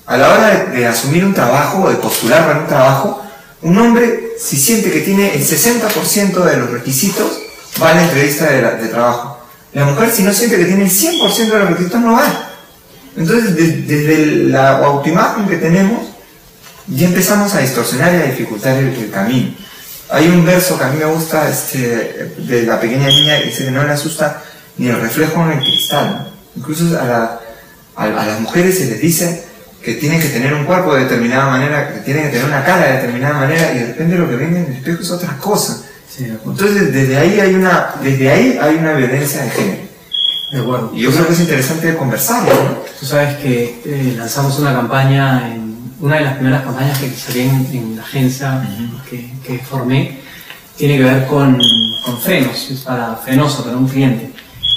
A 0.07 0.17
la 0.17 0.33
hora 0.33 0.65
de, 0.65 0.85
asumir 0.87 1.23
un 1.23 1.33
trabajo 1.33 1.83
o 1.83 1.89
de 1.89 1.95
postular 1.95 2.45
para 2.47 2.59
un 2.59 2.67
trabajo, 2.67 3.23
un 3.61 3.77
hombre, 3.77 4.31
si 4.39 4.57
siente 4.57 4.91
que 4.91 5.01
tiene 5.01 5.35
el 5.35 5.41
60% 5.41 6.43
de 6.43 6.57
los 6.57 6.71
requisitos, 6.71 7.39
va 7.81 7.91
a 7.91 7.93
la 7.93 8.03
entrevista 8.03 8.47
de 8.49 8.87
trabajo. 8.87 9.40
La 9.73 9.85
mujer, 9.85 10.11
si 10.11 10.23
no 10.23 10.33
siente 10.33 10.57
que 10.57 10.65
tiene 10.65 10.83
el 10.83 10.91
100% 10.91 11.51
de 11.53 11.59
los 11.59 11.69
requisitos, 11.69 12.01
no 12.01 12.13
va. 12.13 12.49
Entonces, 13.15 13.55
de- 13.55 13.81
desde 13.83 14.25
la 14.49 14.77
autoimagen 14.77 15.47
que 15.47 15.57
tenemos, 15.57 16.09
ya 16.87 17.07
empezamos 17.07 17.53
a 17.55 17.59
distorsionar 17.59 18.13
y 18.13 18.17
a 18.17 18.23
dificultar 18.25 18.75
el, 18.77 19.09
camino. 19.11 19.53
Hay 20.09 20.27
un 20.27 20.45
verso 20.45 20.77
que 20.77 20.83
a 20.83 20.87
mí 20.89 20.97
me 20.97 21.05
gusta 21.05 21.47
este, 21.47 22.33
de 22.37 22.63
la 22.63 22.79
pequeña 22.79 23.07
niña 23.07 23.39
y 23.39 23.45
dice 23.47 23.63
que 23.65 23.71
no 23.71 23.83
le 23.83 23.91
asusta 23.93 24.43
ni 24.77 24.87
el 24.87 24.99
reflejo 24.99 25.41
en 25.43 25.51
el 25.53 25.59
cristal. 25.59 26.27
Incluso 26.55 26.83
la- 26.85 27.39
a 27.95 28.07
las 28.07 28.39
mujeres 28.41 28.77
se 28.77 28.85
les 28.85 28.99
dice 29.01 29.45
que 29.83 29.93
tienen 29.95 30.19
que 30.21 30.29
tener 30.29 30.53
un 30.53 30.65
cuerpo 30.65 30.93
de 30.95 31.03
determinada 31.03 31.49
manera, 31.49 31.93
que 31.93 31.99
tienen 32.01 32.23
que 32.25 32.29
tener 32.31 32.45
una 32.45 32.63
cara 32.63 32.87
de 32.87 32.93
determinada 32.93 33.35
manera 33.35 33.73
y 33.73 33.79
de 33.79 33.85
repente 33.87 34.15
lo 34.17 34.29
que 34.29 34.35
ven 34.35 34.55
en 34.55 34.65
el 34.65 34.73
espejo 34.73 35.01
es 35.01 35.11
otra 35.11 35.37
cosa. 35.37 35.81
Sí, 36.13 36.25
de 36.25 36.33
acuerdo. 36.33 36.65
Entonces 36.65 36.93
desde 36.93 37.17
ahí 37.17 37.39
hay 37.39 37.53
una, 37.53 37.91
desde 38.03 38.29
ahí 38.29 38.57
hay 38.61 38.75
una 38.75 38.93
violencia 38.93 39.43
de 39.43 39.49
género. 39.51 39.81
De 40.51 40.59
acuerdo. 40.59 40.91
Y 40.93 41.01
yo 41.03 41.11
creo 41.11 41.27
que 41.27 41.33
es 41.33 41.39
interesante 41.39 41.95
conversarlo, 41.95 42.53
¿no? 42.53 42.77
Tú 42.99 43.05
sabes 43.05 43.37
que 43.37 43.81
eh, 43.85 44.15
lanzamos 44.17 44.59
una 44.59 44.73
campaña, 44.73 45.53
en, 45.53 45.93
una 46.01 46.17
de 46.17 46.21
las 46.25 46.35
primeras 46.35 46.63
campañas 46.63 46.99
que 46.99 47.09
salí 47.11 47.41
en, 47.41 47.67
en 47.71 47.95
la 47.95 48.01
agencia 48.03 48.61
que, 49.09 49.31
que 49.45 49.59
formé, 49.59 50.19
tiene 50.75 50.97
que 50.97 51.03
ver 51.03 51.27
con, 51.27 51.57
con 52.03 52.17
frenos, 52.19 52.69
es 52.69 52.79
para 52.81 53.15
Frenoso, 53.15 53.63
para 53.63 53.77
un 53.77 53.87
cliente. 53.87 54.33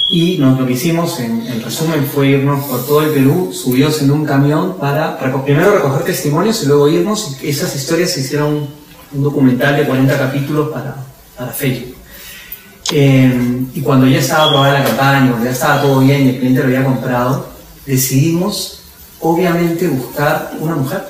Y 0.09 0.37
nos, 0.37 0.57
lo 0.57 0.65
que 0.65 0.73
hicimos, 0.73 1.19
en, 1.19 1.45
en 1.47 1.61
resumen, 1.63 2.05
fue 2.05 2.27
irnos 2.29 2.63
por 2.65 2.85
todo 2.85 3.01
el 3.03 3.09
Perú, 3.11 3.51
subidos 3.51 4.01
en 4.01 4.11
un 4.11 4.23
camión 4.23 4.77
para 4.77 5.19
reco- 5.19 5.43
primero 5.43 5.71
recoger 5.75 6.03
testimonios 6.05 6.63
y 6.63 6.67
luego 6.67 6.87
irnos, 6.87 7.37
y 7.41 7.49
esas 7.49 7.75
historias 7.75 8.11
se 8.11 8.21
hicieron 8.21 8.67
un 9.11 9.23
documental 9.23 9.75
de 9.75 9.83
40 9.85 10.17
capítulos 10.17 10.69
para, 10.71 10.95
para 11.37 11.51
Facebook. 11.51 11.95
Eh, 12.91 13.65
y 13.73 13.81
cuando 13.81 14.05
ya 14.07 14.19
estaba 14.19 14.45
aprobada 14.45 14.79
la 14.79 14.85
campaña, 14.85 15.29
cuando 15.29 15.45
ya 15.45 15.51
estaba 15.51 15.81
todo 15.81 15.99
bien 16.01 16.25
y 16.25 16.29
el 16.29 16.37
cliente 16.37 16.59
lo 16.61 16.65
había 16.67 16.83
comprado, 16.83 17.47
decidimos 17.85 18.81
obviamente 19.19 19.87
buscar 19.87 20.51
una 20.59 20.75
mujer, 20.75 21.03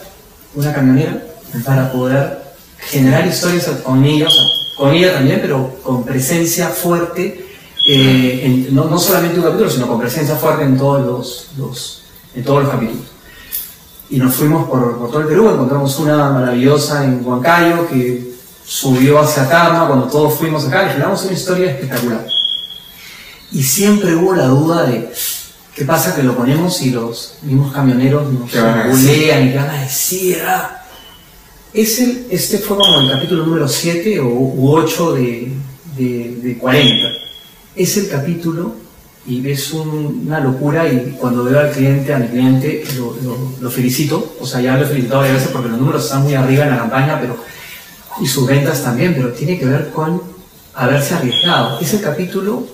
una 0.55 0.73
camionera, 0.73 1.21
para 1.65 1.91
poder 1.91 2.43
generar 2.79 3.25
historias 3.27 3.65
con 3.83 4.03
ella, 4.05 4.27
o 4.27 4.31
sea, 4.31 4.43
con 4.77 4.93
ella 4.93 5.13
también, 5.13 5.39
pero 5.41 5.75
con 5.83 6.03
presencia 6.03 6.69
fuerte, 6.69 7.45
eh, 7.87 8.41
en- 8.43 8.73
no, 8.75 8.85
no 8.85 8.97
solamente 8.97 9.39
un 9.39 9.45
capítulo, 9.45 9.69
sino 9.69 9.87
con 9.87 9.99
presencia 9.99 10.35
fuerte 10.35 10.63
en 10.63 10.77
todos 10.77 11.05
los, 11.05 11.47
los- 11.57 12.01
en 12.35 12.43
todos 12.43 12.63
los 12.63 12.71
capítulos. 12.71 13.03
Y 14.09 14.17
nos 14.17 14.35
fuimos 14.35 14.67
por, 14.69 14.97
por 14.97 15.09
todo 15.09 15.21
el 15.21 15.27
Perú, 15.27 15.49
encontramos 15.49 15.97
una 15.99 16.29
maravillosa 16.29 17.03
en 17.05 17.21
Huancayo 17.25 17.87
que 17.87 18.24
subió 18.65 19.19
hacia 19.19 19.47
Tama, 19.49 19.87
cuando 19.87 20.07
todos 20.07 20.35
fuimos 20.37 20.65
acá, 20.65 20.83
le 20.83 20.89
generamos 20.93 21.23
una 21.23 21.33
historia 21.33 21.71
espectacular. 21.71 22.25
Y 23.51 23.63
siempre 23.63 24.15
hubo 24.15 24.33
la 24.35 24.47
duda 24.47 24.83
de 24.85 25.11
qué 25.75 25.85
pasa 25.85 26.15
que 26.15 26.23
lo 26.23 26.35
ponemos 26.35 26.81
y 26.81 26.89
los 26.91 27.35
mismos 27.43 27.73
camioneros 27.73 28.31
nos 28.31 28.49
bulean 28.89 29.47
y 29.47 29.51
qué 29.51 29.57
van 29.57 29.69
a 29.69 29.81
decir. 29.81 30.41
ah. 30.47 30.81
Es 31.73 31.99
el, 31.99 32.27
este 32.31 32.57
fue 32.59 32.77
como 32.77 33.01
el 33.01 33.09
capítulo 33.11 33.45
número 33.45 33.67
7 33.67 34.19
o, 34.21 34.27
u 34.27 34.71
8 34.71 35.13
de, 35.13 35.51
de, 35.97 36.35
de 36.41 36.57
40. 36.57 37.07
Es 37.75 37.97
el 37.97 38.07
capítulo 38.09 38.75
y 39.27 39.47
es 39.49 39.71
un- 39.73 40.23
una 40.27 40.39
locura 40.39 40.87
y 40.87 41.15
cuando 41.19 41.43
veo 41.43 41.59
al 41.59 41.71
cliente, 41.71 42.13
a 42.13 42.19
mi 42.19 42.27
cliente, 42.27 42.83
lo, 42.97 43.17
lo- 43.21 43.51
lo 43.59 43.69
felicito. 43.71 44.35
O 44.39 44.45
sea, 44.45 44.61
ya 44.61 44.77
lo 44.77 44.85
he 44.85 44.87
felicitado 44.87 45.19
varias 45.21 45.37
veces 45.37 45.51
porque 45.51 45.67
los 45.69 45.77
números 45.79 46.05
están 46.05 46.23
muy 46.23 46.33
arriba 46.33 46.63
en 46.63 46.71
la 46.71 46.77
campaña, 46.77 47.19
pero 47.19 47.37
y 48.21 48.27
sus 48.27 48.47
ventas 48.47 48.83
también, 48.83 49.13
pero 49.13 49.33
tiene 49.33 49.59
que 49.59 49.65
ver 49.65 49.91
con 49.91 50.21
haberse 50.73 51.15
arriesgado. 51.15 51.79
Es 51.79 51.93
el 51.93 52.01
capítulo 52.01 52.65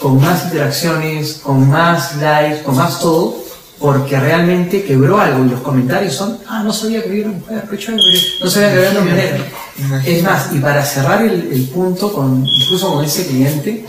con 0.00 0.20
más 0.20 0.44
interacciones, 0.44 1.40
con 1.42 1.68
más 1.68 2.16
likes, 2.16 2.62
con 2.62 2.76
más 2.76 2.98
todo, 3.00 3.36
porque 3.78 4.18
realmente 4.18 4.82
quebró 4.84 5.20
algo 5.20 5.44
y 5.44 5.48
los 5.50 5.60
comentarios 5.60 6.14
son, 6.14 6.38
ah, 6.48 6.62
no 6.62 6.72
sabía 6.72 7.02
que 7.02 7.10
había 7.10 7.26
una 7.26 7.38
mujer, 7.38 7.64
qué 7.70 7.78
chévere, 7.78 8.02
no 8.42 8.50
sabía 8.50 8.72
que 8.72 8.78
había 8.78 8.90
una 8.90 9.10
mujer. 9.10 9.52
Es 10.06 10.22
más, 10.22 10.52
y 10.52 10.58
para 10.58 10.84
cerrar 10.84 11.22
el, 11.22 11.50
el 11.52 11.68
punto, 11.68 12.12
con, 12.12 12.46
incluso 12.46 12.92
con 12.92 13.04
ese 13.04 13.26
cliente, 13.26 13.86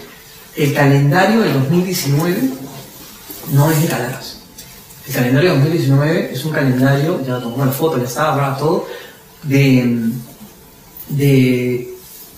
el 0.56 0.74
calendario 0.74 1.42
del 1.42 1.54
2019 1.54 2.50
no 3.54 3.72
es 3.72 3.82
de 3.82 3.88
caladas. 3.88 4.38
El 5.08 5.14
calendario 5.14 5.50
de 5.52 5.56
2019 5.58 6.34
es 6.34 6.46
un 6.46 6.52
calendario, 6.52 7.22
ya 7.26 7.40
tomó 7.40 7.66
la 7.66 7.72
foto, 7.72 7.98
ya 7.98 8.04
estaba, 8.04 8.58
todo, 8.58 8.88
de, 9.44 10.10
de 11.10 11.94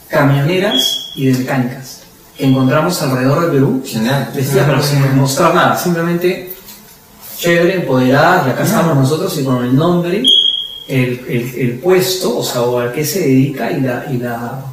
camioneras 0.09 1.11
y 1.15 1.27
de 1.27 1.39
mecánicas 1.39 2.01
que 2.37 2.45
encontramos 2.45 2.99
alrededor 3.01 3.41
del 3.41 3.51
Perú, 3.51 3.83
Genial. 3.85 4.31
vestidas 4.35 4.65
pero 4.67 4.81
sin 4.81 5.15
mostrar 5.15 5.53
nada, 5.53 5.77
simplemente 5.77 6.53
chévere, 7.37 7.75
empoderadas, 7.75 8.47
y 8.47 8.49
acá 8.51 8.63
estamos 8.63 8.95
nosotros 8.95 9.37
y 9.39 9.43
con 9.43 9.63
el 9.63 9.75
nombre, 9.75 10.23
el, 10.87 11.21
el- 11.27 11.55
el 11.57 11.71
puesto, 11.79 12.37
o 12.39 12.43
sea, 12.43 12.61
o 12.61 12.79
a 12.79 12.91
qué 12.91 13.05
se 13.05 13.19
dedica 13.19 13.71
y 13.71 13.81
la, 13.81 14.05
y 14.11 14.17
la, 14.17 14.65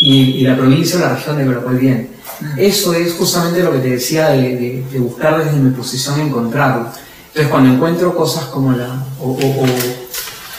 y, 0.00 0.20
y 0.22 0.40
la 0.42 0.56
provincia 0.56 0.96
o 0.96 1.00
la 1.00 1.14
región 1.14 1.36
de 1.36 1.44
la 1.46 1.60
cual 1.60 1.76
viene. 1.76 2.08
Eso 2.56 2.94
es 2.94 3.12
justamente 3.14 3.62
lo 3.62 3.72
que 3.72 3.78
te 3.78 3.90
decía 3.90 4.30
de, 4.30 4.42
de- 4.56 4.84
de 4.90 4.98
buscar 4.98 5.44
desde 5.44 5.58
mi 5.58 5.70
posición 5.70 6.20
encontrarlo. 6.20 6.88
Entonces, 7.28 7.50
cuando 7.50 7.72
encuentro 7.74 8.14
cosas 8.16 8.44
como 8.46 8.72
la, 8.72 9.04
o, 9.20 9.30
o- 9.32 9.62
o 9.62 9.66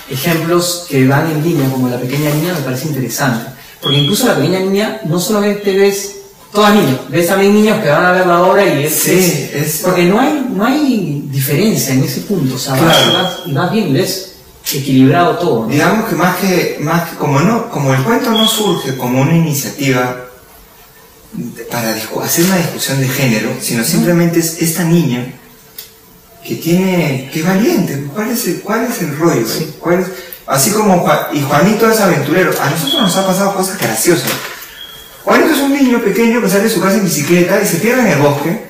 ejemplos 0.10 0.86
que 0.90 1.08
van 1.08 1.30
en 1.32 1.44
línea, 1.44 1.70
como 1.70 1.88
la 1.90 2.00
pequeña 2.00 2.30
niña, 2.32 2.54
me 2.54 2.62
parece 2.62 2.88
interesante. 2.88 3.50
Porque 3.82 3.98
incluso 3.98 4.28
la 4.28 4.36
pequeña 4.36 4.60
niña 4.60 5.02
no 5.06 5.20
solamente 5.20 5.76
ves 5.78 6.12
todos 6.52 6.74
niños. 6.74 7.00
Ves 7.10 7.28
también 7.28 7.54
niños 7.54 7.82
que 7.84 7.90
van 7.90 8.06
a 8.06 8.12
ver 8.12 8.26
la 8.28 8.42
obra 8.42 8.66
y 8.66 8.86
es... 8.86 8.94
Sí, 8.94 9.50
es- 9.54 9.82
Porque 9.84 10.06
no 10.06 10.20
hay, 10.20 10.46
no 10.54 10.66
hay 10.66 11.24
diferencia 11.30 11.94
en 11.94 12.04
ese 12.04 12.22
punto, 12.22 12.56
o 12.56 12.58
sea, 12.58 12.76
Claro. 12.78 13.14
vas- 13.54 13.72
bien 13.72 13.94
ves 13.94 14.32
equilibrado 14.74 15.38
todo. 15.38 15.64
¿no? 15.66 15.68
Digamos 15.68 16.10
que 16.10 16.16
más 16.16 16.38
que, 16.38 16.78
más 16.80 17.10
que 17.10 17.18
como 17.18 17.40
no, 17.42 17.70
como 17.70 17.94
el 17.94 18.02
cuento 18.04 18.32
no 18.32 18.48
surge 18.48 18.96
como 18.98 19.22
una 19.22 19.36
iniciativa 19.36 20.22
para 21.70 21.92
hacer 22.24 22.46
una 22.46 22.58
discusión 22.58 23.00
de 23.02 23.08
género, 23.10 23.50
sino 23.62 23.84
simplemente 23.84 24.40
es 24.40 24.62
esta 24.62 24.84
niña 24.86 25.26
que 26.46 26.56
tiene, 26.56 27.30
que 27.34 27.40
es 27.40 27.46
valiente, 27.46 28.08
¿cuál 28.14 28.30
es 28.32 28.48
el, 28.48 28.62
cuál 28.62 28.84
es 28.86 29.02
el 29.02 29.18
rollo? 29.18 29.46
¿Cuál 29.80 30.00
es- 30.02 30.08
así 30.48 30.72
como 30.72 31.00
Juan- 31.00 31.28
y 31.34 31.42
Juanito 31.42 31.90
es 31.90 32.00
aventurero, 32.00 32.52
a 32.62 32.70
nosotros 32.70 33.02
nos 33.02 33.16
ha 33.18 33.26
pasado 33.26 33.56
cosas 33.56 33.78
graciosas. 33.80 34.30
Juanito 35.24 35.52
es 35.54 35.60
un 35.60 35.74
niño 35.74 36.00
pequeño 36.04 36.40
que 36.42 36.50
sale 36.50 36.64
de 36.66 36.70
su 36.70 36.80
casa 36.80 36.98
en 36.98 37.06
bicicleta 37.06 37.60
y 37.62 37.66
se 37.66 37.78
pierde 37.78 38.02
en 38.02 38.08
el 38.10 38.20
bosque 38.20 38.68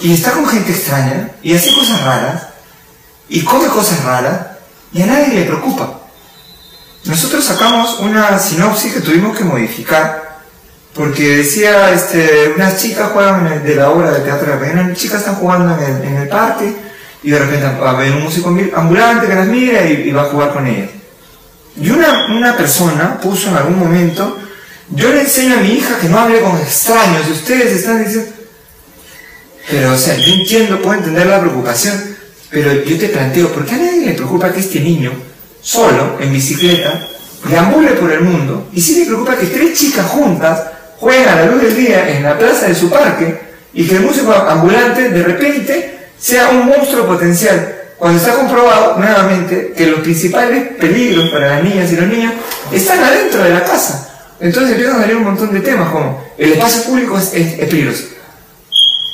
y 0.00 0.12
está 0.12 0.32
con 0.32 0.46
gente 0.48 0.72
extraña 0.72 1.30
y 1.42 1.54
hace 1.54 1.72
cosas 1.72 2.02
raras 2.02 2.42
y 3.28 3.42
come 3.42 3.68
cosas 3.68 4.02
raras 4.02 4.40
y 4.92 5.02
a 5.02 5.06
nadie 5.06 5.28
le 5.34 5.44
preocupa. 5.44 6.00
Nosotros 7.04 7.44
sacamos 7.44 8.00
una 8.00 8.36
sinopsis 8.40 8.92
que 8.92 9.00
tuvimos 9.00 9.38
que 9.38 9.44
modificar 9.44 10.25
porque 10.96 11.36
decía, 11.36 11.92
este, 11.92 12.54
unas 12.56 12.80
chicas 12.80 13.10
juegan 13.12 13.62
de 13.62 13.74
la 13.76 13.90
obra 13.90 14.12
de 14.12 14.20
teatro 14.20 14.58
de 14.58 14.74
la 14.74 14.82
unas 14.82 14.98
chicas 14.98 15.20
están 15.20 15.34
jugando 15.34 15.76
en 15.76 15.96
el, 15.96 16.02
en 16.04 16.16
el 16.16 16.28
parque 16.28 16.74
y 17.22 17.30
de 17.30 17.38
repente 17.38 17.66
va 17.78 17.90
a 17.90 17.96
haber 17.96 18.12
un 18.12 18.22
músico 18.22 18.48
ambulante 18.74 19.26
que 19.26 19.34
las 19.34 19.46
mira 19.46 19.86
y, 19.86 20.08
y 20.08 20.12
va 20.12 20.22
a 20.22 20.26
jugar 20.26 20.54
con 20.54 20.66
ellas. 20.66 20.88
Y 21.78 21.90
una, 21.90 22.26
una 22.34 22.56
persona 22.56 23.20
puso 23.20 23.50
en 23.50 23.56
algún 23.56 23.78
momento, 23.78 24.38
yo 24.88 25.12
le 25.12 25.20
enseño 25.20 25.58
a 25.58 25.60
mi 25.60 25.74
hija 25.74 25.98
que 25.98 26.08
no 26.08 26.18
hable 26.18 26.40
con 26.40 26.56
extraños 26.56 27.28
y 27.28 27.32
ustedes 27.32 27.72
están 27.72 28.02
diciendo... 28.02 28.32
Pero, 29.68 29.92
o 29.92 29.98
sea, 29.98 30.16
yo 30.16 30.32
entiendo, 30.32 30.80
puedo 30.80 30.94
entender 30.94 31.26
la 31.26 31.40
preocupación, 31.40 32.16
pero 32.50 32.84
yo 32.84 32.96
te 32.98 33.08
planteo, 33.08 33.52
¿por 33.52 33.66
qué 33.66 33.74
a 33.74 33.78
nadie 33.78 34.06
le 34.06 34.12
preocupa 34.12 34.52
que 34.52 34.60
este 34.60 34.80
niño, 34.80 35.12
solo, 35.60 36.16
en 36.20 36.32
bicicleta, 36.32 37.06
deambule 37.50 37.90
por 37.94 38.12
el 38.12 38.20
mundo? 38.20 38.68
Y 38.72 38.80
sí 38.80 39.00
le 39.00 39.06
preocupa 39.06 39.36
que 39.36 39.46
tres 39.46 39.76
chicas 39.76 40.06
juntas 40.06 40.75
jueguen 40.98 41.28
a 41.28 41.36
la 41.36 41.46
luz 41.46 41.62
del 41.62 41.76
día 41.76 42.08
en 42.16 42.22
la 42.22 42.38
plaza 42.38 42.66
de 42.66 42.74
su 42.74 42.90
parque 42.90 43.38
y 43.72 43.86
que 43.86 43.96
el 43.96 44.02
músico 44.02 44.32
ambulante 44.32 45.08
de 45.10 45.22
repente 45.22 45.98
sea 46.18 46.48
un 46.50 46.66
monstruo 46.66 47.06
potencial. 47.06 47.74
Cuando 47.98 48.18
está 48.18 48.34
comprobado 48.34 48.96
nuevamente 48.98 49.72
que 49.76 49.86
los 49.86 50.00
principales 50.00 50.68
peligros 50.78 51.30
para 51.30 51.48
las 51.56 51.62
niñas 51.64 51.90
y 51.92 51.96
los 51.96 52.06
niños 52.08 52.32
están 52.72 53.02
adentro 53.02 53.42
de 53.42 53.50
la 53.50 53.64
casa. 53.64 54.02
Entonces 54.38 54.72
empiezan 54.72 54.96
a 54.96 55.00
salir 55.00 55.16
un 55.16 55.24
montón 55.24 55.52
de 55.52 55.60
temas 55.60 55.90
como 55.90 56.22
el 56.36 56.52
espacio 56.52 56.82
público 56.84 57.16
es- 57.18 57.32
es 57.32 57.54
peligroso. 57.68 58.04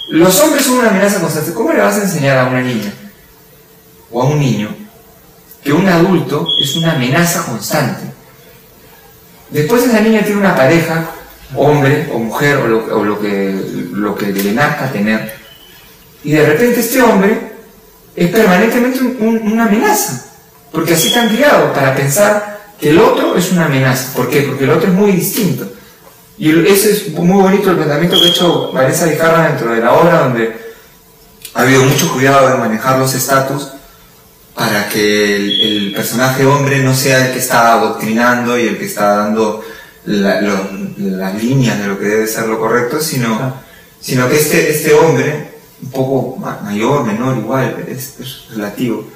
Los 0.09 0.39
hombres 0.41 0.65
son 0.65 0.79
una 0.81 0.91
amenaza 0.91 1.21
constante. 1.21 1.53
¿Cómo 1.55 1.73
le 1.73 1.81
vas 1.81 1.97
a 1.97 2.03
enseñar 2.03 2.39
a 2.39 2.47
una 2.47 2.61
niña 2.61 2.93
o 4.11 4.21
a 4.23 4.27
un 4.27 4.41
niño 4.41 4.75
que 5.63 5.73
un 5.73 5.89
adulto 5.89 6.45
es 6.61 6.75
una 6.77 6.93
amenaza 6.95 7.45
constante? 7.45 8.03
Después 9.51 9.85
esa 9.85 10.01
niña 10.01 10.23
tiene 10.23 10.41
una 10.41 10.57
pareja, 10.57 11.05
hombre 11.57 12.09
o 12.13 12.19
mujer 12.19 12.57
o 12.59 12.69
lo, 13.05 13.21
que, 13.21 13.89
lo 13.93 14.15
que 14.15 14.27
le 14.33 14.53
nazca 14.53 14.91
tener, 14.93 15.35
y 16.25 16.33
de 16.33 16.47
repente 16.47 16.81
este 16.81 17.03
hombre 17.03 17.53
es 18.15 18.31
permanentemente 18.31 19.01
un- 19.01 19.17
un- 19.21 19.53
una 19.53 19.65
amenaza, 19.67 20.27
porque 20.71 20.95
así 20.95 21.11
te 21.13 21.19
han 21.19 21.29
criado 21.29 21.73
para 21.73 21.95
pensar 21.95 22.61
que 22.81 22.91
el 22.91 22.99
otro 22.99 23.37
es 23.37 23.53
una 23.53 23.67
amenaza. 23.67 24.13
¿Por 24.15 24.29
qué? 24.31 24.43
Porque 24.43 24.65
el 24.65 24.71
otro 24.71 24.89
es 24.89 24.95
muy 24.95 25.13
distinto. 25.13 25.69
Y 26.39 26.51
ese 26.67 26.93
es 26.93 27.09
muy 27.13 27.41
bonito 27.43 27.71
el 27.71 27.77
planteamiento 27.77 28.19
que 28.21 28.27
ha 28.27 28.31
hecho 28.31 28.73
Vanessa 28.73 29.07
Vijarra 29.07 29.49
dentro 29.49 29.73
de 29.73 29.81
la 29.81 29.93
obra, 29.93 30.21
donde 30.21 30.57
ha 31.55 31.61
habido 31.63 31.85
mucho 31.85 32.13
cuidado 32.13 32.49
de 32.49 32.57
manejar 32.59 32.99
los 32.99 33.15
estatus 33.15 33.69
para 34.55 34.89
que 34.89 35.37
el, 35.37 35.61
el 35.61 35.93
personaje 35.95 36.45
hombre 36.45 36.81
no 36.83 36.95
sea 36.95 37.27
el 37.27 37.33
que 37.33 37.39
está 37.39 37.73
adoctrinando 37.75 38.59
y 38.59 38.67
el 38.67 38.79
que 38.79 38.87
está 38.87 39.17
dando 39.17 39.63
la- 40.07 40.41
las 40.41 41.43
líneas 41.43 41.79
de 41.79 41.87
lo 41.87 41.99
que 41.99 42.07
debe 42.07 42.27
ser 42.27 42.47
lo 42.47 42.59
correcto, 42.59 43.01
sino, 43.01 43.37
Claro. 43.37 43.55
sino 44.01 44.29
que 44.29 44.37
este, 44.37 44.71
este 44.71 44.95
hombre, 44.95 45.53
un 45.83 45.91
poco 45.91 46.37
ma- 46.39 46.61
mayor, 46.65 47.05
menor, 47.05 47.37
igual, 47.39 47.85
es, 47.89 48.15
es 48.21 48.49
relativo, 48.51 49.07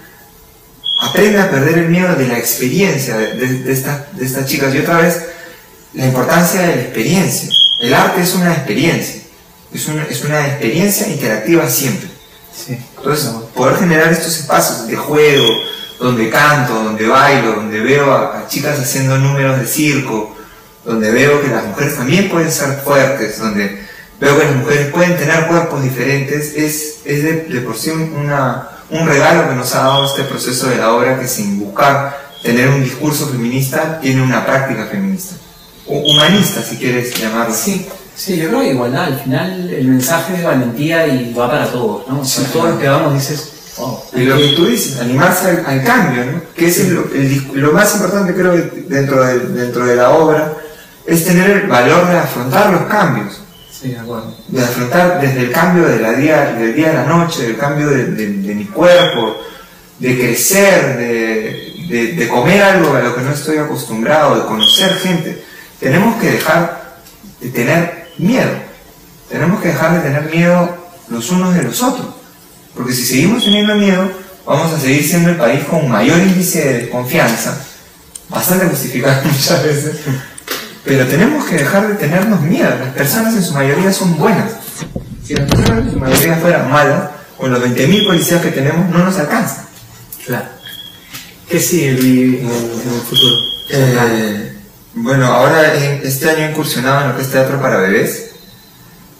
aprende 1.00 1.40
a 1.40 1.50
perder 1.50 1.78
el 1.78 1.88
miedo 1.88 2.14
de 2.14 2.28
la 2.28 2.38
experiencia 2.38 3.16
de, 3.16 3.34
de, 3.34 3.46
de 3.64 3.72
esta- 3.72 4.06
de 4.12 4.24
estas 4.24 4.46
chicas. 4.46 4.74
Y 4.74 4.78
otra 4.78 4.98
vez, 5.02 5.22
la 5.94 6.06
importancia 6.06 6.60
de 6.62 6.76
la 6.76 6.82
experiencia. 6.82 7.50
El 7.80 7.92
arte 7.92 8.22
es 8.22 8.34
una 8.34 8.52
experiencia, 8.54 9.22
es 9.72 9.86
una, 9.88 10.04
es 10.04 10.24
una 10.24 10.46
experiencia 10.46 11.08
interactiva 11.08 11.68
siempre. 11.68 12.08
Sí. 12.54 12.78
Entonces, 12.96 13.28
poder 13.54 13.76
generar 13.76 14.10
estos 14.12 14.38
espacios 14.38 14.86
de 14.86 14.96
juego, 14.96 15.46
donde 16.00 16.30
canto, 16.30 16.72
donde 16.74 17.06
bailo, 17.06 17.52
donde 17.56 17.80
veo 17.80 18.10
a, 18.12 18.38
a 18.40 18.48
chicas 18.48 18.78
haciendo 18.78 19.18
números 19.18 19.58
de 19.60 19.66
circo, 19.66 20.35
donde 20.86 21.10
veo 21.10 21.42
que 21.42 21.48
las 21.48 21.64
mujeres 21.66 21.96
también 21.96 22.28
pueden 22.30 22.50
ser 22.50 22.80
fuertes, 22.84 23.38
donde 23.38 23.84
veo 24.20 24.38
que 24.38 24.44
las 24.44 24.54
mujeres 24.56 24.86
pueden 24.92 25.16
tener 25.16 25.46
cuerpos 25.48 25.82
diferentes, 25.82 26.54
es, 26.56 27.00
es 27.04 27.22
de, 27.22 27.32
de 27.44 27.60
por 27.60 27.76
sí 27.76 27.90
una, 27.90 28.68
un 28.90 29.06
regalo 29.06 29.48
que 29.48 29.54
nos 29.56 29.74
ha 29.74 29.80
dado 29.80 30.06
este 30.06 30.22
proceso 30.22 30.68
de 30.68 30.76
la 30.76 30.92
obra 30.92 31.18
que 31.20 31.26
sin 31.28 31.58
buscar 31.60 32.16
tener 32.42 32.68
un 32.68 32.82
discurso 32.84 33.26
feminista, 33.28 33.98
tiene 34.00 34.22
una 34.22 34.46
práctica 34.46 34.86
feminista. 34.86 35.34
O 35.88 35.98
humanista, 35.98 36.62
si 36.62 36.76
quieres 36.76 37.12
llamarlo. 37.20 37.54
Sí, 37.54 37.86
sí, 38.14 38.36
yo 38.38 38.48
creo 38.48 38.60
que 38.60 38.70
igualdad, 38.70 39.04
al 39.04 39.20
final 39.20 39.70
el 39.70 39.88
mensaje 39.88 40.32
es 40.34 40.38
de 40.40 40.44
valentía 40.46 41.06
y 41.08 41.34
va 41.34 41.50
para 41.50 41.66
todos, 41.66 42.06
¿no? 42.08 42.24
Si 42.24 42.42
todos 42.44 42.70
los 42.70 42.78
que 42.80 42.88
vamos 42.88 43.14
dices, 43.14 43.52
oh, 43.78 44.04
Y 44.14 44.20
lo 44.24 44.36
que 44.36 44.48
tú 44.56 44.66
dices, 44.66 45.00
animarse 45.00 45.48
al, 45.48 45.64
al 45.66 45.84
cambio, 45.84 46.24
¿no? 46.24 46.40
Que 46.54 46.68
es 46.68 46.78
el- 46.80 46.98
el 47.14 47.60
lo 47.60 47.72
más 47.72 47.94
importante 47.94 48.32
creo 48.34 48.52
dentro 48.88 49.24
de, 49.24 49.38
dentro 49.40 49.84
de 49.84 49.96
la 49.96 50.10
obra, 50.10 50.52
es 51.06 51.24
tener 51.24 51.50
el 51.50 51.66
valor 51.68 52.08
de 52.08 52.18
afrontar 52.18 52.70
los 52.70 52.82
cambios, 52.82 53.40
sí, 53.70 53.88
de 53.90 53.98
acuerdo. 53.98 54.34
de 54.48 54.62
afrontar 54.62 55.20
desde 55.20 55.40
el 55.40 55.52
cambio 55.52 55.86
de 55.86 56.00
la 56.00 56.12
día, 56.12 56.52
del 56.52 56.74
día 56.74 56.90
a 56.90 56.94
la 56.94 57.04
noche, 57.04 57.42
del 57.44 57.56
cambio 57.56 57.88
de, 57.88 58.06
de- 58.06 58.26
de 58.32 58.54
mi 58.54 58.64
cuerpo, 58.64 59.36
de 59.98 60.18
crecer, 60.18 60.96
de, 60.96 61.72
de- 61.88 62.12
de 62.12 62.28
comer 62.28 62.62
algo 62.62 62.94
a 62.94 63.00
lo 63.00 63.14
que 63.14 63.22
no 63.22 63.30
estoy 63.32 63.58
acostumbrado, 63.58 64.36
de 64.40 64.46
conocer 64.46 64.92
gente. 64.96 65.42
Tenemos 65.80 66.20
que 66.20 66.32
dejar 66.32 66.96
de 67.40 67.48
tener 67.50 68.08
miedo, 68.18 68.50
tenemos 69.30 69.60
que 69.60 69.68
dejar 69.68 69.92
de 69.94 70.00
tener 70.00 70.30
miedo 70.34 70.76
los 71.08 71.30
unos 71.30 71.54
de 71.54 71.62
los 71.62 71.82
otros. 71.82 72.06
Porque 72.74 72.92
si 72.92 73.04
seguimos 73.06 73.44
teniendo 73.44 73.74
miedo, 73.76 74.10
vamos 74.44 74.72
a 74.72 74.78
seguir 74.80 75.06
siendo 75.06 75.30
el 75.30 75.36
país 75.36 75.64
con 75.64 75.88
mayor 75.88 76.18
índice 76.18 76.62
de 76.64 76.78
desconfianza, 76.80 77.58
bastante 78.28 78.66
justificado 78.66 79.22
muchas 79.24 79.62
veces, 79.64 79.96
pero 80.86 81.04
tenemos 81.06 81.44
que 81.46 81.56
dejar 81.56 81.88
de 81.88 81.94
tenernos 81.94 82.40
miedo. 82.40 82.70
Las 82.78 82.94
personas 82.94 83.34
en 83.34 83.42
su 83.42 83.52
mayoría 83.52 83.92
son 83.92 84.16
buenas. 84.16 84.52
Si 85.24 85.34
las 85.34 85.50
personas 85.50 85.84
en 85.86 85.92
su 85.92 85.98
mayoría 85.98 86.36
fueran 86.36 86.70
malas, 86.70 87.10
con 87.36 87.50
los 87.52 87.60
20.000 87.62 88.06
policías 88.06 88.40
que 88.40 88.50
tenemos 88.52 88.88
no 88.88 88.98
nos 89.04 89.18
alcanza. 89.18 89.64
Claro. 90.24 90.46
¿Qué 91.48 91.60
sigue 91.60 91.92
Luis, 91.92 92.40
en, 92.40 92.46
el- 92.46 92.80
en 92.82 92.94
el 92.94 93.00
futuro? 93.08 93.34
Eh, 93.70 94.52
bueno, 94.94 95.26
ahora 95.26 95.74
este 95.74 96.30
año 96.30 96.46
he 96.46 96.50
incursionado 96.50 97.02
en 97.02 97.08
lo 97.10 97.16
que 97.16 97.22
es 97.22 97.30
teatro 97.30 97.60
para 97.60 97.76
bebés, 97.78 98.30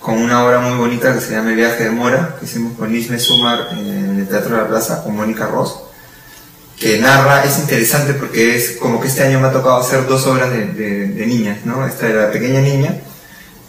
con 0.01 0.19
una 0.19 0.45
obra 0.45 0.61
muy 0.61 0.79
bonita 0.79 1.13
que 1.13 1.21
se 1.21 1.33
llama 1.35 1.51
El 1.51 1.57
viaje 1.57 1.85
de 1.85 1.91
Mora, 1.91 2.37
que 2.39 2.47
hicimos 2.47 2.79
con 2.79 2.93
Liz 2.93 3.09
Sumar 3.21 3.69
en 3.73 4.21
el 4.21 4.29
Teatro 4.29 4.55
de 4.57 4.63
la 4.63 4.69
Plaza, 4.69 5.03
con 5.03 5.17
Mónica 5.17 5.47
Ross, 5.47 5.75
que 6.79 6.99
narra, 6.99 7.45
es 7.45 7.59
interesante 7.59 8.13
porque 8.15 8.55
es 8.57 8.73
como 8.73 9.01
que 9.01 9.09
este 9.09 9.23
año 9.23 9.41
me 9.41 9.49
ha 9.49 9.53
tocado 9.53 9.79
hacer 9.79 10.07
dos 10.07 10.27
obras 10.27 10.51
de, 10.51 10.67
de- 10.67 11.27
niñas, 11.27 11.59
¿no? 11.65 11.87
Esta 11.87 12.07
de 12.07 12.15
la 12.15 12.31
pequeña 12.31 12.61
niña 12.61 12.95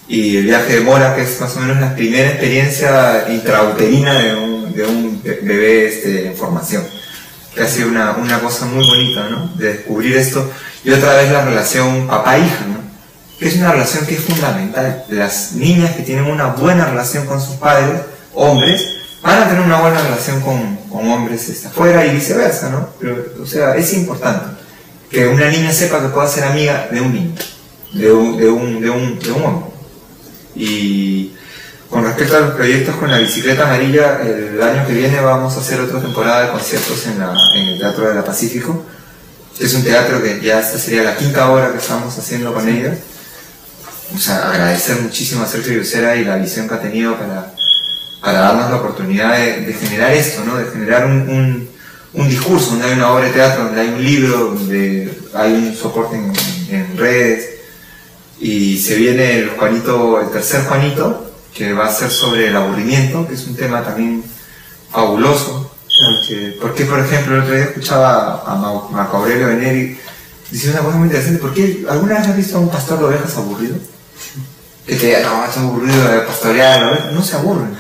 y 0.10 0.38
El 0.38 0.46
viaje 0.46 0.76
de 0.76 0.82
Mora, 0.82 1.16
que 1.16 1.22
es 1.24 1.40
más 1.42 1.56
o 1.56 1.60
menos 1.62 1.78
la 1.80 1.96
primera 1.96 2.30
experiencia 2.30 3.26
intrauterina 3.30 4.14
de 4.20 4.36
un, 4.36 4.74
de 4.74 4.84
un 4.86 5.22
be- 5.24 5.40
bebé 5.42 5.88
este, 5.88 6.28
en 6.28 6.36
formación 6.36 6.84
que 7.56 7.64
ha 7.64 7.68
sido 7.68 7.88
una, 7.90 8.12
una 8.12 8.40
cosa 8.40 8.66
muy 8.66 8.86
bonita, 8.86 9.28
¿no? 9.30 9.48
De 9.56 9.74
descubrir 9.74 10.16
esto. 10.16 10.50
Y 10.84 10.92
otra 10.92 11.16
vez 11.16 11.32
la 11.32 11.44
relación 11.44 12.06
papá-hija, 12.08 12.66
¿no? 12.68 12.78
Que 13.40 13.48
es 13.48 13.56
una 13.56 13.72
relación 13.72 14.06
que 14.06 14.14
es 14.16 14.22
fundamental. 14.22 15.06
Las 15.10 15.54
niñas 15.54 15.96
que 15.96 16.04
tienen 16.04 16.26
una 16.26 16.48
buena 16.48 16.86
relación 16.86 17.26
con 17.26 17.42
sus 17.42 17.56
padres, 17.56 18.02
hombres, 18.36 18.86
van 19.24 19.42
a 19.42 19.48
tener 19.50 19.62
una 19.64 19.80
buena 19.82 20.02
relación 20.04 20.40
con, 20.42 20.77
con 20.90 21.10
hombres 21.10 21.50
este, 21.50 21.68
afuera 21.68 22.06
y 22.06 22.16
viceversa, 22.16 22.70
¿no? 22.70 22.90
Pero, 23.00 23.26
o 23.42 23.46
sea, 23.46 23.76
es 23.76 23.94
importante 23.94 24.58
que 25.10 25.28
una 25.28 25.50
niña 25.50 25.72
sepa 25.72 26.02
que 26.02 26.10
pueda 26.10 26.28
ser 26.28 26.44
amiga 26.44 26.88
de 26.92 27.02
un 27.02 27.14
niño, 27.14 27.36
de 27.94 28.12
un, 28.12 28.38
de 28.38 28.50
un, 28.50 28.82
de 28.82 28.90
un, 28.90 29.20
de 29.20 29.32
un 29.32 29.44
hombre. 29.44 29.72
Y 30.56 31.34
con 31.90 32.04
respecto 32.04 32.38
a 32.38 32.42
los 32.42 32.56
proyectos 32.56 32.96
con 32.96 33.10
la 33.10 33.18
bicicleta 33.20 33.64
amarilla, 33.64 34.22
el 34.22 34.62
año 34.62 34.86
que 34.86 34.94
viene 34.94 35.22
vamos 35.22 35.56
a 35.56 35.60
hacer 35.60 35.80
otra 35.80 36.02
temporada 36.02 36.46
de 36.46 36.52
conciertos 36.52 37.08
en, 37.08 37.20
la, 37.20 37.34
en 37.56 37.70
el 37.70 37.80
Teatro 37.80 38.08
de 38.08 38.16
la 38.16 38.26
Pacífico, 38.26 38.86
que 39.58 39.66
es 39.66 39.74
un 39.74 39.84
teatro 39.84 40.22
que 40.22 40.42
ya 40.42 40.60
esta 40.60 40.78
sería 40.78 41.04
la 41.04 41.16
quinta 41.16 41.50
obra 41.50 41.72
que 41.72 41.78
estamos 41.78 42.18
haciendo 42.18 42.54
con 42.54 42.68
ellos. 42.68 42.98
o 44.14 44.18
sea, 44.18 44.52
agradecer 44.52 45.02
muchísimo 45.02 45.44
a 45.44 45.48
Sergio 45.48 45.76
Lucera 45.76 46.16
y 46.16 46.26
la 46.26 46.36
visión 46.36 46.68
que 46.68 46.76
ha 46.76 46.82
tenido 46.82 47.18
para, 47.18 47.54
para 48.22 48.40
darnos 48.40 48.70
la 48.70 48.78
oportunidad 48.78 49.38
de, 49.38 49.74
generar 49.74 50.12
esto, 50.14 50.44
¿no? 50.46 50.58
De 50.58 50.66
generar 50.72 51.06
un, 51.06 51.68
discurso, 52.14 52.72
donde 52.72 52.88
hay 52.88 52.94
una 52.94 53.12
obra 53.12 53.26
de 53.26 53.32
teatro, 53.32 53.66
donde 53.66 53.82
hay 53.82 53.90
un 53.90 54.04
libro, 54.04 54.38
donde 54.56 55.18
hay 55.34 55.54
un 55.54 55.76
soporte 55.76 56.16
en, 56.16 56.34
en 56.70 56.98
redes. 56.98 57.50
Y 58.40 58.78
se 58.78 58.96
viene 58.96 59.40
el 59.40 59.50
Juanito, 59.52 60.20
el 60.22 60.30
tercer 60.30 60.64
Juanito, 60.66 61.32
que 61.54 61.74
va 61.74 61.88
a 61.88 61.92
ser 61.92 62.10
sobre 62.10 62.48
el 62.48 62.56
aburrimiento, 62.56 63.28
que 63.28 63.36
es 63.36 63.46
un 63.48 63.56
tema 63.56 63.84
también 63.84 64.24
fabuloso. 64.92 65.72
Porque, 66.62 66.86
por 66.86 67.00
ejemplo, 67.00 67.36
el 67.36 67.42
otro 67.42 67.56
día 67.56 67.64
escuchaba 67.66 68.44
a 68.46 68.56
Marco 68.92 69.18
Aurelio 69.18 69.48
Veneri 69.48 69.98
decir 70.52 70.72
una 70.72 70.82
cosa 70.82 70.98
muy 70.98 71.08
interesante. 71.08 71.40
¿Por 71.40 71.54
qué 71.54 71.86
alguna 71.90 72.20
vez 72.20 72.28
has 72.28 72.38
visto 72.38 72.58
a 72.58 72.62
un 72.62 72.70
pastor 72.70 73.00
de 73.00 73.06
ovejas 73.06 73.36
aburrido? 73.38 73.76
Que 74.88 74.96
te 74.96 75.08
diga, 75.08 75.20
no, 75.20 75.44
aburrido 75.44 76.08
de 76.08 76.20
pastorear, 76.22 76.82
la 76.82 76.88
oveja". 76.88 77.12
no 77.12 77.22
se 77.22 77.36
aburren. 77.36 77.76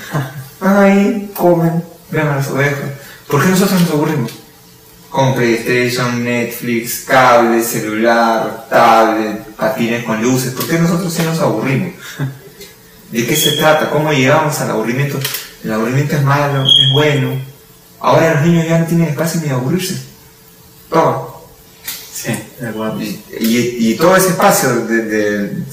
Ahí, 0.60 1.32
comen, 1.36 1.84
vean 2.12 2.28
a 2.28 2.36
las 2.38 2.49
ovejas. 2.49 2.89
¿Por 3.28 3.41
qué 3.41 3.49
nosotros 3.49 3.82
nos 3.82 3.91
aburrimos? 3.91 4.32
Con 5.10 5.34
PlayStation, 5.34 6.24
Netflix, 6.24 7.05
cable, 7.08 7.64
celular, 7.64 8.68
tablet, 8.70 9.41
patines 9.55 10.03
con 10.03 10.22
luces. 10.22 10.53
¿Por 10.53 10.68
qué 10.68 10.78
nosotros 10.80 11.14
sí 11.14 11.24
nos 11.24 11.39
aburrimos? 11.39 11.93
¿De 13.12 13.26
qué 13.26 13.36
se 13.36 13.51
trata? 13.51 13.89
¿Cómo 13.89 14.12
llegamos 14.12 14.60
al 14.60 14.72
aburrimiento? 14.72 15.18
El 15.64 15.72
aburrimiento 15.72 16.18
es 16.18 16.24
malo, 16.24 16.64
es 16.64 16.91
bueno. 16.91 17.39
Ahora 18.01 18.36
los 18.36 18.43
niños 18.43 18.68
ya 18.68 18.80
no 18.80 18.86
tienen 18.86 19.10
espacio 19.10 19.39
ni 19.41 19.47
de 19.47 19.53
aburrirse. 19.53 19.97
Toma. 20.89 21.26
Sí. 22.18 22.32
Y, 23.39 23.93
todo 23.93 24.15
ese 24.15 24.30
espacio 24.30 24.88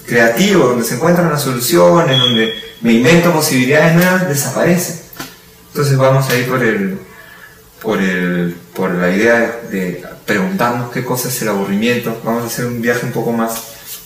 creativo, 0.05 0.67
donde 0.67 0.85
se 0.85 0.97
encuentran 0.97 1.31
las 1.31 1.43
soluciones, 1.43 2.19
donde 2.19 2.55
me 2.83 2.93
invento 2.93 3.33
posibilidades 3.33 3.95
nuevas, 3.95 4.29
desaparece. 4.29 5.05
Entonces 5.69 5.97
vamos 5.97 6.29
a 6.29 6.37
ir 6.37 6.47
por 6.47 6.63
el, 6.63 6.99
por 7.81 7.99
el, 7.99 8.55
por 8.75 8.91
la 8.91 9.11
idea 9.11 9.61
de, 9.71 10.05
preguntarnos 10.27 10.93
qué 10.93 11.03
cosa 11.03 11.29
es 11.29 11.41
el 11.41 11.49
aburrimiento. 11.49 12.21
Vamos 12.23 12.45
a 12.45 12.47
hacer 12.47 12.67
un 12.67 12.83
viaje 12.83 13.07
un 13.07 13.13
poco 13.13 13.33
más 13.33 13.63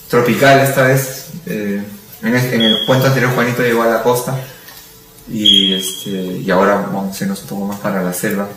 tropical 0.09 0.61
esta 0.61 0.83
vez. 0.83 1.27
Eh, 1.45 1.83
en, 2.21 2.35
el, 2.35 2.61
en 2.61 2.85
cuento 2.85 3.07
anterior 3.07 3.33
Juanito 3.33 3.63
llegó 3.63 3.83
a 3.83 3.87
la 3.87 4.01
costa 4.01 4.39
y, 5.29 5.73
este, 5.73 6.09
y 6.09 6.49
ahora 6.51 6.87
vamos 6.91 7.19
a 7.19 7.23
irnos 7.23 7.41
un 7.41 7.47
poco 7.49 7.65
más 7.65 7.79
para 7.79 8.01
la 8.01 8.13
selva. 8.13 8.47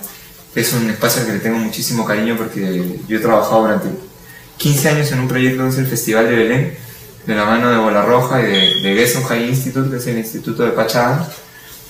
Es 0.55 0.73
un 0.75 0.91
espacio 0.91 1.23
al 1.23 1.27
que 1.27 1.33
le 1.35 1.39
tengo 1.41 1.59
muchísimo 1.59 2.05
cariño 2.05 2.37
porque 2.37 2.99
yo 3.09 3.19
he 3.19 3.21
trabajado 3.21 3.63
durante 3.63 3.89
15 4.59 4.89
años 4.91 5.13
en 5.13 5.21
un 5.21 5.29
proyecto 5.29 5.63
que 5.63 5.69
es 5.71 5.79
el 5.79 5.87
Festival 5.87 6.29
de 6.29 6.37
Belén, 6.37 6.79
de 7.27 7.35
la 7.35 7.45
mano 7.45 7.71
de 7.71 7.79
Bola 7.79 8.03
Roja 8.03 8.41
y 8.41 8.45
de, 8.45 8.95
de 8.95 9.23
High 9.29 9.49
Institute, 9.49 9.91
que 9.91 9.97
es 9.97 10.07
el 10.07 10.19
Instituto 10.19 10.63
de 10.63 10.73
Pachá. 10.73 11.27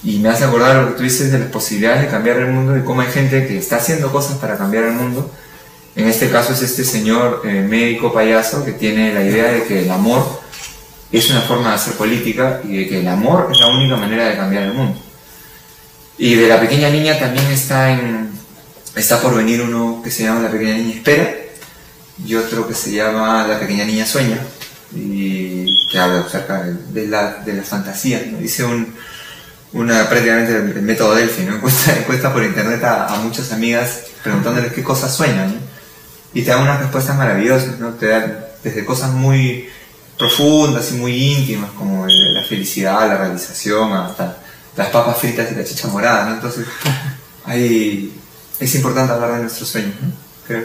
Y 0.05 0.19
me 0.19 0.29
hace 0.29 0.45
acordar 0.45 0.77
lo 0.77 0.89
que 0.89 0.95
tú 0.95 1.03
dices 1.03 1.31
de 1.31 1.39
las 1.39 1.49
posibilidades 1.49 2.03
de 2.03 2.09
cambiar 2.09 2.39
el 2.39 2.49
mundo 2.49 2.77
y 2.77 2.83
cómo 2.83 3.03
hay 3.03 3.09
gente 3.09 3.47
que 3.47 3.59
está 3.59 3.77
haciendo 3.77 4.11
cosas 4.11 4.39
para 4.39 4.57
cambiar 4.57 4.85
el 4.85 4.93
mundo. 4.93 5.31
En 5.95 6.09
este 6.09 6.31
caso 6.31 6.53
es 6.53 6.63
este 6.63 6.85
señor 6.85 7.43
eh, 7.45 7.67
médico 7.69 8.13
payaso 8.13 8.65
que 8.65 8.73
tiene 8.73 9.13
la 9.13 9.23
idea 9.23 9.53
de 9.53 9.65
que 9.65 9.83
el 9.83 9.91
amor 9.91 10.41
es 11.13 11.31
una 11.31 11.43
forma 11.43 11.69
de 11.69 11.75
hacer 11.75 11.95
política 11.95 12.63
y 12.65 12.79
de 12.79 12.89
que 12.89 13.01
el 13.01 13.09
amor 13.09 13.49
es 13.53 13.61
la 13.61 13.67
única 13.67 13.97
manera 13.97 14.29
de 14.29 14.37
cambiar 14.37 14.63
el 14.65 14.73
mundo. 14.73 14.99
Y 16.17 16.35
de 16.35 16.49
la 16.49 16.59
pequeña 16.59 16.89
niña 16.89 17.19
también 17.19 17.47
está 17.47 17.93
en 17.93 18.32
está 18.95 19.21
por 19.21 19.35
venir 19.35 19.63
uno 19.63 20.01
que 20.03 20.11
se 20.11 20.25
llama 20.25 20.41
La 20.41 20.51
pequeña 20.51 20.75
niña 20.75 20.97
espera 20.97 21.35
y 22.25 22.35
otro 22.35 22.67
que 22.69 22.75
se 22.75 22.93
llama 22.93 23.47
La 23.47 23.59
pequeña 23.59 23.85
niña 23.85 24.07
sueña 24.07 24.39
y 24.95 25.89
que 25.91 25.99
habla 25.99 26.21
acerca 26.21 26.63
de, 26.65 27.07
la, 27.07 27.37
de 27.45 27.55
la 27.55 27.63
fantasía. 27.63 28.23
¿no? 28.31 28.41
Hice 28.41 28.65
un, 28.65 28.95
una 29.73 30.09
prácticamente 30.09 30.57
el, 30.57 30.83
método 30.83 31.15
Delphi, 31.15 31.43
¿no? 31.45 31.55
encuesta, 31.57 31.97
encuesta 31.97 32.33
por 32.33 32.45
internet 32.45 32.83
a, 32.85 33.07
a 33.07 33.17
muchas 33.21 33.53
amigas 33.53 34.01
preguntándoles 34.23 34.73
qué 34.73 34.83
cosas 34.83 35.15
sueñan 35.15 35.55
¿no? 35.55 35.61
y 36.35 36.43
te 36.43 36.51
dan 36.51 36.63
unas 36.63 36.81
respuestas 36.81 37.17
maravillosas, 37.17 37.79
¿no? 37.79 37.91
te 37.95 38.09
dan 38.09 38.45
desde 38.63 38.85
cosas 38.85 39.11
muy 39.13 39.69
profundas 40.19 40.91
y 40.93 40.95
muy 40.95 41.15
íntimas 41.15 41.71
como 41.73 42.07
la 42.07 42.45
felicidad, 42.45 43.09
la 43.09 43.17
realización, 43.17 43.93
hasta 43.93 44.39
las 44.77 44.89
papas 44.89 45.19
fritas 45.19 45.51
y 45.51 45.55
la 45.55 45.65
chicha 45.65 45.89
morada, 45.89 46.29
¿no? 46.29 46.35
Entonces, 46.37 46.67
hay, 47.45 48.13
es 48.65 48.75
importante 48.75 49.13
hablar 49.13 49.35
de 49.35 49.43
nuestros 49.43 49.69
sueños, 49.69 49.93
¿no? 50.03 50.13
Creo. 50.47 50.65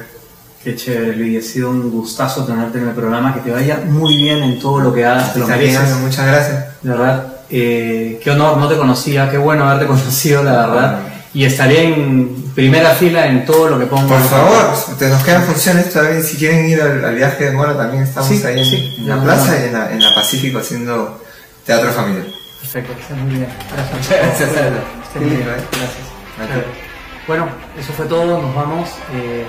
Qué 0.64 0.76
chévere, 0.76 1.16
Luis. 1.16 1.46
Ha 1.46 1.48
sido 1.54 1.70
un 1.70 1.90
gustazo 1.92 2.44
tenerte 2.46 2.78
en 2.80 2.90
el 2.90 2.94
programa. 2.96 3.34
Que 3.34 3.40
te 3.42 3.52
vaya 3.52 3.82
muy 3.86 4.18
bien 4.18 4.44
en 4.44 4.60
todo 4.60 4.80
lo 4.82 4.94
que 4.94 5.06
hagas. 5.06 5.34
Te 5.34 5.40
lo 5.40 5.48
mereces. 5.48 5.96
Muchas 5.98 6.26
gracias. 6.26 6.66
De 6.82 6.90
verdad, 6.90 7.28
eh, 7.50 8.20
qué 8.24 8.32
honor, 8.32 8.58
no 8.58 8.68
te 8.68 8.76
conocía, 8.76 9.30
qué 9.30 9.38
bueno 9.38 9.64
haberte 9.70 9.86
conocido, 9.94 10.44
la 10.44 10.68
verdad. 10.68 11.00
Y 11.34 11.46
estaré 11.46 11.84
en 11.94 12.52
primera 12.56 12.92
fila 12.96 13.28
en 13.28 13.46
todo 13.46 13.70
lo 13.70 13.78
que 13.80 13.86
pongas. 13.86 14.08
Por 14.10 14.30
favor, 14.30 14.74
te 14.98 15.08
nos 15.08 15.24
quedan 15.24 15.44
funciones 15.44 15.92
todavía. 15.94 16.22
Si 16.22 16.36
quieren 16.38 16.66
ir 16.68 16.82
al, 16.82 17.06
al 17.06 17.16
viaje 17.16 17.46
de 17.46 17.52
Mora, 17.52 17.78
también 17.78 18.04
estamos 18.04 18.28
Sí, 18.28 18.42
ahí 18.46 18.60
en, 18.60 18.66
sí. 18.66 18.96
en 19.00 19.08
la 19.10 19.16
No, 19.18 19.24
plaza 19.24 19.52
no. 19.54 19.60
y 19.60 19.68
en 19.68 19.74
la, 19.74 19.92
en 19.92 20.04
la 20.04 20.16
Pacífico 20.16 20.58
haciendo 20.60 21.24
teatro 21.66 21.92
familiar. 21.92 22.26
Perfecto, 22.62 22.94
estés 23.00 23.18
muy 23.18 23.36
bien. 23.36 23.48
Gracias. 23.72 23.96
Muchas 23.96 24.54
gracias, 24.54 25.16
muy 25.16 25.26
bien. 25.26 25.38
lindo, 25.38 25.52
¿eh? 25.52 25.64
Gracias. 25.72 26.87
Bueno, 27.28 27.50
eso 27.78 27.92
fue 27.92 28.06
todo, 28.06 28.42
nos 28.42 28.56
vamos. 28.56 28.90
Eh, 29.14 29.46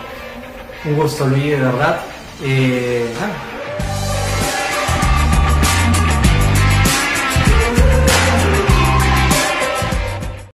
un 0.84 0.96
gusto, 0.96 1.26
Luis, 1.28 1.52
de 1.52 1.60
verdad. 1.60 2.00
Eh, 2.42 3.08